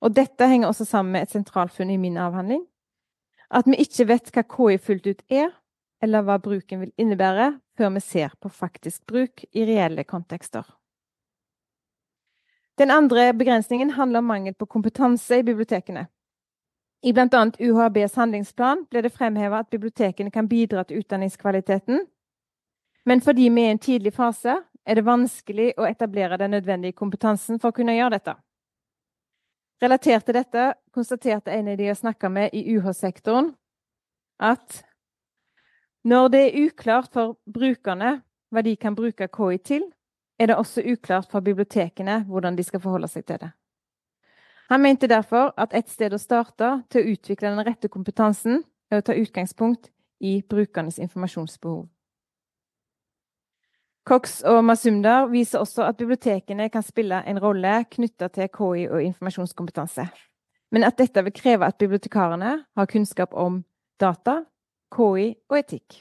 Og 0.00 0.14
dette 0.16 0.48
henger 0.48 0.70
også 0.70 0.86
sammen 0.88 1.12
med 1.12 1.26
et 1.26 1.34
sentralfunn 1.34 1.92
i 1.92 2.00
min 2.00 2.16
avhandling. 2.16 2.62
At 3.50 3.68
vi 3.68 3.76
ikke 3.82 4.06
vet 4.08 4.30
hva 4.32 4.44
KI 4.48 4.78
fullt 4.80 5.08
ut 5.10 5.24
er, 5.28 5.50
eller 6.00 6.24
hva 6.24 6.38
bruken 6.40 6.80
vil 6.80 6.94
innebære, 6.96 7.52
før 7.76 7.92
vi 7.96 8.00
ser 8.04 8.32
på 8.40 8.48
faktisk 8.48 9.04
bruk 9.10 9.44
i 9.52 9.66
reelle 9.68 10.06
kontekster. 10.08 10.64
Den 12.80 12.90
andre 12.90 13.34
begrensningen 13.36 13.90
handler 13.98 14.22
om 14.22 14.30
mangel 14.30 14.54
på 14.56 14.66
kompetanse 14.66 15.42
i 15.42 15.44
bibliotekene. 15.44 16.06
I 17.02 17.12
bl.a. 17.12 17.44
UHBs 17.58 18.16
handlingsplan 18.20 18.84
ble 18.90 19.02
det 19.02 19.12
fremheva 19.14 19.62
at 19.62 19.70
bibliotekene 19.72 20.30
kan 20.30 20.48
bidra 20.48 20.84
til 20.84 21.00
utdanningskvaliteten, 21.00 22.02
men 23.08 23.22
fordi 23.24 23.48
vi 23.48 23.62
er 23.62 23.72
i 23.72 23.74
en 23.74 23.80
tidlig 23.80 24.12
fase, 24.12 24.58
er 24.84 24.98
det 24.98 25.06
vanskelig 25.06 25.72
å 25.80 25.86
etablere 25.88 26.36
den 26.40 26.52
nødvendige 26.56 26.96
kompetansen 26.98 27.60
for 27.60 27.70
å 27.70 27.76
kunne 27.76 27.96
gjøre 27.96 28.18
dette. 28.18 28.34
Relatert 29.80 30.26
til 30.28 30.36
dette 30.36 30.66
konstaterte 30.92 31.52
en 31.54 31.70
av 31.72 31.78
de 31.80 31.86
jeg 31.88 32.00
snakka 32.02 32.28
med 32.28 32.52
i 32.52 32.66
UH-sektoren, 32.74 33.54
at 34.40 34.82
når 36.04 36.28
det 36.32 36.42
er 36.44 36.58
uklart 36.66 37.12
for 37.12 37.38
brukerne 37.44 38.18
hva 38.50 38.64
de 38.64 38.76
kan 38.76 38.96
bruke 38.96 39.28
KI 39.28 39.58
til, 39.64 39.88
er 40.40 40.48
det 40.48 40.56
også 40.56 40.84
uklart 40.84 41.32
for 41.32 41.44
bibliotekene 41.44 42.24
hvordan 42.28 42.56
de 42.56 42.64
skal 42.64 42.80
forholde 42.80 43.08
seg 43.08 43.24
til 43.28 43.40
det. 43.40 43.50
Han 44.70 44.82
mente 44.82 45.08
derfor 45.10 45.50
at 45.58 45.72
et 45.74 45.88
sted 45.90 46.14
å 46.14 46.18
starte 46.22 46.66
til 46.94 47.02
å 47.02 47.14
utvikle 47.16 47.50
den 47.50 47.64
rette 47.66 47.88
kompetansen 47.90 48.60
er 48.90 49.00
å 49.00 49.06
ta 49.06 49.16
utgangspunkt 49.18 49.88
i 50.22 50.36
brukernes 50.46 51.00
informasjonsbehov. 51.02 51.88
Cox 54.06 54.40
og 54.46 54.60
Masumdar 54.64 55.26
viser 55.32 55.58
også 55.60 55.82
at 55.88 55.98
bibliotekene 55.98 56.68
kan 56.70 56.86
spille 56.86 57.18
en 57.26 57.42
rolle 57.42 57.80
knytta 57.90 58.30
til 58.30 58.48
KI 58.54 58.86
og 58.86 59.02
informasjonskompetanse, 59.08 60.06
men 60.70 60.86
at 60.86 60.98
dette 61.02 61.26
vil 61.26 61.34
kreve 61.34 61.66
at 61.66 61.78
bibliotekarene 61.78 62.54
har 62.62 62.90
kunnskap 62.94 63.34
om 63.34 63.64
data, 64.00 64.44
KI 64.94 65.34
og 65.50 65.58
etikk. 65.58 66.00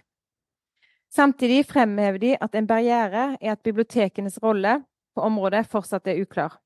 Samtidig 1.10 1.66
fremhever 1.66 2.22
de 2.22 2.36
at 2.38 2.54
en 2.56 2.70
barriere 2.70 3.32
er 3.42 3.58
at 3.58 3.66
bibliotekenes 3.66 4.38
rolle 4.46 4.84
på 5.18 5.26
området 5.26 5.66
fortsatt 5.74 6.08
er 6.08 6.22
uklar 6.22 6.60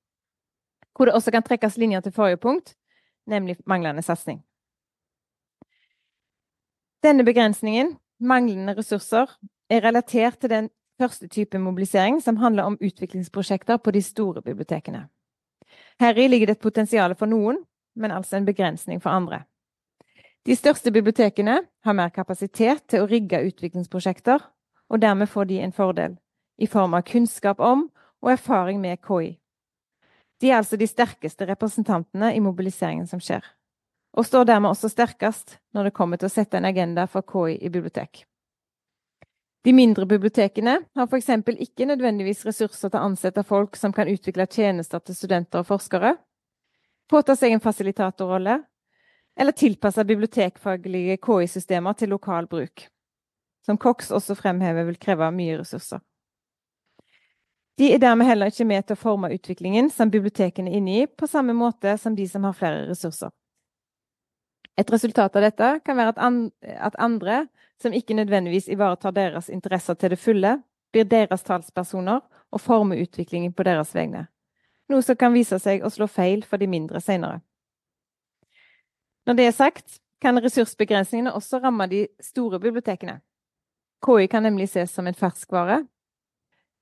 hvor 0.96 1.06
det 1.06 1.14
også 1.14 1.32
kan 1.32 1.44
trekkes 1.44 1.78
linjer 1.78 2.00
til 2.02 2.12
forrige 2.12 2.38
punkt, 2.38 2.76
nemlig 3.28 3.58
manglende 3.66 4.02
satsing. 4.02 4.44
Denne 7.04 7.26
begrensningen, 7.26 7.98
manglende 8.20 8.78
ressurser, 8.78 9.28
er 9.70 9.84
relatert 9.84 10.40
til 10.40 10.50
den 10.50 10.70
første 11.02 11.28
type 11.28 11.60
mobilisering, 11.60 12.22
som 12.24 12.38
handler 12.38 12.64
om 12.64 12.78
utviklingsprosjekter 12.82 13.78
på 13.78 13.92
de 13.92 14.02
store 14.02 14.42
bibliotekene. 14.42 15.08
Heri 16.00 16.28
ligger 16.28 16.48
det 16.48 16.58
et 16.58 16.64
potensial 16.64 17.16
for 17.16 17.26
noen, 17.26 17.58
men 17.96 18.12
altså 18.12 18.38
en 18.38 18.46
begrensning 18.46 19.02
for 19.02 19.10
andre. 19.10 19.44
De 20.46 20.56
største 20.56 20.92
bibliotekene 20.92 21.60
har 21.84 21.94
mer 21.94 22.10
kapasitet 22.10 22.84
til 22.88 23.04
å 23.04 23.08
rigge 23.08 23.40
utviklingsprosjekter, 23.48 24.40
og 24.90 25.02
dermed 25.02 25.28
får 25.28 25.44
de 25.50 25.60
en 25.64 25.72
fordel 25.72 26.18
i 26.58 26.68
form 26.68 26.94
av 26.94 27.06
kunnskap 27.08 27.60
om 27.60 27.88
og 28.22 28.32
erfaring 28.32 28.82
med 28.82 29.00
KI. 29.04 29.38
De 30.44 30.50
er 30.52 30.58
altså 30.60 30.76
de 30.76 30.88
sterkeste 30.90 31.46
representantene 31.48 32.34
i 32.36 32.42
mobiliseringen 32.44 33.08
som 33.08 33.22
skjer, 33.24 33.46
og 34.12 34.26
står 34.28 34.50
dermed 34.50 34.74
også 34.74 34.90
sterkest 34.92 35.56
når 35.72 35.88
det 35.88 35.94
kommer 35.96 36.20
til 36.20 36.28
å 36.28 36.34
sette 36.34 36.60
en 36.60 36.68
agenda 36.68 37.06
for 37.08 37.24
KI 37.24 37.62
i 37.64 37.72
bibliotek. 37.72 38.26
De 39.64 39.72
mindre 39.72 40.04
bibliotekene 40.04 40.74
har 40.84 41.08
f.eks. 41.08 41.30
ikke 41.64 41.88
nødvendigvis 41.88 42.44
ressurser 42.44 42.92
til 42.92 43.00
å 43.00 43.06
ansette 43.08 43.46
folk 43.48 43.80
som 43.80 43.96
kan 43.96 44.12
utvikle 44.12 44.50
tjenester 44.52 45.00
til 45.00 45.16
studenter 45.16 45.64
og 45.64 45.70
forskere. 45.72 46.18
påta 47.08 47.36
seg 47.36 47.54
en 47.54 47.64
fasilitatorrolle, 47.64 48.58
eller 49.40 49.52
tilpasse 49.52 50.04
bibliotekfaglige 50.04 51.18
KI-systemer 51.24 51.94
til 51.94 52.10
lokal 52.10 52.48
bruk, 52.48 52.90
som 53.66 53.78
Cox 53.78 54.12
også 54.12 54.36
fremhever 54.36 54.84
vil 54.84 55.00
kreve 55.00 55.32
mye 55.32 55.60
ressurser. 55.62 56.04
De 57.78 57.90
er 57.94 58.02
dermed 58.02 58.28
heller 58.28 58.52
ikke 58.52 58.68
med 58.70 58.86
til 58.86 58.94
å 58.94 59.02
forme 59.02 59.32
utviklingen 59.34 59.90
som 59.90 60.12
bibliotekene 60.14 60.70
er 60.70 60.78
inne 60.78 60.98
i, 61.04 61.06
på 61.08 61.28
samme 61.28 61.56
måte 61.58 61.96
som 61.98 62.16
de 62.16 62.28
som 62.30 62.46
har 62.46 62.54
flere 62.58 62.84
ressurser. 62.90 63.32
Et 64.78 64.90
resultat 64.90 65.36
av 65.38 65.46
dette 65.46 65.70
kan 65.86 65.98
være 65.98 66.14
at, 66.14 66.98
andre, 67.02 67.48
som 67.82 67.94
ikke 67.94 68.18
nødvendigvis 68.18 68.70
ivaretar 68.74 69.14
deres 69.14 69.50
interesser 69.50 69.98
til 69.98 70.14
det 70.14 70.22
fulle, 70.22 70.60
blir 70.94 71.10
deres 71.10 71.46
talspersoner 71.46 72.22
og 72.54 72.62
former 72.62 73.02
utviklingen 73.02 73.54
på 73.54 73.66
deres 73.66 73.94
vegne, 73.98 74.28
noe 74.90 75.02
som 75.02 75.18
kan 75.18 75.34
vise 75.34 75.58
seg 75.62 75.82
å 75.82 75.90
slå 75.94 76.08
feil 76.10 76.46
for 76.46 76.62
de 76.62 76.70
mindre 76.70 77.02
senere. 77.02 77.42
Når 79.26 79.38
det 79.40 79.46
er 79.48 79.56
sagt, 79.58 80.00
kan 80.22 80.40
ressursbegrensningene 80.40 81.34
også 81.34 81.60
ramme 81.64 81.88
de 81.92 82.06
store 82.22 82.60
bibliotekene. 82.60 83.20
KI 84.04 84.28
kan 84.28 84.44
nemlig 84.44 84.70
ses 84.72 84.92
som 84.92 85.08
en 85.08 85.18
ferskvare. 85.18 85.84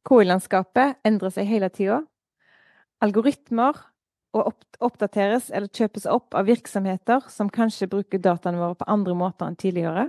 KI-landskapet 0.08 1.02
endrer 1.06 1.34
seg 1.34 1.49
hele 1.49 1.70
tida. 1.74 2.02
Algoritmer 3.02 3.78
oppdateres 4.32 5.49
eller 5.52 5.68
kjøpes 5.68 6.06
opp 6.10 6.36
av 6.38 6.47
virksomheter 6.47 7.26
som 7.30 7.49
kanskje 7.52 7.89
bruker 7.91 8.22
dataene 8.22 8.62
våre 8.62 8.78
på 8.80 8.88
andre 8.89 9.16
måter 9.18 9.49
enn 9.49 9.58
tidligere, 9.60 10.08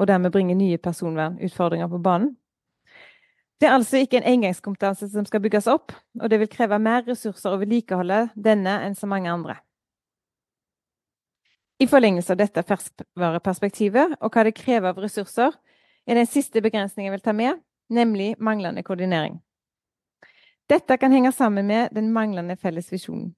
og 0.00 0.08
dermed 0.08 0.32
bringer 0.32 0.56
nye 0.58 0.80
personvernutfordringer 0.80 1.90
på 1.92 2.00
banen. 2.02 2.32
Det 3.60 3.68
er 3.68 3.76
altså 3.76 4.00
ikke 4.02 4.18
en 4.18 4.26
engangskompetanse 4.32 5.08
som 5.12 5.26
skal 5.28 5.42
bygges 5.44 5.68
opp, 5.70 5.92
og 6.20 6.30
det 6.30 6.40
vil 6.40 6.50
kreve 6.50 6.80
mer 6.82 7.04
ressurser 7.06 7.54
å 7.54 7.60
vedlikeholde 7.60 8.26
denne 8.34 8.80
enn 8.86 8.96
så 8.98 9.06
mange 9.08 9.30
andre. 9.30 9.60
I 11.82 11.86
forlengelse 11.90 12.34
av 12.34 12.40
dette 12.40 12.64
ferskvareperspektivet 12.66 14.18
og 14.20 14.34
hva 14.34 14.44
det 14.46 14.56
krever 14.56 14.90
av 14.90 14.98
ressurser, 15.02 15.54
er 16.06 16.18
den 16.18 16.28
siste 16.28 16.60
begrensningen 16.64 17.10
jeg 17.10 17.16
vil 17.16 17.24
ta 17.24 17.32
med, 17.36 17.60
nemlig 17.90 18.34
manglende 18.38 18.82
koordinering. 18.82 19.40
Dette 20.70 20.96
kan 20.96 21.12
henge 21.12 21.32
sammen 21.32 21.66
med 21.66 21.88
den 21.92 22.12
manglende 22.12 22.56
felles 22.56 22.92
visjonen. 22.92 23.34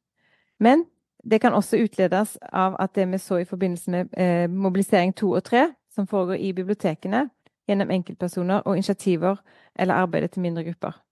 Men 0.59 0.85
det 1.31 1.41
kan 1.41 1.55
også 1.55 1.77
utledes 1.83 2.37
av 2.53 2.77
at 2.79 2.95
det 2.95 3.09
vi 3.11 3.19
så 3.19 3.41
i 3.43 3.45
forbindelse 3.45 3.91
med 3.91 4.15
eh, 4.17 4.51
mobilisering 4.51 5.15
to 5.17 5.31
og 5.31 5.45
tre, 5.45 5.73
som 5.91 6.07
foregår 6.07 6.35
i 6.35 6.53
bibliotekene, 6.53 7.29
gjennom 7.69 7.91
enkeltpersoner 7.91 8.63
og 8.65 8.77
initiativer 8.77 9.37
eller 9.75 9.95
arbeidet 9.95 10.31
til 10.31 10.43
mindre 10.43 10.65
grupper. 10.65 11.03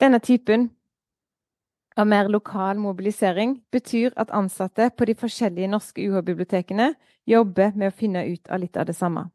Denne 0.00 0.18
typen 0.18 0.70
av 1.96 2.06
mer 2.06 2.28
lokal 2.28 2.78
mobilisering 2.78 3.60
betyr 3.72 4.10
at 4.16 4.30
ansatte 4.30 4.90
på 4.96 5.04
de 5.04 5.14
forskjellige 5.14 5.68
norske 5.68 6.02
UH-bibliotekene 6.08 6.94
jobber 7.26 7.76
med 7.76 7.90
å 7.90 7.96
finne 7.96 8.24
ut 8.26 8.48
av 8.48 8.60
litt 8.62 8.76
av 8.76 8.88
det 8.88 8.96
samme. 8.96 9.28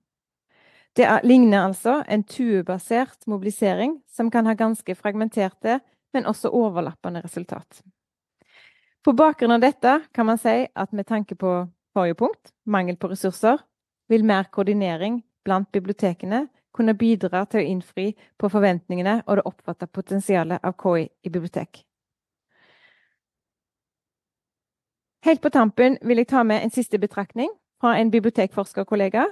Det 0.95 1.19
ligner 1.23 1.65
altså 1.65 2.03
en 2.07 2.23
tuebasert 2.23 3.27
mobilisering 3.27 3.97
som 4.07 4.31
kan 4.31 4.45
ha 4.47 4.53
ganske 4.55 4.95
fragmenterte, 4.95 5.79
men 6.13 6.25
også 6.25 6.49
overlappende 6.55 7.21
resultat. 7.25 7.81
På 9.03 9.11
bakgrunn 9.11 9.51
av 9.51 9.61
dette 9.61 9.99
kan 10.15 10.25
man 10.25 10.39
si 10.39 10.67
at 10.71 10.93
med 10.95 11.07
tanke 11.07 11.35
på 11.35 11.67
forrige 11.93 12.15
punkt, 12.15 12.53
mangel 12.65 12.95
på 12.97 13.11
ressurser, 13.11 13.59
vil 14.07 14.23
mer 14.23 14.47
koordinering 14.51 15.19
blant 15.43 15.71
bibliotekene 15.71 16.47
kunne 16.75 16.95
bidra 16.95 17.43
til 17.45 17.61
å 17.61 17.67
innfri 17.75 18.07
på 18.39 18.49
forventningene 18.51 19.21
og 19.25 19.37
det 19.37 19.45
oppfatta 19.51 19.87
potensialet 19.87 20.63
av 20.63 20.75
KI 20.79 21.05
i 21.23 21.29
bibliotek. 21.29 21.83
Helt 25.25 25.41
på 25.41 25.49
tampen 25.49 25.97
vil 26.05 26.21
jeg 26.21 26.29
ta 26.29 26.43
med 26.43 26.63
en 26.63 26.71
siste 26.71 26.99
betraktning 27.01 27.49
fra 27.81 27.95
en 27.99 28.11
bibliotekforskerkollega, 28.13 29.25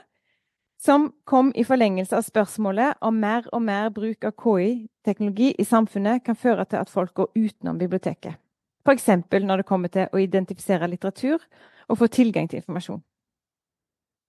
som 0.82 1.13
kom 1.24 1.51
i 1.55 1.63
forlengelse 1.63 2.17
av 2.17 2.26
spørsmålet 2.28 2.99
om 3.01 3.19
mer 3.19 3.47
og 3.53 3.61
mer 3.61 3.89
bruk 3.89 4.26
av 4.28 4.34
KI-teknologi 4.39 5.53
i 5.59 5.65
samfunnet 5.65 6.24
kan 6.26 6.36
føre 6.36 6.65
til 6.65 6.82
at 6.82 6.89
folk 6.89 7.13
går 7.13 7.32
utenom 7.36 7.78
biblioteket. 7.78 8.36
F.eks. 8.84 9.07
når 9.32 9.57
det 9.57 9.65
kommer 9.65 9.88
til 9.88 10.07
å 10.11 10.19
identifisere 10.19 10.88
litteratur 10.88 11.39
og 11.88 11.97
få 11.97 12.07
tilgang 12.07 12.49
til 12.49 12.59
informasjon. 12.59 13.03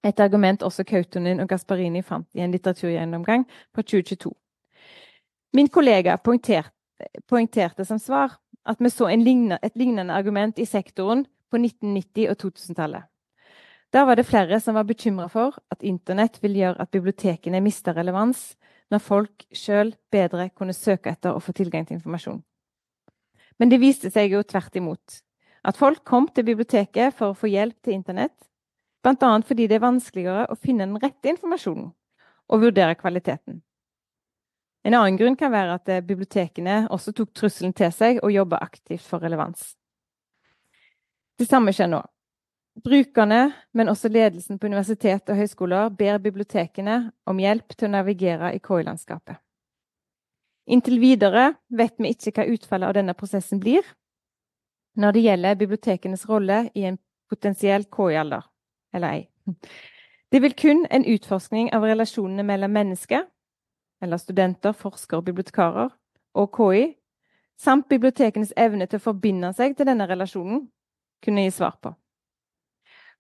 Et 0.05 0.21
argument 0.21 0.63
også 0.63 0.85
Kautonen 0.85 1.41
og 1.41 1.49
Gasparini 1.49 2.03
fant 2.03 2.29
i 2.35 2.45
en 2.45 2.53
litteraturgjennomgang 2.53 3.47
fra 3.75 3.83
2022. 3.83 4.31
Min 5.55 5.69
kollega 5.69 6.17
poengterte, 6.17 6.71
poengterte 7.29 7.85
som 7.85 7.99
svar 7.99 8.37
at 8.67 8.81
vi 8.81 8.91
så 8.91 9.09
lignende, 9.09 9.59
et 9.63 9.77
lignende 9.77 10.15
argument 10.15 10.59
i 10.59 10.65
sektoren 10.65 11.25
på 11.51 11.57
1990- 11.57 12.31
og 12.31 12.37
2000-tallet. 12.45 13.03
Da 13.95 14.03
var 14.05 14.17
det 14.17 14.27
flere 14.27 14.59
som 14.61 14.75
var 14.75 14.89
bekymra 14.89 15.29
for 15.31 15.55
at 15.71 15.85
internett 15.87 16.41
vil 16.43 16.57
gjøre 16.59 16.83
at 16.83 16.91
bibliotekene 16.91 17.61
mister 17.63 17.95
relevans 17.95 18.57
når 18.91 19.03
folk 19.05 19.45
sjøl 19.55 19.93
bedre 20.11 20.49
kunne 20.51 20.75
søke 20.75 21.13
etter 21.13 21.31
og 21.31 21.45
få 21.45 21.55
tilgang 21.55 21.87
til 21.87 22.01
informasjon. 22.01 22.41
Men 23.63 23.71
det 23.71 23.79
viste 23.79 24.11
seg 24.11 24.35
jo 24.35 24.43
tvert 24.43 24.75
imot. 24.81 25.21
At 25.65 25.79
folk 25.79 26.03
kom 26.05 26.27
til 26.27 26.45
biblioteket 26.49 27.15
for 27.15 27.31
å 27.31 27.39
få 27.39 27.53
hjelp 27.53 27.77
til 27.87 27.95
internett, 27.95 28.35
bl.a. 29.05 29.31
fordi 29.47 29.69
det 29.71 29.79
er 29.79 29.87
vanskeligere 29.87 30.49
å 30.51 30.59
finne 30.59 30.89
den 30.89 30.99
rette 30.99 31.31
informasjonen 31.31 31.93
og 32.51 32.65
vurdere 32.67 32.99
kvaliteten. 32.99 33.63
En 34.85 34.97
annen 34.99 35.17
grunn 35.17 35.39
kan 35.39 35.55
være 35.55 35.79
at 35.79 35.93
bibliotekene 36.05 36.89
også 36.93 37.15
tok 37.15 37.31
trusselen 37.33 37.73
til 37.73 37.95
seg 37.95 38.19
og 38.25 38.35
jobba 38.35 38.59
aktivt 38.67 39.07
for 39.07 39.23
relevans. 39.23 39.77
Det 41.39 41.47
samme 41.47 41.73
skjer 41.73 41.95
nå. 41.95 42.03
Brukerne, 42.83 43.53
men 43.73 43.89
også 43.89 44.09
ledelsen 44.11 44.59
på 44.59 44.67
universitet 44.67 45.31
og 45.31 45.39
høyskoler, 45.39 45.93
ber 45.95 46.19
bibliotekene 46.19 47.13
om 47.27 47.39
hjelp 47.39 47.77
til 47.77 47.87
å 47.87 47.93
navigere 47.95 48.51
i 48.57 48.59
KI-landskapet. 48.59 49.39
Inntil 50.67 50.99
videre 50.99 51.53
vet 51.69 51.95
vi 52.01 52.11
ikke 52.11 52.33
hva 52.41 52.49
utfallet 52.51 52.89
av 52.89 52.97
denne 52.97 53.15
prosessen 53.15 53.61
blir 53.61 53.85
når 54.97 55.13
det 55.13 55.23
gjelder 55.25 55.59
bibliotekenes 55.61 56.27
rolle 56.29 56.59
i 56.75 56.85
en 56.89 56.99
potensiell 57.31 57.87
KI-alder, 57.91 58.45
eller 58.95 59.09
ei. 59.09 59.57
Det 60.31 60.41
vil 60.43 60.55
kun 60.59 60.85
en 60.91 61.07
utforskning 61.07 61.73
av 61.75 61.85
relasjonene 61.87 62.43
mellom 62.47 62.73
mennesker, 62.75 63.27
eller 64.03 64.19
studenter, 64.19 64.75
forskere 64.75 65.21
og 65.21 65.27
bibliotekarer, 65.29 65.91
og 66.35 66.57
KI, 66.59 66.87
samt 67.59 67.89
bibliotekenes 67.91 68.55
evne 68.57 68.87
til 68.87 68.99
å 68.99 69.05
forbinde 69.05 69.53
seg 69.55 69.77
til 69.77 69.87
denne 69.87 70.09
relasjonen, 70.11 70.67
kunne 71.23 71.47
gi 71.47 71.55
svar 71.55 71.79
på. 71.83 71.95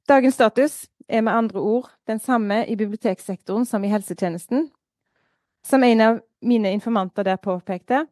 Dagens 0.08 0.34
status 0.34 0.86
er 1.08 1.20
med 1.20 1.32
andre 1.32 1.60
ord 1.60 1.88
den 2.06 2.18
samme 2.20 2.66
i 2.68 2.76
biblioteksektoren 2.76 3.64
som 3.64 3.84
i 3.84 3.88
helsetjenesten. 3.88 4.70
Som 5.64 5.84
en 5.84 6.00
av 6.00 6.20
mine 6.44 6.72
informanter 6.76 7.24
der 7.24 7.40
påpekte, 7.40 8.04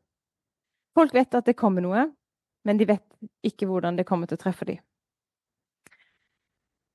folk 0.97 1.12
vet 1.14 1.34
at 1.34 1.47
det 1.47 1.57
kommer 1.57 1.84
noe, 1.84 2.07
men 2.64 2.80
de 2.80 2.88
vet 2.88 3.05
ikke 3.45 3.68
hvordan 3.68 3.99
det 3.99 4.07
kommer 4.09 4.26
til 4.26 4.40
å 4.40 4.45
treffe 4.45 4.64
dem. 4.64 4.80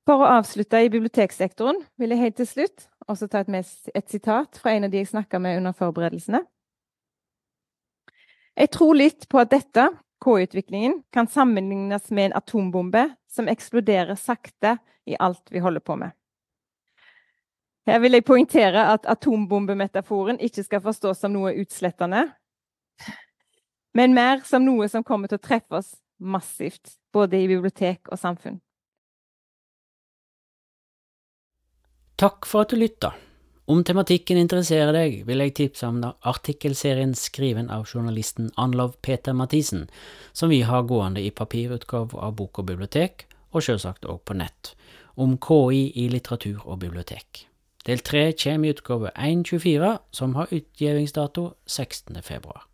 For 0.08 0.24
å 0.24 0.32
avslutte 0.40 0.80
i 0.82 0.90
biblioteksektoren 0.90 1.82
vil 2.00 2.14
jeg 2.14 2.22
helt 2.24 2.38
til 2.40 2.48
slutt 2.48 2.88
også 3.06 3.28
ta 3.30 3.44
et, 3.44 3.74
et 3.94 4.10
sitat 4.10 4.58
fra 4.58 4.72
en 4.74 4.88
av 4.88 4.90
de 4.90 5.02
jeg 5.02 5.12
snakka 5.12 5.38
med 5.38 5.60
under 5.60 5.76
forberedelsene. 5.76 6.42
Jeg 8.58 8.70
tror 8.74 8.96
litt 8.98 9.28
på 9.30 9.38
at 9.38 9.52
dette 9.52 9.84
K-utviklingen 10.24 11.02
kan 11.14 11.28
sammenlignes 11.30 12.10
med 12.10 12.30
en 12.30 12.38
atombombe 12.40 13.04
som 13.28 13.48
eksploderer 13.48 14.16
sakte 14.16 14.78
i 15.06 15.16
alt 15.18 15.52
vi 15.52 15.58
holder 15.58 15.80
på 15.80 15.96
med. 15.96 16.10
Her 17.88 18.02
vil 18.04 18.18
jeg 18.18 18.26
poengtere 18.28 18.82
at 18.92 19.06
atombombemetaforen 19.08 20.40
ikke 20.44 20.64
skal 20.66 20.82
forstås 20.84 21.22
som 21.22 21.32
noe 21.32 21.54
utslettende, 21.56 22.26
men 23.96 24.14
mer 24.14 24.44
som 24.44 24.64
noe 24.64 24.88
som 24.92 25.04
kommer 25.04 25.30
til 25.30 25.40
å 25.40 25.44
treffe 25.46 25.80
oss 25.80 25.94
massivt, 26.18 26.98
både 27.12 27.40
i 27.40 27.48
bibliotek 27.48 28.10
og 28.12 28.20
samfunn. 28.20 28.58
Takk 32.18 32.48
for 32.50 32.66
at 32.66 32.74
du 32.74 32.76
lytta. 32.76 33.12
Om 33.68 33.82
tematikken 33.84 34.38
interesserer 34.40 34.94
deg, 34.96 35.18
vil 35.28 35.42
jeg 35.42 35.52
tipse 35.58 35.84
om 35.84 35.98
artikkelserien 36.00 37.10
skriven 37.12 37.66
av 37.68 37.82
journalisten 37.90 38.46
Anlov 38.56 38.94
Peter 39.04 39.36
Mathisen, 39.36 39.90
som 40.32 40.48
vi 40.48 40.62
har 40.64 40.86
gående 40.88 41.20
i 41.20 41.28
papirutgave 41.28 42.16
av 42.16 42.32
Bok 42.38 42.62
og 42.62 42.70
bibliotek, 42.70 43.26
og 43.52 43.66
selvsagt 43.66 44.08
òg 44.08 44.22
på 44.24 44.38
nett, 44.40 44.72
om 45.20 45.36
KI 45.36 45.82
i 46.00 46.06
litteratur 46.08 46.64
og 46.64 46.80
bibliotek. 46.80 47.44
Del 47.84 48.00
tre 48.00 48.30
kommer 48.40 48.70
i 48.70 48.72
utgave 48.72 49.12
1.24, 49.12 49.92
som 50.16 50.32
har 50.40 50.48
utgivingsdato 50.48 51.50
16. 51.68 52.22
februar. 52.24 52.64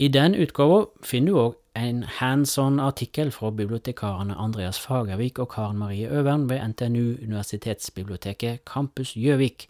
I 0.00 0.08
den 0.08 0.32
utgaven 0.32 0.86
finner 1.04 1.28
du 1.28 1.38
òg 1.38 1.56
en 1.76 1.98
hands 2.18 2.54
on-artikkel 2.58 3.28
fra 3.36 3.50
bibliotekarene 3.52 4.32
Andreas 4.32 4.78
Fagervik 4.80 5.38
og 5.42 5.50
Karen 5.52 5.76
Marie 5.76 6.08
Øvern 6.08 6.46
ved 6.48 6.62
NTNU 6.68 7.18
Universitetsbiblioteket 7.20 8.64
Campus 8.64 9.12
Gjøvik, 9.12 9.66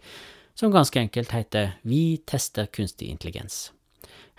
som 0.55 0.71
ganske 0.71 0.99
enkelt 0.99 1.31
heter 1.35 1.75
Vi 1.83 2.21
tester 2.27 2.65
kunstig 2.71 3.09
intelligens. 3.09 3.73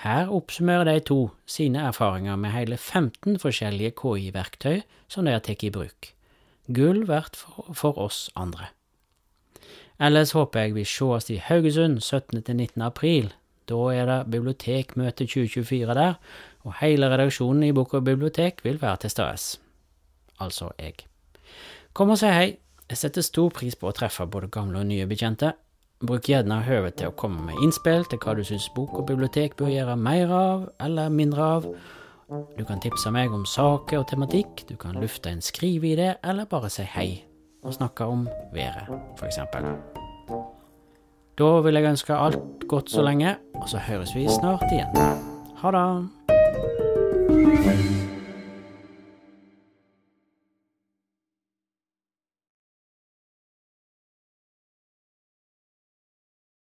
Her 0.01 0.33
oppsummerer 0.33 0.85
de 0.85 1.01
to 1.01 1.31
sine 1.47 1.85
erfaringer 1.85 2.37
med 2.37 2.51
hele 2.57 2.77
15 2.77 3.39
forskjellige 3.39 3.93
KI-verktøy 4.01 4.81
som 5.09 5.29
de 5.29 5.37
har 5.37 5.45
tatt 5.45 5.63
i 5.63 5.71
bruk. 5.71 6.15
Gull 6.73 7.05
verdt 7.09 7.37
for 7.77 8.01
oss 8.01 8.31
andre. 8.37 8.73
Ellers 10.01 10.33
håper 10.33 10.61
jeg 10.61 10.75
vi 10.75 10.89
sees 10.89 11.29
i 11.31 11.37
Haugesund 11.37 12.01
17.–19. 12.01 12.81
april. 12.81 13.33
Da 13.69 13.79
er 13.95 14.09
det 14.09 14.31
bibliotekmøte 14.33 15.27
2024 15.27 15.95
der, 15.95 16.19
og 16.63 16.75
hele 16.81 17.11
redaksjonen 17.11 17.69
i 17.69 17.73
Bok 17.73 17.95
og 17.95 18.05
bibliotek 18.05 18.65
vil 18.65 18.83
være 18.83 18.97
til 18.97 19.11
stede. 19.11 19.59
Altså 20.41 20.71
jeg. 20.79 20.95
Kom 21.93 22.11
og 22.11 22.19
si 22.19 22.31
hei. 22.33 22.51
Jeg 22.91 22.99
setter 22.99 23.25
stor 23.25 23.49
pris 23.55 23.77
på 23.79 23.89
å 23.89 23.95
treffe 23.97 24.27
både 24.29 24.51
gamle 24.53 24.83
og 24.83 24.89
nye 24.91 25.07
bekjente. 25.09 25.55
Bruk 26.03 26.27
gjerne 26.29 26.59
høvet 26.67 26.99
til 26.99 27.09
å 27.09 27.17
komme 27.17 27.47
med 27.47 27.63
innspill 27.65 28.05
til 28.11 28.21
hva 28.21 28.35
du 28.37 28.43
syns 28.45 28.67
bok 28.75 28.99
og 28.99 29.07
bibliotek 29.09 29.55
bør 29.57 29.71
gjøre 29.73 29.97
mer 29.97 30.35
av 30.37 30.67
eller 30.83 31.15
mindre 31.15 31.49
av. 31.57 31.69
Du 32.59 32.65
kan 32.69 32.83
tipse 32.83 33.13
meg 33.15 33.33
om 33.33 33.47
saker 33.49 34.03
og 34.03 34.09
tematikk, 34.11 34.67
du 34.69 34.77
kan 34.81 34.99
lufte 34.99 35.31
en 35.31 35.45
skriveidé, 35.45 36.15
eller 36.25 36.49
bare 36.51 36.73
si 36.73 36.87
hei 36.97 37.11
og 37.63 37.77
snakke 37.79 38.09
om 38.11 38.27
været, 38.53 38.91
f.eks. 39.21 40.02
Da 41.43 41.49
vil 41.65 41.75
jeg 41.75 41.89
ønske 41.91 42.15
alt 42.15 42.69
godt 42.71 42.93
så 42.93 43.03
lenge, 43.03 43.35
og 43.59 43.67
så 43.67 43.81
høres 43.83 44.15
vi 44.15 44.29
snart 44.31 44.63
igjen. 44.71 44.95
Ha 45.59 45.71
det! 45.75 46.22